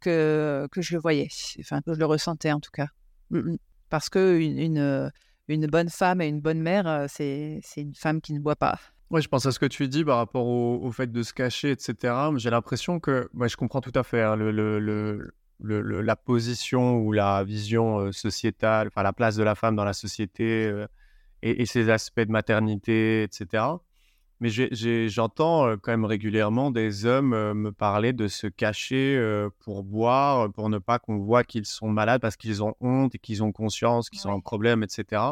[0.00, 1.28] que, que je le voyais,
[1.60, 2.88] enfin que je le ressentais en tout cas.
[3.30, 3.58] Mmh, mmh.
[3.88, 5.12] Parce que une,
[5.48, 8.78] une, bonne femme et une bonne mère, c'est une femme qui ne boit pas.
[9.10, 11.70] Oui, je pense à ce que tu dis par rapport au, fait de se cacher,
[11.70, 12.14] etc.
[12.36, 17.44] J'ai l'impression que, je comprends tout à fait hein, le, le, la position ou la
[17.44, 20.72] vision sociétale, enfin la place de la femme dans la société
[21.42, 23.64] et, ses aspects de maternité, etc.
[24.40, 24.48] Mais
[25.08, 29.20] j'entends quand même régulièrement des hommes me parler de se cacher
[29.60, 33.18] pour boire, pour ne pas qu'on voit qu'ils sont malades parce qu'ils ont honte et
[33.18, 35.22] qu'ils ont conscience qu'ils ont un problème, etc.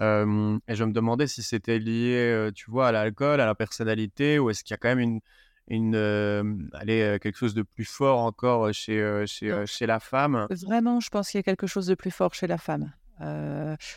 [0.00, 4.50] et je me demandais si c'était lié, tu vois, à l'alcool, à la personnalité, ou
[4.50, 5.20] est-ce qu'il y a quand même une,
[5.68, 10.46] une, allez, quelque chose de plus fort encore chez, chez, chez, la femme?
[10.50, 12.92] Vraiment, je pense qu'il y a quelque chose de plus fort chez la femme.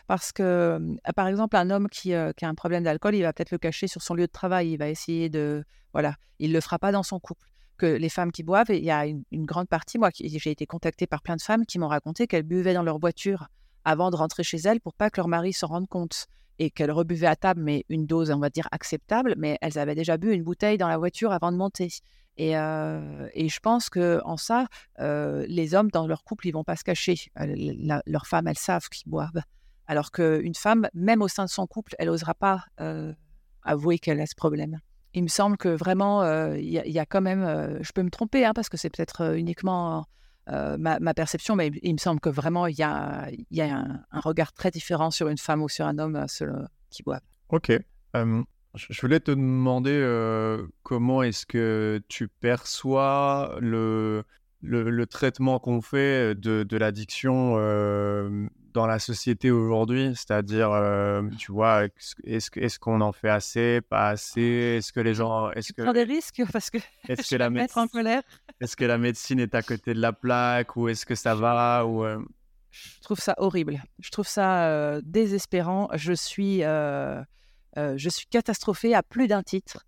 [0.08, 0.80] parce que,
[1.16, 3.88] par exemple, un homme qui, qui, a un problème d'alcool, il va peut-être le cacher
[3.88, 4.72] sur son lieu de travail.
[4.72, 5.64] Il va essayer de.
[5.94, 7.48] Voilà, il ne le fera pas dans son couple.
[7.78, 10.66] Que les femmes qui boivent, il y a une, une grande partie, moi, j'ai été
[10.66, 13.50] contactée par plein de femmes qui m'ont raconté qu'elles buvaient dans leur voiture
[13.88, 16.28] avant de rentrer chez elles pour pas que leur mari s'en rende compte
[16.60, 19.96] et qu'elles rebuvaient à table, mais une dose, on va dire, acceptable, mais elles avaient
[19.96, 21.90] déjà bu une bouteille dans la voiture avant de monter.
[22.38, 24.68] Et, et, je pense que en ça,
[25.00, 27.32] les hommes dans leur couple, ils vont pas se cacher.
[27.36, 29.42] leurs femmes, elles savent qu'ils boivent.
[29.88, 32.66] Alors qu'une femme, même au sein de son couple, elle n'osera pas
[33.64, 34.80] avouer qu'elle a ce problème.
[35.14, 36.24] Il me semble que vraiment,
[36.54, 40.06] il y, a quand même, je peux me tromper, hein, parce que c'est peut-être uniquement
[40.48, 43.28] ma, perception, mais il me semble que vraiment, il y a,
[43.60, 46.26] un, regard très différent sur une femme ou sur un homme
[46.90, 47.22] qui boivent.
[47.50, 47.72] Ok.
[48.78, 54.24] Je voulais te demander euh, comment est-ce que tu perçois le,
[54.62, 60.14] le, traitement qu'on fait de, de l'addiction euh, dans la société aujourd'hui?
[60.16, 61.86] C'est-à-dire, euh, tu vois,
[62.24, 64.78] est-ce, est-ce qu'on en fait assez, pas assez?
[64.78, 65.52] Est-ce que les gens...
[65.52, 66.78] Est-ce que, des risques parce que
[67.08, 68.24] est-ce que la médecine, en colère.
[68.60, 71.86] Est-ce que la médecine est à côté de la plaque ou est-ce que ça va
[71.86, 72.06] ou,
[72.72, 73.82] Je trouve ça horrible.
[74.00, 75.90] Je trouve ça désespérant.
[75.94, 79.86] Je suis je suis catastrophée à plus d'un titre.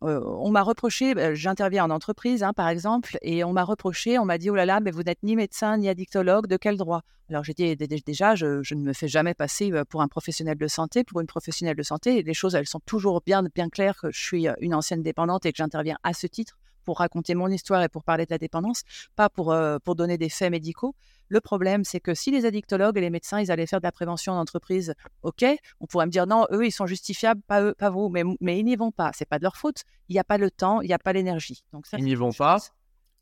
[0.00, 4.24] On m'a reproché, bah, j'interviens en entreprise hein, par exemple, et on m'a reproché, on
[4.24, 7.02] m'a dit oh là là, mais vous n'êtes ni médecin ni addictologue, de quel droit?
[7.30, 11.04] Alors j'ai dit déjà, je, ne me fais jamais passer pour un professionnel de santé,
[11.04, 12.22] pour une professionnelle de santé.
[12.22, 15.52] les choses, elles sont toujours bien, bien claires que je suis une ancienne dépendante et
[15.52, 18.82] que j'interviens à ce titre pour raconter mon histoire et pour parler de la dépendance,
[19.16, 19.54] pas pour,
[19.84, 20.94] pour donner des faits médicaux.
[21.28, 23.92] Le problème, c'est que si les addictologues et les médecins, ils allaient faire de la
[23.92, 25.44] prévention en entreprise, ok,
[25.80, 28.58] on pourrait me dire non, eux, ils sont justifiables, pas eux, pas vous, mais, mais
[28.58, 29.10] ils n'y vont pas.
[29.14, 29.82] C'est pas de leur faute.
[30.08, 31.64] Il n'y a pas le temps, il n'y a pas l'énergie.
[31.72, 32.58] Donc ils n'y vont pas.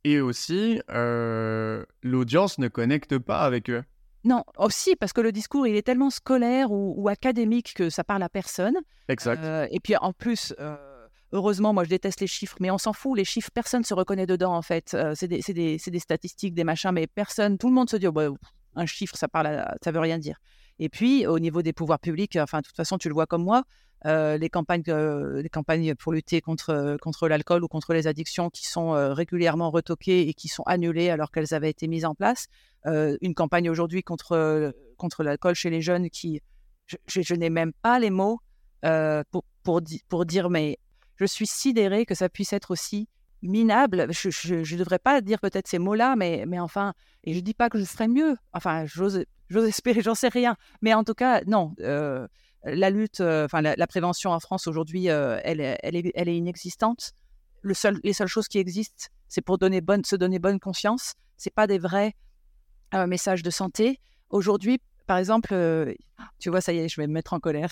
[0.05, 3.85] Et aussi, euh, l'audience ne connecte pas avec eux.
[4.25, 8.23] Non, aussi parce que le discours il est tellement scolaire ou, académique que ça parle
[8.23, 8.77] à personne.
[9.09, 9.43] Exact.
[9.43, 10.55] Euh, et puis en plus.
[10.59, 10.77] Euh,
[11.33, 13.17] Heureusement, moi, je déteste les chiffres, mais on s'en fout.
[13.17, 14.93] Les chiffres, personne ne se reconnaît dedans, en fait.
[14.93, 18.29] Euh, c'est des, statistiques, des machins, mais personne, tout le monde se dit, oh, bah,
[18.77, 20.37] un chiffre, ça parle, veut rien dire.
[20.79, 23.45] Et puis, au niveau des pouvoirs publics, enfin, de toute façon, tu le vois comme
[23.45, 23.65] moi,
[24.05, 28.51] euh, les, campagnes, euh, les campagnes pour lutter contre, contre l'alcool ou contre les addictions
[28.51, 32.47] qui sont régulièrement retoquées et qui sont annulées alors qu'elles avaient été mises en place.
[32.85, 36.43] une campagne aujourd'hui contre, contre l'alcool chez les jeunes qui,
[37.07, 38.41] je, n'ai même pas les mots
[39.31, 40.79] pour, pour dire, mais
[41.23, 43.09] je suis sidérée que ça puisse être aussi
[43.43, 44.09] minable.
[44.11, 46.95] Je ne devrais pas dire peut-être ces mots-là, mais, mais enfin,
[47.25, 48.37] et je ne dis pas que je ferais mieux.
[48.53, 49.25] Enfin, j'ose
[49.67, 50.57] espérer, j'en sais rien.
[50.81, 51.75] Mais en tout cas, non.
[51.81, 52.27] Euh,
[52.65, 56.37] la lutte, euh, enfin, la, prévention en France aujourd'hui, euh, elle, elle, est, elle est
[56.37, 57.13] inexistante.
[57.63, 61.15] Le seul, les seules choses qui existent, c'est pour donner bonne, se donner bonne conscience.
[61.37, 62.15] C'est pas des vrais
[63.07, 64.01] messages de santé.
[64.29, 64.79] Aujourd'hui,
[65.13, 65.55] par exemple,
[66.39, 67.69] tu vois, ça y est, je vais me mettre en colère.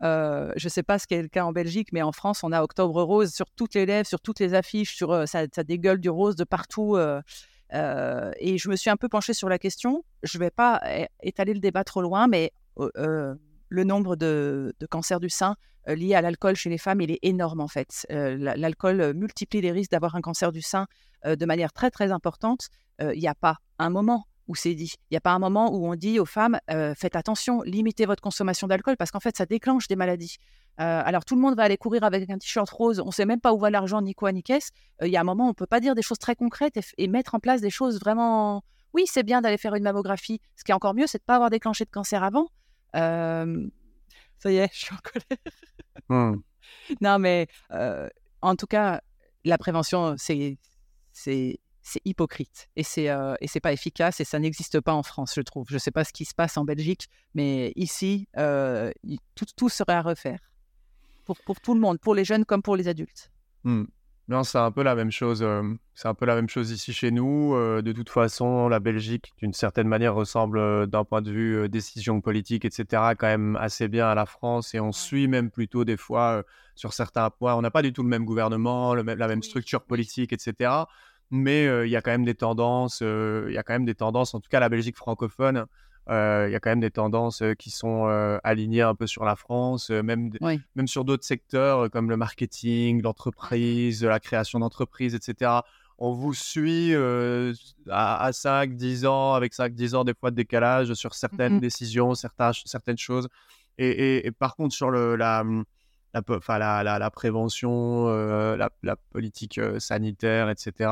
[0.00, 2.62] je ne sais pas ce qu'est le cas en Belgique, mais en France, on a
[2.62, 6.08] Octobre Rose sur toutes les lèvres, sur toutes les affiches, sur, ça, ça dégueule du
[6.08, 6.96] rose de partout.
[6.96, 10.06] et je me suis un peu penchée sur la question.
[10.22, 10.80] Je ne vais pas
[11.22, 16.56] étaler le débat trop loin, mais le nombre de, cancers du sein liés à l'alcool
[16.56, 18.06] chez les femmes, il est énorme en fait.
[18.08, 20.86] l'alcool multiplie les risques d'avoir un cancer du sein
[21.26, 22.68] de manière très très importante.
[23.02, 24.92] Il n'y a pas un moment où c'est dit.
[25.10, 28.04] Il n'y a pas un moment où on dit aux femmes euh, faites attention, limitez
[28.04, 30.38] votre consommation d'alcool parce qu'en fait, ça déclenche des maladies.
[30.80, 33.26] Euh, alors, tout le monde va aller courir avec un t-shirt rose, on ne sait
[33.26, 34.72] même pas où va l'argent, ni quoi, ni qu'est-ce.
[35.02, 36.34] Euh, il y a un moment où on ne peut pas dire des choses très
[36.34, 38.64] concrètes et, mettre en place des choses vraiment.
[38.92, 40.40] Oui, c'est bien d'aller faire une mammographie.
[40.56, 42.48] Ce qui est encore mieux, c'est de ne pas avoir déclenché de cancer avant.
[42.92, 45.38] Ça y est, je suis en colère.
[46.08, 46.40] Mmh.
[47.00, 47.46] Non, mais
[48.42, 49.00] en tout cas,
[49.44, 50.58] la prévention, c'est
[51.90, 55.32] c'est hypocrite et c'est euh, et c'est pas efficace et ça n'existe pas en France,
[55.34, 55.66] je trouve.
[55.68, 58.92] Je sais pas ce qui se passe en Belgique, mais ici, euh,
[59.34, 60.38] tout, tout, serait à refaire
[61.24, 63.30] pour, pour, tout le monde, pour les jeunes comme pour les adultes.
[63.64, 63.84] Mmh.
[64.28, 65.42] Non, c'est un peu la même chose.
[65.42, 65.62] Euh,
[65.94, 67.52] c'est un peu la même chose ici chez nous.
[67.82, 72.64] de toute façon, la Belgique, d'une certaine manière, ressemble d'un point de vue décision politique,
[72.64, 72.84] etc.,
[73.18, 74.72] quand même assez bien à la France.
[74.72, 76.44] Et on suit même plutôt des fois
[76.76, 77.56] sur certains points.
[77.56, 80.84] On n'a pas du tout le même gouvernement, le même, la même structure politique, etc
[81.30, 84.34] mais il y a quand même des tendances, il y a quand même des tendances,
[84.34, 85.66] en tout cas la Belgique francophone,
[86.08, 88.06] il y a quand même des tendances qui sont
[88.42, 90.30] alignées un peu sur la France, même,
[90.74, 95.60] même sur d'autres secteurs comme le marketing, l'entreprise, la création d'entreprises, etc.
[95.98, 96.94] On vous suit
[97.90, 101.60] à, 5, 10 ans, avec 5, 10 ans des fois de décalage sur certaines mmh
[101.60, 103.28] décisions, certaines, certaines choses.
[103.78, 105.44] Et, et, par contre, sur le, la,
[106.14, 110.90] mmh, la, la, prévention, euh, la, politique euh, sanitaire, etc.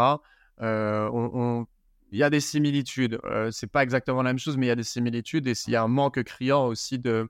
[0.61, 1.65] Euh,
[2.11, 3.21] il y a des similitudes.
[3.51, 5.77] c'est pas exactement la même chose, mais il y a des similitudes et il y
[5.77, 7.29] a un manque criant aussi de,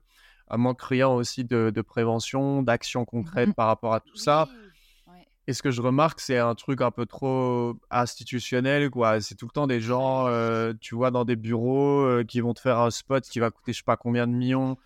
[0.49, 4.47] un manque criant aussi de, prévention, d'action concrète mmh par rapport à tout ça.
[5.47, 9.19] Et ce que je remarque, c'est un truc un peu trop institutionnel, quoi.
[9.19, 10.27] C'est tout le temps des gens,
[10.79, 13.79] tu vois, dans des bureaux qui vont te faire un spot qui va coûter je
[13.79, 14.77] sais pas combien de millions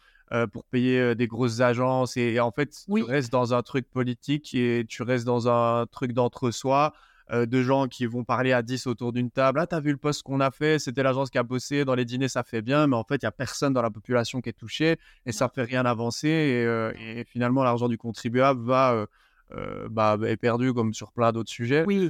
[0.51, 2.17] pour payer des grosses agences.
[2.17, 6.13] Et, en fait, tu restes dans un truc politique et tu restes dans un truc
[6.13, 6.93] d'entre-soi.
[7.31, 9.59] de gens qui vont parler à 10 autour d'une table.
[9.59, 10.79] Ah, t'as vu le poste qu'on a fait?
[10.79, 11.85] C'était l'agence qui a bossé.
[11.85, 12.87] Dans les dîners, ça fait bien.
[12.87, 15.45] Mais en fait, il n'y a personne dans la population qui est touché et ça
[15.45, 16.27] ne fait rien avancer.
[16.27, 19.07] Et, et finalement, l'argent du contribuable va
[19.55, 21.83] euh, bah, est perdu comme sur plein d'autres sujets.
[21.85, 22.09] Oui.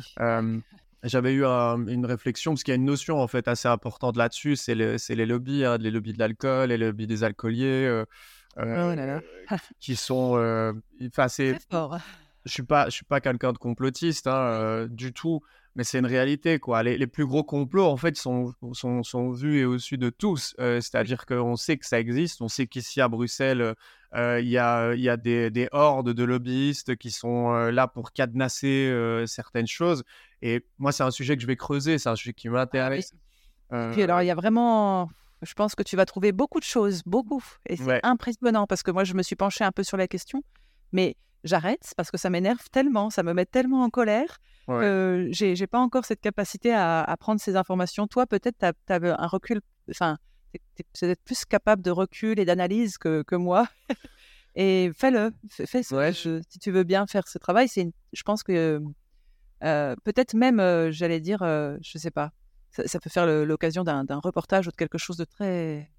[1.03, 4.55] J'avais eu une réflexion, parce qu'il y a une notion en fait assez importante là-dessus,
[4.55, 8.05] c'est les lobbies, hein, les lobbies de l'alcool les lobbies des alcooliers, euh,
[8.57, 9.19] oh euh,
[9.79, 10.73] qui sont...
[11.05, 11.57] Enfin, c'est...
[12.45, 15.41] Je suis pas, je suis pas quelqu'un de complotiste hein, du tout,
[15.75, 16.83] mais c'est une réalité quoi.
[16.83, 20.53] Les, les, plus gros complots en fait sont, sont, sont vus et au-dessus de tous.
[20.57, 23.75] C'est-à-dire qu'on sait que ça existe, on sait qu'ici à Bruxelles,
[24.15, 27.87] euh, il y a, y a des, des, hordes de lobbyistes qui sont euh, là
[27.87, 30.03] pour cadenasser euh, certaines choses.
[30.41, 33.13] Et moi, c'est un sujet que je vais creuser, c'est un sujet qui m'intéresse.
[33.71, 35.09] Ah, puis alors, il y a vraiment,
[35.41, 37.43] je pense que tu vas trouver beaucoup de choses, beaucoup.
[37.67, 40.43] Et c'est impressionnant parce que moi, je me suis penchée un peu sur la question,
[40.91, 44.37] mais j'arrête parce que ça m'énerve tellement, ça me met tellement en colère
[44.67, 48.07] que j'ai pas encore cette capacité à, à, prendre ces informations.
[48.07, 49.59] Toi, peut-être, tu as, un recul,
[49.89, 50.17] enfin,
[50.93, 53.67] tu es plus capable de recul et d'analyse que, que moi.
[54.55, 55.31] et fais-le.
[55.49, 57.67] Fais, si tu veux bien faire ce travail.
[57.67, 58.81] C'est je pense que
[59.63, 62.31] euh, peut-être même, euh, j'allais dire, euh, je sais pas,
[62.71, 65.89] ça, ça peut faire l'occasion d'un reportage ou de quelque chose de très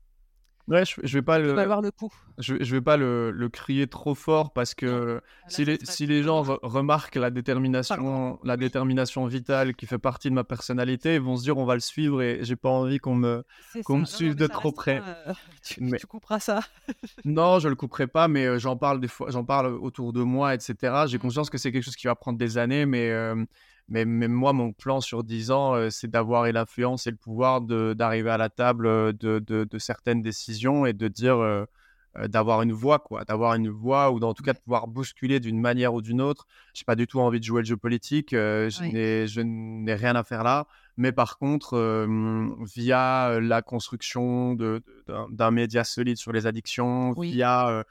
[0.66, 1.54] Ouais, je, je vais pas le.
[1.54, 2.12] le coup.
[2.38, 6.22] Je, je vais pas le, le, crier trop fort parce que si, les, si les
[6.22, 11.36] gens remarquent la détermination, la détermination vitale qui fait partie de ma personnalité, ils vont
[11.36, 13.44] se dire on va le suivre et j'ai pas envie qu'on me,
[13.84, 15.02] qu'on me suive de trop près.
[15.04, 15.32] Euh,
[15.62, 15.98] tu, mais...
[15.98, 16.60] tu, couperas ça.
[17.24, 20.22] non, je le couperai pas, mais euh, j'en parle des fois, j'en parle autour de
[20.22, 21.04] moi, etc.
[21.06, 21.20] J'ai mmh.
[21.20, 23.44] conscience que c'est quelque chose qui va prendre des années, mais euh,
[23.88, 28.30] mais, moi, mon plan sur 10 ans, euh, c'est d'avoir l'influence et le pouvoir d'arriver
[28.30, 31.66] à la table euh, de, de, certaines décisions et de dire, euh,
[32.28, 33.24] d'avoir une voix, quoi.
[33.24, 36.46] D'avoir une voix ou en tout cas de pouvoir bousculer d'une manière ou d'une autre.
[36.74, 38.30] Je n'ai pas du tout envie de jouer le jeu politique.
[38.30, 40.66] Je n'ai rien à faire là.
[40.96, 42.06] Mais par contre,
[42.64, 47.82] via la construction d'un média solide sur les addictions, via euh,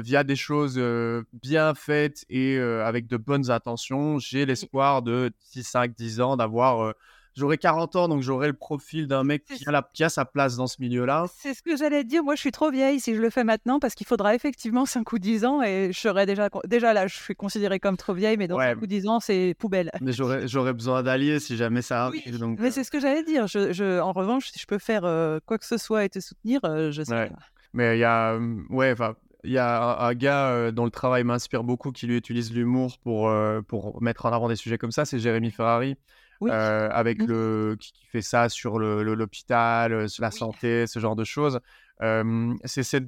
[0.00, 5.32] via des choses euh, bien faites et euh, avec de bonnes intentions, j'ai l'espoir de
[5.40, 6.94] 6, 5, 10 ans d'avoir
[7.36, 10.56] j'aurai 40 ans, donc j'aurai le profil d'un mec qui a, qui a, sa place
[10.56, 11.26] dans ce milieu-là.
[11.36, 12.24] C'est ce que j'allais dire.
[12.24, 15.12] Moi, je suis trop vieille si je le fais maintenant parce qu'il faudra effectivement 5
[15.12, 18.38] ou 10 ans et je serai déjà, déjà là, je suis considérée comme trop vieille,
[18.38, 19.90] mais dans 5 ou 10 ans, c'est poubelle.
[20.00, 22.38] Mais j'aurais besoin d'alliés si jamais ça arrive.
[22.38, 23.46] donc, mais c'est ce que j'allais dire.
[23.46, 25.02] Je, je, en revanche, si je peux faire
[25.46, 27.36] quoi que ce soit et te soutenir, je sais pas.
[27.72, 28.38] Mais il y a,
[28.70, 29.14] ouais, enfin,
[29.46, 32.98] il y a un, gars euh, dont le travail m'inspire beaucoup qui lui utilise l'humour
[32.98, 35.96] pour, euh, pour mettre en avant des sujets comme ça, c'est Jérémy Ferrari.
[36.42, 37.26] Euh, avec mmh.
[37.28, 41.60] le qui, fait ça sur l'hôpital, le, la santé, ce genre de choses.
[41.98, 42.98] c'est ce,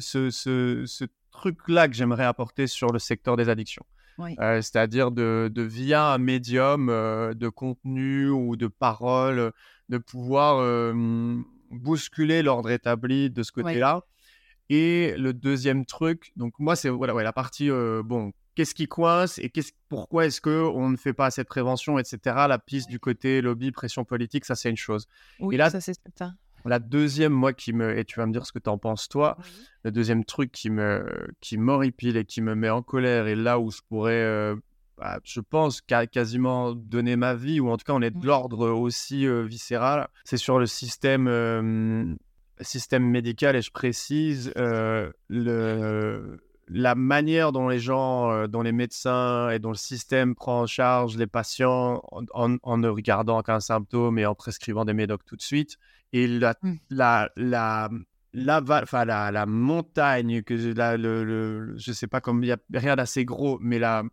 [0.00, 3.84] ce, ce truc-là que j'aimerais apporter sur le secteur des addictions.
[4.36, 9.52] C'est-à-dire de, de, via un médium de contenu ou de parole,
[9.88, 10.92] de pouvoir
[11.70, 14.02] bousculer l'ordre établi de ce côté-là.
[14.70, 18.86] Et le deuxième truc, donc moi, c'est voilà, ouais, la partie, euh, bon, qu'est-ce qui
[18.86, 22.18] coince et qu'est-ce, pourquoi est-ce qu'on ne fait pas assez de prévention, etc.
[22.48, 25.08] La piste du côté lobby, pression politique, ça, c'est une chose.
[25.40, 26.34] Oui, et là, ça, c'est ça.
[26.64, 29.08] La deuxième, moi, qui me, et tu vas me dire ce que tu en penses,
[29.08, 29.36] toi,
[29.82, 31.04] le deuxième truc qui me,
[31.40, 34.54] qui m'horripile et qui me met en colère, et là où je pourrais, euh,
[34.98, 38.68] bah, je pense, quasiment donner ma vie, ou en tout cas, on est de l'ordre
[38.68, 42.18] aussi euh, viscéral, c'est sur le système
[42.62, 48.72] système médical, et je précise, euh, le, la manière dont les gens, euh, dont les
[48.72, 54.18] médecins et dont le système prend en charge les patients en, ne regardant qu'un symptôme
[54.18, 55.76] et en prescrivant des médocs tout de suite.
[56.12, 56.74] Et la, mmh.
[56.90, 57.90] la, la,
[58.32, 62.52] la, enfin, la, la montagne, que la, le, le, je sais pas comme il n'y
[62.52, 64.04] a rien d'assez gros, mais la,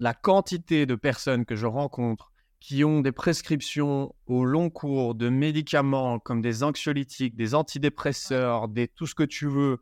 [0.00, 2.32] la quantité de personnes que je rencontre
[2.66, 8.88] qui ont des prescriptions au long cours de médicaments comme des anxiolytiques, des antidépresseurs, des
[8.88, 9.80] tout ce que tu veux,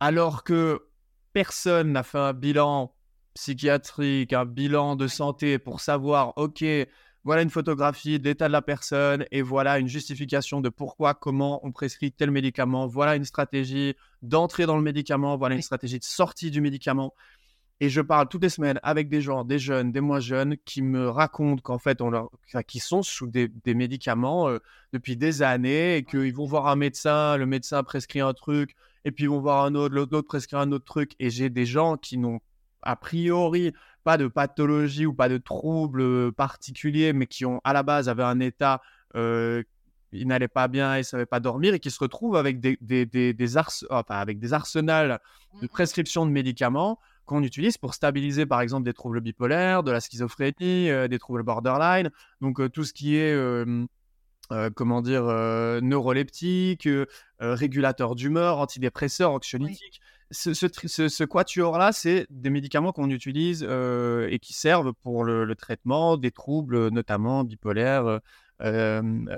[0.00, 0.86] alors que
[1.34, 2.94] personne n'a fait un bilan
[3.34, 6.64] psychiatrique, un bilan de santé pour savoir, OK,
[7.24, 11.60] voilà une photographie de l'état de la personne et voilà une justification de pourquoi, comment
[11.66, 16.04] on prescrit tel médicament, voilà une stratégie d'entrée dans le médicament, voilà une stratégie de
[16.04, 17.12] sortie du médicament.
[17.80, 20.80] Et je parle toutes les semaines avec des gens, des jeunes, des moins jeunes, qui
[20.80, 22.30] me racontent qu'en fait, on leur,
[22.78, 24.58] sont sous des, médicaments euh,
[24.92, 29.10] depuis des années et qu'ils vont voir un médecin, le médecin prescrit un truc, et
[29.10, 31.12] puis ils vont voir un autre, l'autre prescrit un autre truc.
[31.18, 32.40] Et j'ai des gens qui n'ont
[32.82, 33.72] a priori
[34.04, 38.08] pas de pathologie ou pas de troubles euh, particuliers, mais qui ont à la base
[38.08, 38.82] avaient un état
[39.16, 39.62] euh,
[40.14, 43.04] il n'allait pas bien, il savait pas dormir et qui se retrouve avec des, des,
[43.04, 43.34] des,
[44.08, 45.20] avec des arsenals
[45.60, 49.90] de mmh prescription de médicaments qu'on utilise pour stabiliser par exemple des troubles bipolaires, de
[49.90, 52.10] la schizophrénie, euh, des troubles borderline,
[52.40, 53.86] donc euh, tout ce qui est euh,
[54.74, 55.24] comment dire
[55.82, 56.86] neuroleptique,
[57.40, 60.02] régulateur d'humeur, antidépresseur, anxiolytique.
[60.30, 66.30] Ce, ce, quatuor-là, c'est des médicaments qu'on utilise et qui servent pour le, traitement des
[66.30, 68.20] troubles, notamment bipolaires,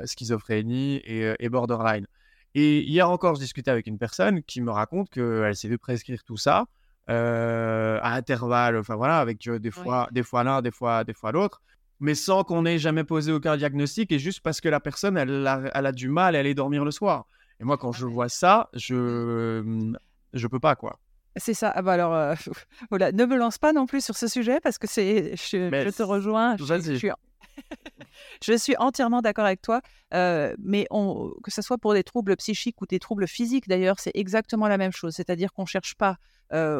[0.04, 2.08] schizophrénie et, et, borderline.
[2.56, 6.24] Et hier encore, je discutais avec une personne qui me raconte qu'elle s'est vu prescrire
[6.24, 6.66] tout ça
[7.08, 11.32] euh, à intervalles, enfin voilà, avec des fois, des fois l'un, des fois, des fois
[11.32, 11.62] l'autre,
[12.00, 15.46] mais sans qu'on ait jamais posé aucun diagnostic et juste parce que la personne, elle
[15.46, 17.26] a, elle a du mal à aller dormir le soir.
[17.60, 19.96] Et moi, quand je vois ça, je, mmh,
[20.34, 20.98] je peux pas quoi.
[21.36, 21.70] C'est ça.
[21.74, 22.36] Ah bah alors,
[22.90, 26.02] voilà, ne me lance pas non plus sur ce sujet parce que c'est, je, te
[26.02, 26.56] rejoins.
[26.56, 27.10] Je, suis,
[28.44, 29.80] je suis entièrement d'accord avec toi.
[30.12, 34.12] mais on, que ce soit pour des troubles psychiques ou des troubles physiques d'ailleurs, c'est
[34.14, 35.14] exactement la même chose.
[35.14, 36.16] C'est-à-dire qu'on cherche pas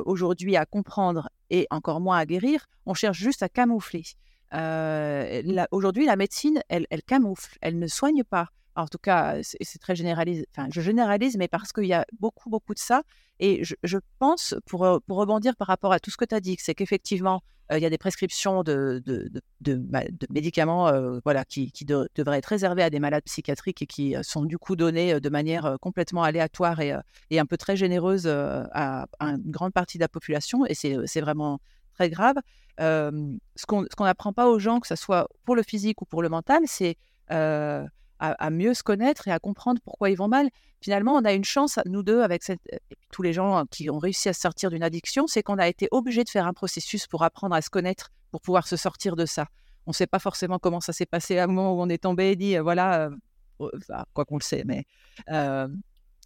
[0.05, 4.05] aujourd'hui à comprendre et encore moins à guérir, on cherche juste à camoufler.
[5.70, 8.48] aujourd'hui, la médecine, elle, camoufle, elle ne soigne pas.
[8.77, 10.47] En tout cas, c'est très généralisé.
[10.55, 13.03] Enfin, je généralise, mais parce qu'il y a beaucoup, beaucoup de ça.
[13.40, 16.74] Et je, pense, pour, rebondir par rapport à tout ce que tu as dit, c'est
[16.74, 17.43] qu'effectivement,
[17.73, 19.03] il y a des prescriptions de,
[20.31, 24.77] médicaments voilà, qui, devraient être réservés à des malades psychiatriques et qui sont du coup
[24.77, 26.93] donnés de manière complètement aléatoire et,
[27.39, 30.66] un peu très généreuse à, une grande partie de la population.
[30.66, 31.61] Et c'est vraiment
[31.94, 32.36] très grave.
[32.78, 36.28] ce qu'on n'apprend pas aux gens, que ce soit pour le physique ou pour le
[36.28, 36.97] mental, c'est
[38.18, 40.48] à, mieux se connaître et à comprendre pourquoi ils vont mal.
[40.80, 42.43] Finalement, on a une chance, nous deux, avec
[43.12, 46.24] tous les gens qui ont réussi à sortir d'une addiction, c'est qu'on a été obligé
[46.24, 49.47] de faire un processus pour apprendre à se connaître, pour pouvoir se sortir de ça.
[49.86, 52.02] On ne sait pas forcément comment ça s'est passé à un moment où on est
[52.02, 53.10] tombé et dit, voilà,
[53.60, 53.68] euh,
[54.12, 54.84] quoi qu'on le sait, mais
[55.30, 55.68] euh,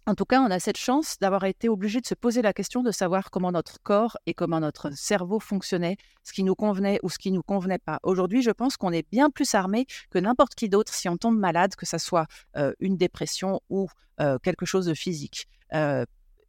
[0.07, 2.81] en tout cas, on a cette chance d'avoir été obligé de se poser la question
[2.81, 7.09] de savoir comment notre corps et comment notre cerveau fonctionnait, ce qui nous convenait ou
[7.09, 7.99] ce qui nous convenait pas.
[8.03, 11.37] Aujourd'hui, je pense qu'on est bien plus armé que n'importe qui d'autre si on tombe
[11.37, 12.25] malade, que ce soit
[12.57, 13.87] euh, une dépression ou
[14.19, 15.47] euh, quelque chose de physique.
[15.73, 16.05] Euh,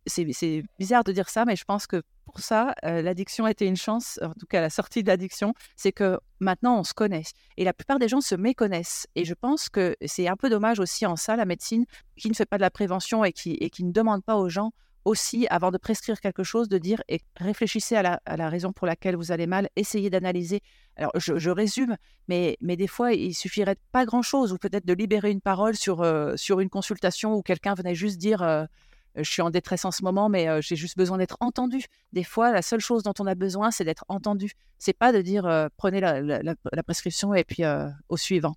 [0.06, 2.02] c'est bizarre de dire ça, mais je pense que
[2.32, 6.18] pour ça, l'addiction était une chance, en tout cas la sortie de l'addiction, c'est que
[6.40, 7.24] maintenant on se connaît.
[7.56, 9.06] Et la plupart des gens se méconnaissent.
[9.14, 11.84] Et je pense que c'est un peu dommage aussi en ça, la médecine,
[12.16, 14.72] qui ne fait pas de la prévention et qui, ne demande pas aux gens
[15.04, 19.16] aussi, avant de prescrire quelque chose, de dire et réfléchissez à la, raison pour laquelle
[19.16, 20.60] vous allez mal, essayez d'analyser.
[20.96, 21.96] Alors, je, résume,
[22.28, 26.70] mais, des fois, il suffirait pas grand-chose, ou peut-être de libérer une parole sur, une
[26.70, 28.68] consultation où quelqu'un venait juste dire
[29.16, 31.84] je suis en détresse en ce moment, mais j'ai juste besoin d'être entendu.
[32.12, 34.52] Des fois, la seule chose dont on a besoin, c'est d'être entendu.
[34.78, 37.62] C'est pas de dire prenez la, prescription et puis
[38.08, 38.54] au suivant.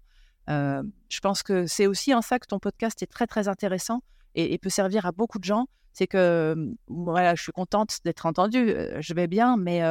[0.48, 4.02] je pense que c'est aussi en ça que ton podcast est très très intéressant
[4.36, 5.68] et, peut servir à beaucoup de gens.
[5.94, 6.56] C'est que
[6.88, 9.82] voilà, je suis contente d'être entendue, je vais bien, mais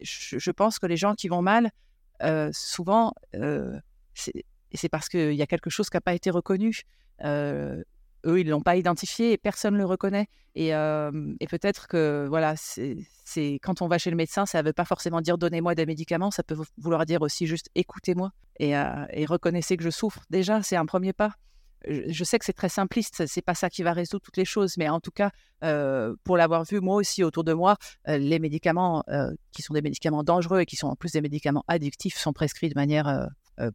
[0.00, 1.70] je, pense que les gens qui vont mal,
[2.52, 3.14] souvent,
[4.12, 6.82] c'est parce qu'il y a quelque chose qui n'a pas été reconnu
[8.24, 10.28] eux, ils ne l'ont pas identifié et personne ne le reconnaît.
[10.54, 10.70] Et,
[11.48, 15.20] peut-être que voilà, c'est quand on va chez le médecin, ça ne veut pas forcément
[15.20, 18.30] dire donnez-moi des médicaments, ça peut vouloir dire aussi juste écoutez-moi
[18.60, 20.22] et, et, reconnaissez que je souffre.
[20.30, 21.34] Déjà, c'est un premier pas.
[21.86, 24.76] Je, sais que c'est très simpliste, c'est pas ça qui va résoudre toutes les choses,
[24.78, 25.30] mais en tout cas,
[26.24, 27.76] pour l'avoir vu moi aussi autour de moi,
[28.06, 29.04] les médicaments
[29.52, 32.68] qui sont des médicaments dangereux et qui sont en plus des médicaments addictifs sont prescrits
[32.68, 33.28] de manière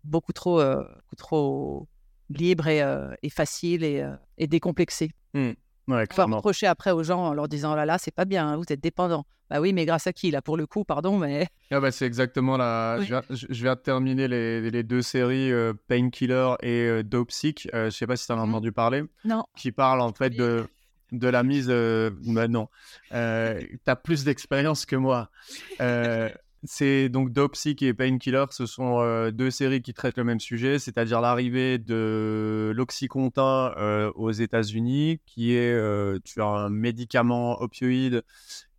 [0.04, 1.88] beaucoup trop, beaucoup trop
[2.30, 5.11] libre et, euh, et facile et, euh, et décomplexé.
[5.34, 5.51] Mmh.
[5.88, 8.47] Ouais, Faut reprocher après aux gens en leur disant oh là là, c'est pas bien,
[8.47, 9.26] hein, vous êtes dépendant.
[9.49, 10.30] Bah oui, mais grâce à qui?
[10.30, 11.47] Là pour le coup, pardon, mais.
[11.72, 12.99] Ah bah c'est exactement la.
[13.01, 17.68] Je, viens, de terminer les, les deux séries euh, Painkiller et Dope Sick.
[17.73, 19.03] je sais pas si tu en as mmh entendu parler.
[19.26, 19.43] Non.
[19.57, 20.68] Qui parlent en fait de
[21.11, 21.69] de la mise.
[21.69, 22.68] Bah non,
[23.10, 25.31] tu as plus d'expérience que moi.
[26.64, 30.77] C'est donc Dopesick et Painkiller, ce sont euh, deux séries qui traitent le même sujet,
[30.77, 38.23] c'est-à-dire l'arrivée de l'oxycontin euh, aux États-Unis, qui est euh, un médicament opioïde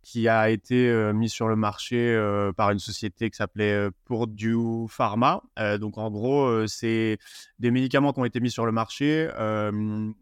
[0.03, 2.19] qui a été mis sur le marché
[2.57, 5.43] par une société qui s'appelait Purdue Pharma.
[5.79, 7.19] donc en gros, c'est
[7.59, 9.29] des médicaments qui ont été mis sur le marché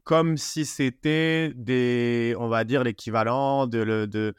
[0.04, 4.36] comme si c'était des, on va dire, l'équivalent de,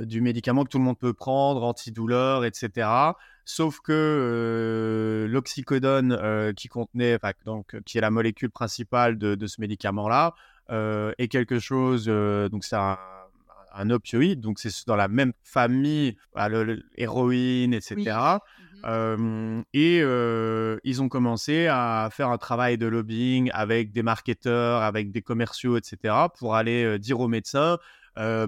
[0.00, 2.88] du médicament que tout le monde peut prendre, antidouleur, etc.
[3.44, 9.60] Sauf que euh, l'oxycodone euh, qui contenait, donc qui est la molécule principale de, ce
[9.60, 10.34] médicament-là,
[10.70, 12.06] est quelque chose.
[12.06, 16.16] donc c'est un, opioïde, donc c'est dans la même famille,
[16.96, 18.38] l'héroïne, etc.
[18.86, 24.82] Euh, et euh, ils ont commencé à faire un travail de lobbying avec des marketeurs,
[24.82, 27.78] avec des commerciaux, etc., pour aller euh, dire aux médecins,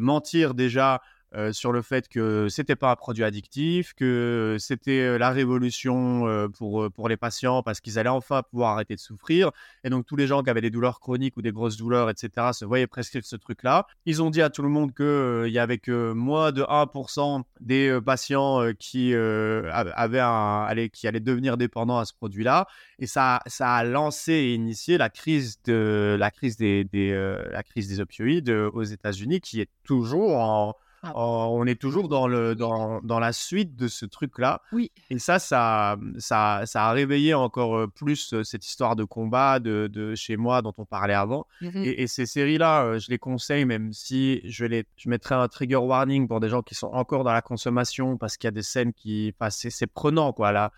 [0.00, 1.00] mentir déjà
[1.34, 6.26] euh, sur le fait que c'était pas un produit addictif, que c'était euh, la révolution
[6.26, 9.50] euh, pour, pour les patients parce qu'ils allaient enfin pouvoir arrêter de souffrir.
[9.82, 12.48] Et donc tous les gens qui avaient des douleurs chroniques ou des grosses douleurs, etc.,
[12.52, 13.86] se voyaient prescrire ce truc-là.
[14.04, 17.98] Ils ont dit à tout le monde qu'il y avait que moins de 1% des
[18.04, 22.66] patients qui, avaient un, qui allaient devenir dépendants à ce produit-là.
[22.98, 27.12] Et ça, ça a lancé et initié la crise, de, la crise, des, des
[27.50, 32.28] la crise des opioïdes aux États-Unis qui est toujours en ah on est toujours dans,
[32.28, 34.62] le, dans, dans la suite de ce truc-là.
[34.72, 34.92] Oui.
[35.10, 40.14] Et ça, ça, ça, ça a réveillé encore plus cette histoire de combat de, de
[40.14, 41.46] chez moi dont on parlait avant.
[41.60, 45.76] Mmh et, ces séries-là, je les conseille, même si je, les, je mettrais un trigger
[45.76, 48.62] warning pour des gens qui sont encore dans la consommation parce qu'il y a des
[48.62, 49.34] scènes qui.
[49.38, 50.52] passent c'est prenant, quoi.
[50.52, 50.72] Là,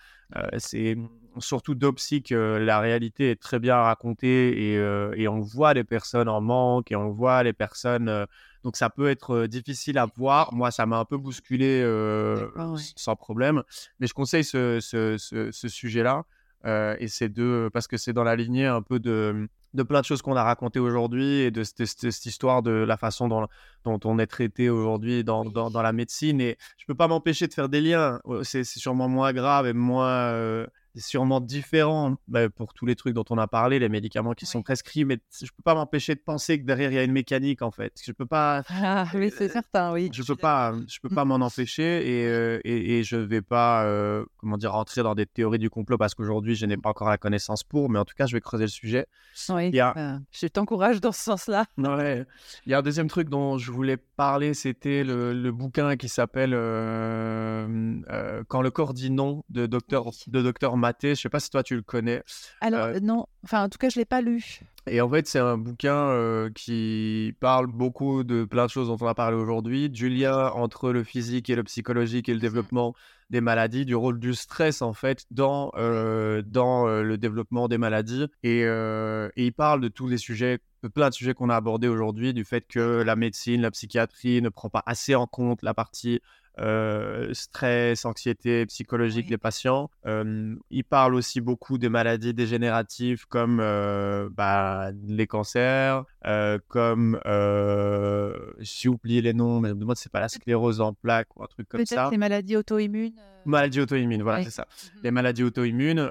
[0.59, 0.97] c'est
[1.39, 6.41] surtout Dopsic, la réalité est très bien racontée et, et, on voit les personnes en
[6.41, 8.27] manque et on voit les personnes
[8.65, 10.53] donc ça peut être difficile à voir.
[10.53, 11.83] Moi, ça m'a un peu bousculé
[12.97, 13.63] sans problème.
[14.01, 14.81] Mais je conseille ce,
[15.69, 16.25] sujet-là.
[16.99, 20.07] et c'est de parce que c'est dans la lignée un peu de, de plein de
[20.07, 23.47] choses qu'on a racontées aujourd'hui et de, cette histoire de la façon dont,
[23.85, 26.41] dont on est traité aujourd'hui dans, dans, dans, la médecine.
[26.41, 28.21] Et je peux pas m'empêcher de faire des liens.
[28.43, 30.67] C'est sûrement moins grave et moins
[31.01, 34.63] sûrement différent bah, pour tous les trucs dont on a parlé, les médicaments qui sont
[34.63, 37.63] prescrits, mais je peux pas m'empêcher de penser que derrière il y a une mécanique
[37.63, 38.01] en fait.
[38.05, 38.63] Je peux pas.
[38.69, 40.11] Ah, oui, c'est certain, oui.
[40.13, 43.85] Je peux pas, je peux pas m'en empêcher et, euh, et, et, je vais pas,
[43.85, 47.09] euh, comment dire, rentrer dans des théories du complot parce qu'aujourd'hui je n'ai pas encore
[47.09, 49.07] la connaissance pour, mais en tout cas je vais creuser le sujet.
[49.49, 49.71] Oui.
[49.71, 51.67] Bah, je t'encourage dans ce sens-là.
[51.79, 52.25] Ouais.
[52.67, 56.53] Il y a un deuxième truc dont je voulais parler, c'était le, bouquin qui s'appelle
[56.55, 61.15] euh, Quand le corps dit non de docteur de docteur Maté.
[61.15, 62.23] Je sais pas si toi tu le connais.
[62.61, 64.61] Alors euh, non, enfin en tout cas je l'ai pas lu.
[64.87, 68.99] Et en fait c'est un bouquin euh, qui parle beaucoup de plein de choses dont
[69.01, 72.95] on a parlé aujourd'hui, du lien entre le physique et le psychologique et le développement
[73.31, 78.27] des maladies, du rôle du stress en fait dans euh, dans le développement des maladies
[78.43, 82.35] et, et, il parle de tous les sujets plein de sujets qu'on a abordés aujourd'hui,
[82.35, 86.21] du fait que la médecine, la psychiatrie ne prend pas assez en compte la partie
[86.59, 89.91] euh, stress, anxiété psychologique des patients.
[90.07, 96.05] Euh, il parle aussi beaucoup des maladies dégénératives comme euh, bah, les cancers,
[96.69, 97.21] comme,
[98.61, 101.69] j'ai oublié les noms, mais moi c'est pas la sclérose en plaques ou un truc
[101.69, 101.97] comme ça.
[101.97, 103.21] Peut-être les maladies auto-immunes.
[103.47, 104.63] Maladies auto-immunes, voilà, c'est ça.
[104.63, 106.11] Mmh les maladies auto-immunes.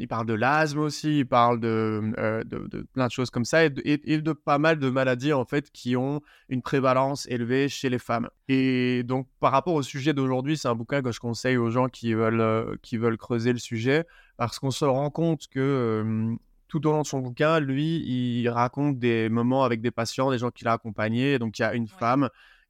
[0.00, 2.12] il parle de l'asthme aussi, il parle de,
[2.46, 5.70] de, plein de choses comme ça et et de, pas mal de maladies en fait
[5.72, 8.28] qui ont une prévalence élevée chez les femmes.
[8.48, 11.88] Et donc par rapport au sujet d'aujourd'hui, c'est un bouquin que je conseille aux gens
[11.88, 14.04] qui veulent, euh, qui veulent creuser le sujet,
[14.36, 16.36] parce qu'on se rend compte que
[16.68, 20.38] tout au long de son bouquin, lui, il raconte des moments avec des patients, des
[20.38, 21.38] gens qu'il a accompagnés.
[21.38, 22.28] Donc, il y a une femme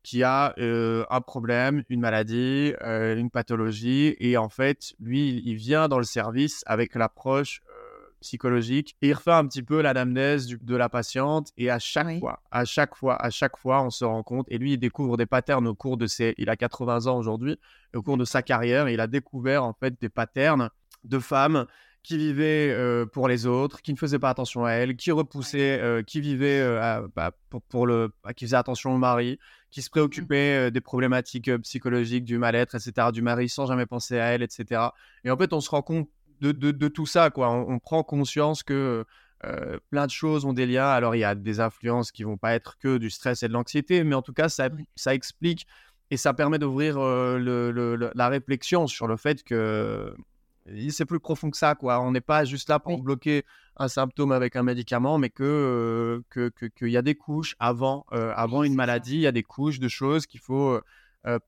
[0.09, 5.56] qui a euh, un problème, une maladie, euh, une pathologie, et en fait, lui, il
[5.56, 7.60] vient dans le service avec l'approche
[8.22, 12.40] psychologique et il refait un petit peu l'anamnèse de la patiente et à chaque fois,
[12.51, 15.26] à chaque fois, à chaque fois, on se rend compte et lui il découvre des
[15.26, 17.59] patterns au cours de ses, il a 80 ans aujourd'hui,
[17.94, 20.70] au cours de sa carrière, il a découvert en fait des patterns
[21.05, 21.66] de femmes
[22.03, 25.81] qui vivaient euh, pour les autres, qui ne faisaient pas attention à elles, qui repoussaient,
[25.81, 27.33] euh, qui vivaient euh, bah,
[27.69, 29.39] pour, le, qui faisaient attention au mari,
[29.70, 29.91] qui se mmh.
[29.91, 34.83] préoccupaient des problématiques psychologiques, du mal-être, etc., du mari sans jamais penser à elle, etc.
[35.25, 36.09] Et en fait, on se rend compte
[36.41, 37.31] de, tout ça.
[37.31, 37.51] Quoi.
[37.51, 39.05] On, prend conscience que
[39.91, 40.89] plein de choses ont des liens.
[40.89, 43.53] Alors, il y a des influences qui vont pas être que du stress et de
[43.53, 45.66] l'anxiété, mais en tout cas, ça, ça explique
[46.11, 50.15] et ça permet d'ouvrir le, la réflexion sur le fait que
[50.90, 51.74] c'est plus profond que ça.
[51.74, 52.01] Quoi.
[52.01, 53.45] On n'est pas juste là pour bloquer
[53.77, 58.07] un symptôme avec un médicament, mais que qu'il que, que, y a des couches avant,
[58.12, 60.81] euh, avant une maladie, il y a des couches de choses qu'il faut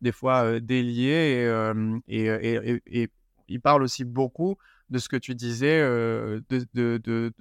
[0.02, 1.48] des fois délier
[2.06, 3.08] et, et, et,
[3.48, 4.56] il parle aussi beaucoup
[4.90, 7.32] de ce que tu disais, euh, de,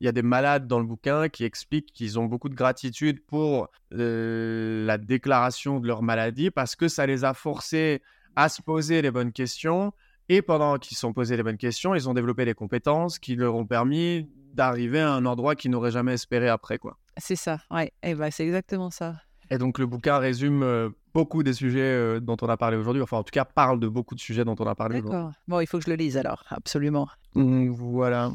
[0.00, 3.24] il y a des malades dans le bouquin qui expliquent qu'ils ont beaucoup de gratitude
[3.26, 8.02] pour euh, la déclaration de leur maladie parce que ça les a forcés
[8.36, 9.92] à se poser les bonnes questions.
[10.32, 13.34] Et pendant qu'ils se sont posés les bonnes questions, ils ont développé des compétences qui
[13.34, 16.78] leur ont permis d'arriver à un endroit qu'ils n'auraient jamais espéré après.
[16.78, 16.98] quoi.
[17.16, 17.92] C'est ça, ouais.
[18.04, 19.16] Et bah, c'est exactement ça.
[19.50, 23.02] Et donc le bouquin résume euh, beaucoup des sujets euh, dont on a parlé aujourd'hui,
[23.02, 25.02] enfin en tout cas parle de beaucoup de sujets dont on a parlé.
[25.02, 25.32] D'accord.
[25.48, 27.08] Bon, il faut que je le lise alors, absolument.
[27.34, 28.30] Mmh, voilà.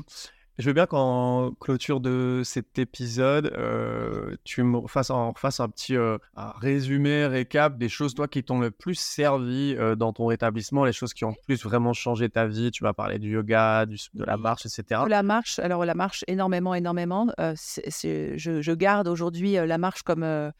[0.57, 6.17] Je veux bien qu'en clôture de cet épisode, euh, tu me fasses, un petit euh,
[6.35, 10.93] résumé, récap des choses, toi, qui t'ont le plus servi euh, dans ton rétablissement, les
[10.93, 12.71] choses qui ont le plus vraiment changé ta vie.
[12.71, 15.01] Tu vas parler du yoga, de la marche, etc.
[15.09, 17.27] La marche, alors la marche, énormément, énormément.
[17.37, 20.51] je, je, garde aujourd'hui la marche comme,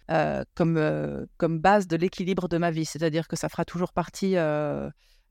[0.56, 2.86] comme, comme base de l'équilibre de ma vie.
[2.86, 4.36] C'est-à-dire que ça fera toujours partie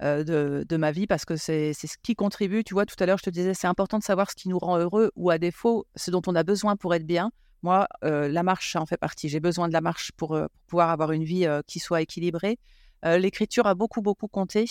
[0.02, 2.64] euh, de, ma vie parce que c'est ce qui contribue.
[2.64, 4.58] Tu vois, tout à l'heure, je te disais, c'est important de savoir ce qui nous
[4.58, 7.30] rend heureux ou à défaut, ce dont on a besoin pour être bien.
[7.62, 9.28] Moi, euh, la marche, en fait partie.
[9.28, 12.58] J'ai besoin de la marche pour, euh, pouvoir avoir une vie qui soit équilibrée.
[13.04, 14.64] L'écriture a beaucoup, beaucoup compté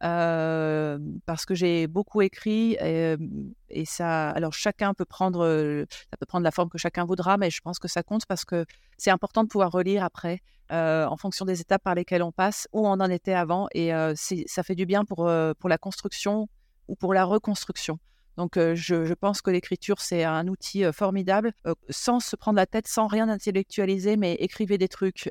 [0.00, 4.30] parce que j'ai beaucoup écrit et, ça.
[4.30, 7.78] Alors chacun peut prendre, ça peut prendre la forme que chacun voudra, mais je pense
[7.78, 8.64] que ça compte parce que
[8.98, 10.40] c'est important de pouvoir relire après
[10.70, 14.62] en fonction des étapes par lesquelles on passe, où on en était avant, et ça
[14.62, 16.48] fait du bien pour pour la construction
[16.88, 17.98] ou pour la reconstruction.
[18.36, 21.52] Donc, je, je, pense que l'écriture, c'est un outil formidable,
[21.88, 25.30] sans se prendre la tête, sans rien intellectualiser, mais écrivez des trucs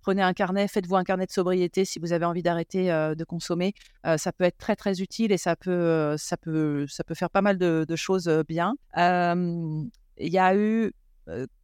[0.00, 3.24] prenez un carnet, faites-vous un carnet de sobriété si vous avez envie d'arrêter euh, de
[3.24, 3.74] consommer.
[4.06, 7.14] Euh, ça peut être très très utile et ça peut, euh, ça peut, ça peut
[7.14, 8.74] faire pas mal de, choses bien.
[8.96, 10.92] Il y a eu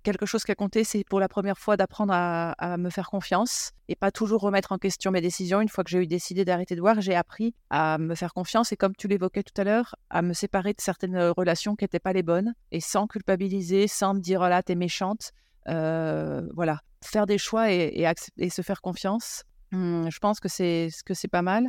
[0.02, 3.72] quelque chose qui a compté, c'est pour la première fois d'apprendre à, me faire confiance
[3.88, 5.60] et pas toujours remettre en question mes décisions.
[5.60, 8.72] Une fois que j'ai eu décidé d'arrêter de boire, j'ai appris à me faire confiance
[8.72, 12.00] et comme tu l'évoquais tout à l'heure, à me séparer de certaines relations qui n'étaient
[12.00, 15.32] pas les bonnes et sans culpabiliser, sans me dire oh là t'es méchante.
[15.66, 18.06] Voilà, faire des choix et,
[18.50, 19.44] se faire confiance.
[19.72, 21.68] Mmh, je pense que c'est que c'est pas mal.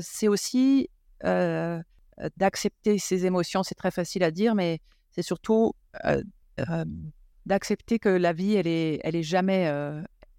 [0.00, 0.88] c'est aussi
[1.22, 3.62] d'accepter ses émotions.
[3.62, 4.80] C'est très facile à dire, mais
[5.10, 5.72] c'est surtout
[7.46, 9.70] d'accepter que la vie, elle est, elle est jamais,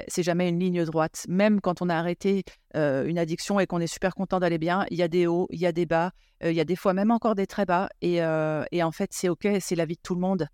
[0.08, 1.26] c'est jamais une ligne droite.
[1.28, 2.44] Même quand on a arrêté
[2.76, 5.60] une addiction et qu'on est super content d'aller bien, il y a des hauts, il
[5.60, 6.12] y a des bas,
[6.44, 7.90] il y a des fois même encore des très bas.
[8.02, 10.48] Et, et en fait, c'est ok, c'est la vie de tout le monde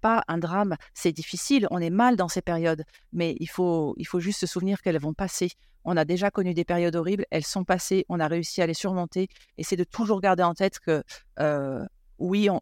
[0.00, 0.76] pas un drame.
[0.94, 4.46] C'est difficile, on est mal dans ces périodes, mais il faut, il faut juste se
[4.46, 5.50] souvenir qu'elles vont passer.
[5.84, 8.74] On a déjà connu des périodes horribles, elles sont passées, on a réussi à les
[8.74, 9.28] surmonter.
[9.56, 11.02] Et c'est de toujours garder en tête que
[11.40, 11.84] euh,
[12.18, 12.60] oui, on,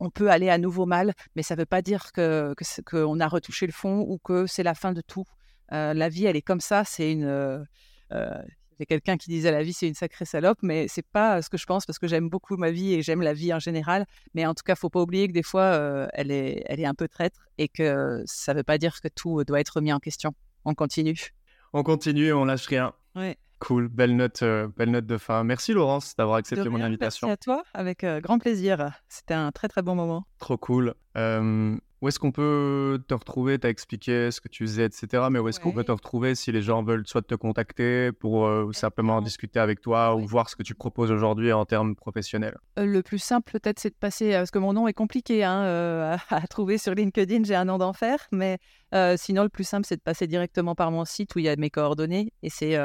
[0.00, 2.54] on, peut aller à nouveau mal, mais ça ne veut pas dire que
[2.86, 5.24] qu'on a retouché le fond ou que c'est la fin de tout.
[5.72, 7.24] Euh, la vie, elle est comme ça, c'est une...
[7.24, 7.64] Euh,
[8.78, 11.56] j'ai quelqu'un qui disait la vie c'est une sacrée salope, mais c'est pas ce que
[11.56, 14.06] je pense parce que j'aime beaucoup ma vie et j'aime la vie en général.
[14.34, 16.86] Mais en tout cas, faut pas oublier que des fois, euh, elle est, elle est
[16.86, 20.00] un peu traître et que ça veut pas dire que tout doit être mis en
[20.00, 20.34] question.
[20.64, 21.34] On continue.
[21.72, 22.92] On continue, on lâche rien.
[23.14, 23.36] Ouais.
[23.60, 25.42] Cool, belle note, euh, belle note de fin.
[25.44, 27.28] Merci Laurence d'avoir accepté mon invitation.
[27.28, 28.92] Merci à toi, avec euh, grand plaisir.
[29.08, 30.26] C'était un très très bon moment.
[30.38, 30.94] Trop cool.
[32.04, 33.58] Où est-ce qu'on peut te retrouver?
[33.58, 35.28] Tu as expliqué ce que tu faisais, etc.
[35.30, 38.44] Mais où est-ce qu'on peut te retrouver si les gens veulent soit te contacter pour
[38.44, 42.58] euh, simplement discuter avec toi ou voir ce que tu proposes aujourd'hui en termes professionnels?
[42.78, 46.18] Euh, Le plus simple peut-être c'est de passer, parce que mon nom est compliqué hein,
[46.28, 48.58] à, trouver sur LinkedIn, j'ai un nom d'enfer, mais
[49.16, 51.56] sinon le plus simple c'est de passer directement par mon site où il y a
[51.56, 52.76] mes coordonnées et c'est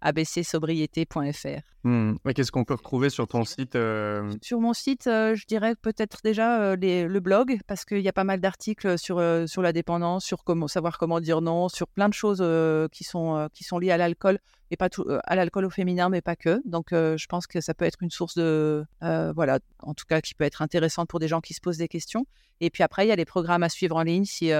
[0.00, 1.60] abcsobriété.fr.
[1.84, 2.16] Hmm.
[2.34, 4.32] Qu'est-ce qu'on peut retrouver sur ton site euh?
[4.42, 8.12] Sur mon site, euh, je dirais peut-être déjà euh, le blog, parce qu'il y a
[8.12, 12.08] pas mal d'articles sur, sur la dépendance, sur comment savoir comment dire non, sur plein
[12.08, 12.44] de choses
[12.90, 14.38] qui, sont, qui sont liées à l'alcool,
[14.70, 16.60] et pas tout, à l'alcool au féminin, mais pas que.
[16.64, 18.84] Donc je pense que ça peut être une source de.
[19.00, 21.88] voilà, en tout cas, qui peut être intéressante pour des gens qui se posent des
[21.88, 22.26] questions.
[22.60, 24.50] Et puis après, il y a les programmes à suivre en ligne si,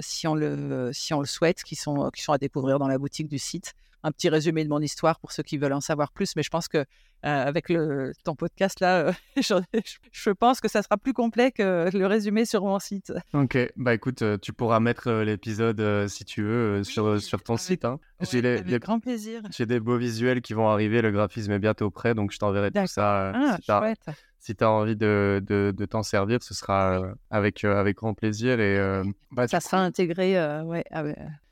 [0.00, 2.98] si, on, le, si on le souhaite, qui sont, qui sont à découvrir dans la
[2.98, 6.12] boutique du site un petit résumé de mon histoire pour ceux qui veulent en savoir
[6.12, 6.36] plus.
[6.36, 6.84] Mais je pense que euh,
[7.22, 9.12] avec le, ton podcast là, euh,
[10.12, 13.12] je, pense que ça sera plus complet que le résumé sur mon site.
[13.32, 17.84] Ok, bah écoute, euh, tu pourras mettre l'épisode si tu veux sur, sur ton site.
[17.84, 17.98] Hein.
[18.20, 19.42] j'ai les, grand plaisir.
[19.50, 22.70] J'ai des beaux visuels qui vont arriver, le graphisme est bientôt prêt, donc je t'enverrai
[22.70, 23.32] tout ça.
[23.34, 27.78] Ah, chouette si tu as envie de, de, t'en servir, ce sera euh, avec, euh,
[27.78, 28.60] avec grand plaisir.
[28.60, 31.04] Et, euh, bah, ça sera intégré, ouais, ah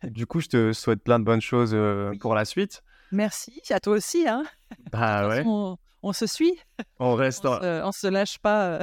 [0.04, 1.76] Du coup, je te souhaite plein de bonnes choses
[2.20, 2.82] pour la suite.
[3.12, 4.26] Merci, à toi aussi.
[4.28, 4.44] Hein.
[4.90, 5.44] Bah ouais.
[6.02, 6.58] On, se suit.
[6.98, 7.46] On reste.
[7.46, 8.80] on, se, se lâche pas.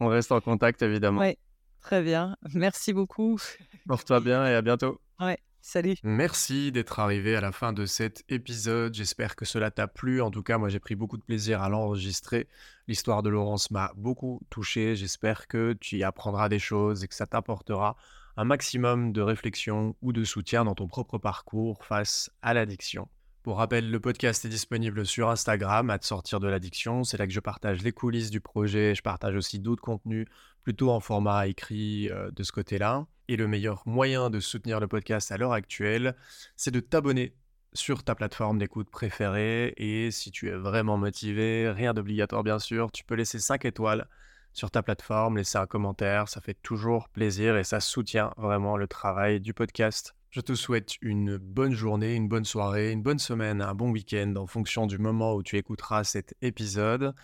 [0.00, 1.20] on reste en contact, évidemment.
[1.20, 1.36] Oui,
[1.80, 2.36] très bien.
[2.54, 3.38] Merci beaucoup.
[3.86, 5.00] Porte-toi bien et à bientôt.
[5.20, 5.38] Ouais.
[5.64, 5.94] Salut.
[6.02, 8.94] Merci d'être arrivé à la fin de cet épisode.
[8.94, 10.20] J'espère que cela t'a plu.
[10.20, 12.48] En tout cas, moi, j'ai pris beaucoup de plaisir à l'enregistrer.
[12.88, 14.96] L'histoire de Laurence m'a beaucoup touché.
[14.96, 17.96] J'espère que tu y apprendras des choses et que ça t'apportera
[18.36, 23.06] un maximum de réflexion ou de soutien dans ton propre parcours face à l'addiction.
[23.44, 27.02] Pour rappel, le podcast est disponible sur Instagram, à te sortir de l'addiction.
[27.02, 28.94] C'est là que je partage les coulisses du projet.
[28.94, 30.26] Je partage aussi d'autres contenus,
[30.62, 33.06] plutôt en format écrit euh, de ce côté-là.
[33.28, 36.16] Et le meilleur moyen de soutenir le podcast à l'heure actuelle,
[36.56, 37.34] c'est de t'abonner
[37.72, 39.72] sur ta plateforme d'écoute préférée.
[39.76, 44.06] Et si tu es vraiment motivé, rien d'obligatoire bien sûr, tu peux laisser 5 étoiles
[44.52, 48.86] sur ta plateforme, laisser un commentaire, ça fait toujours plaisir et ça soutient vraiment le
[48.86, 50.14] travail du podcast.
[50.30, 54.34] Je te souhaite une bonne journée, une bonne soirée, une bonne semaine, un bon week-end
[54.36, 57.14] en fonction du moment où tu écouteras cet épisode.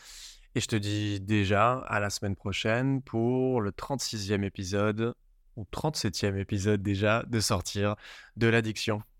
[0.59, 5.15] Et je te dis déjà à la semaine prochaine pour le 36e épisode
[5.55, 7.95] ou 37e épisode déjà de sortir
[8.35, 9.01] de l'addiction.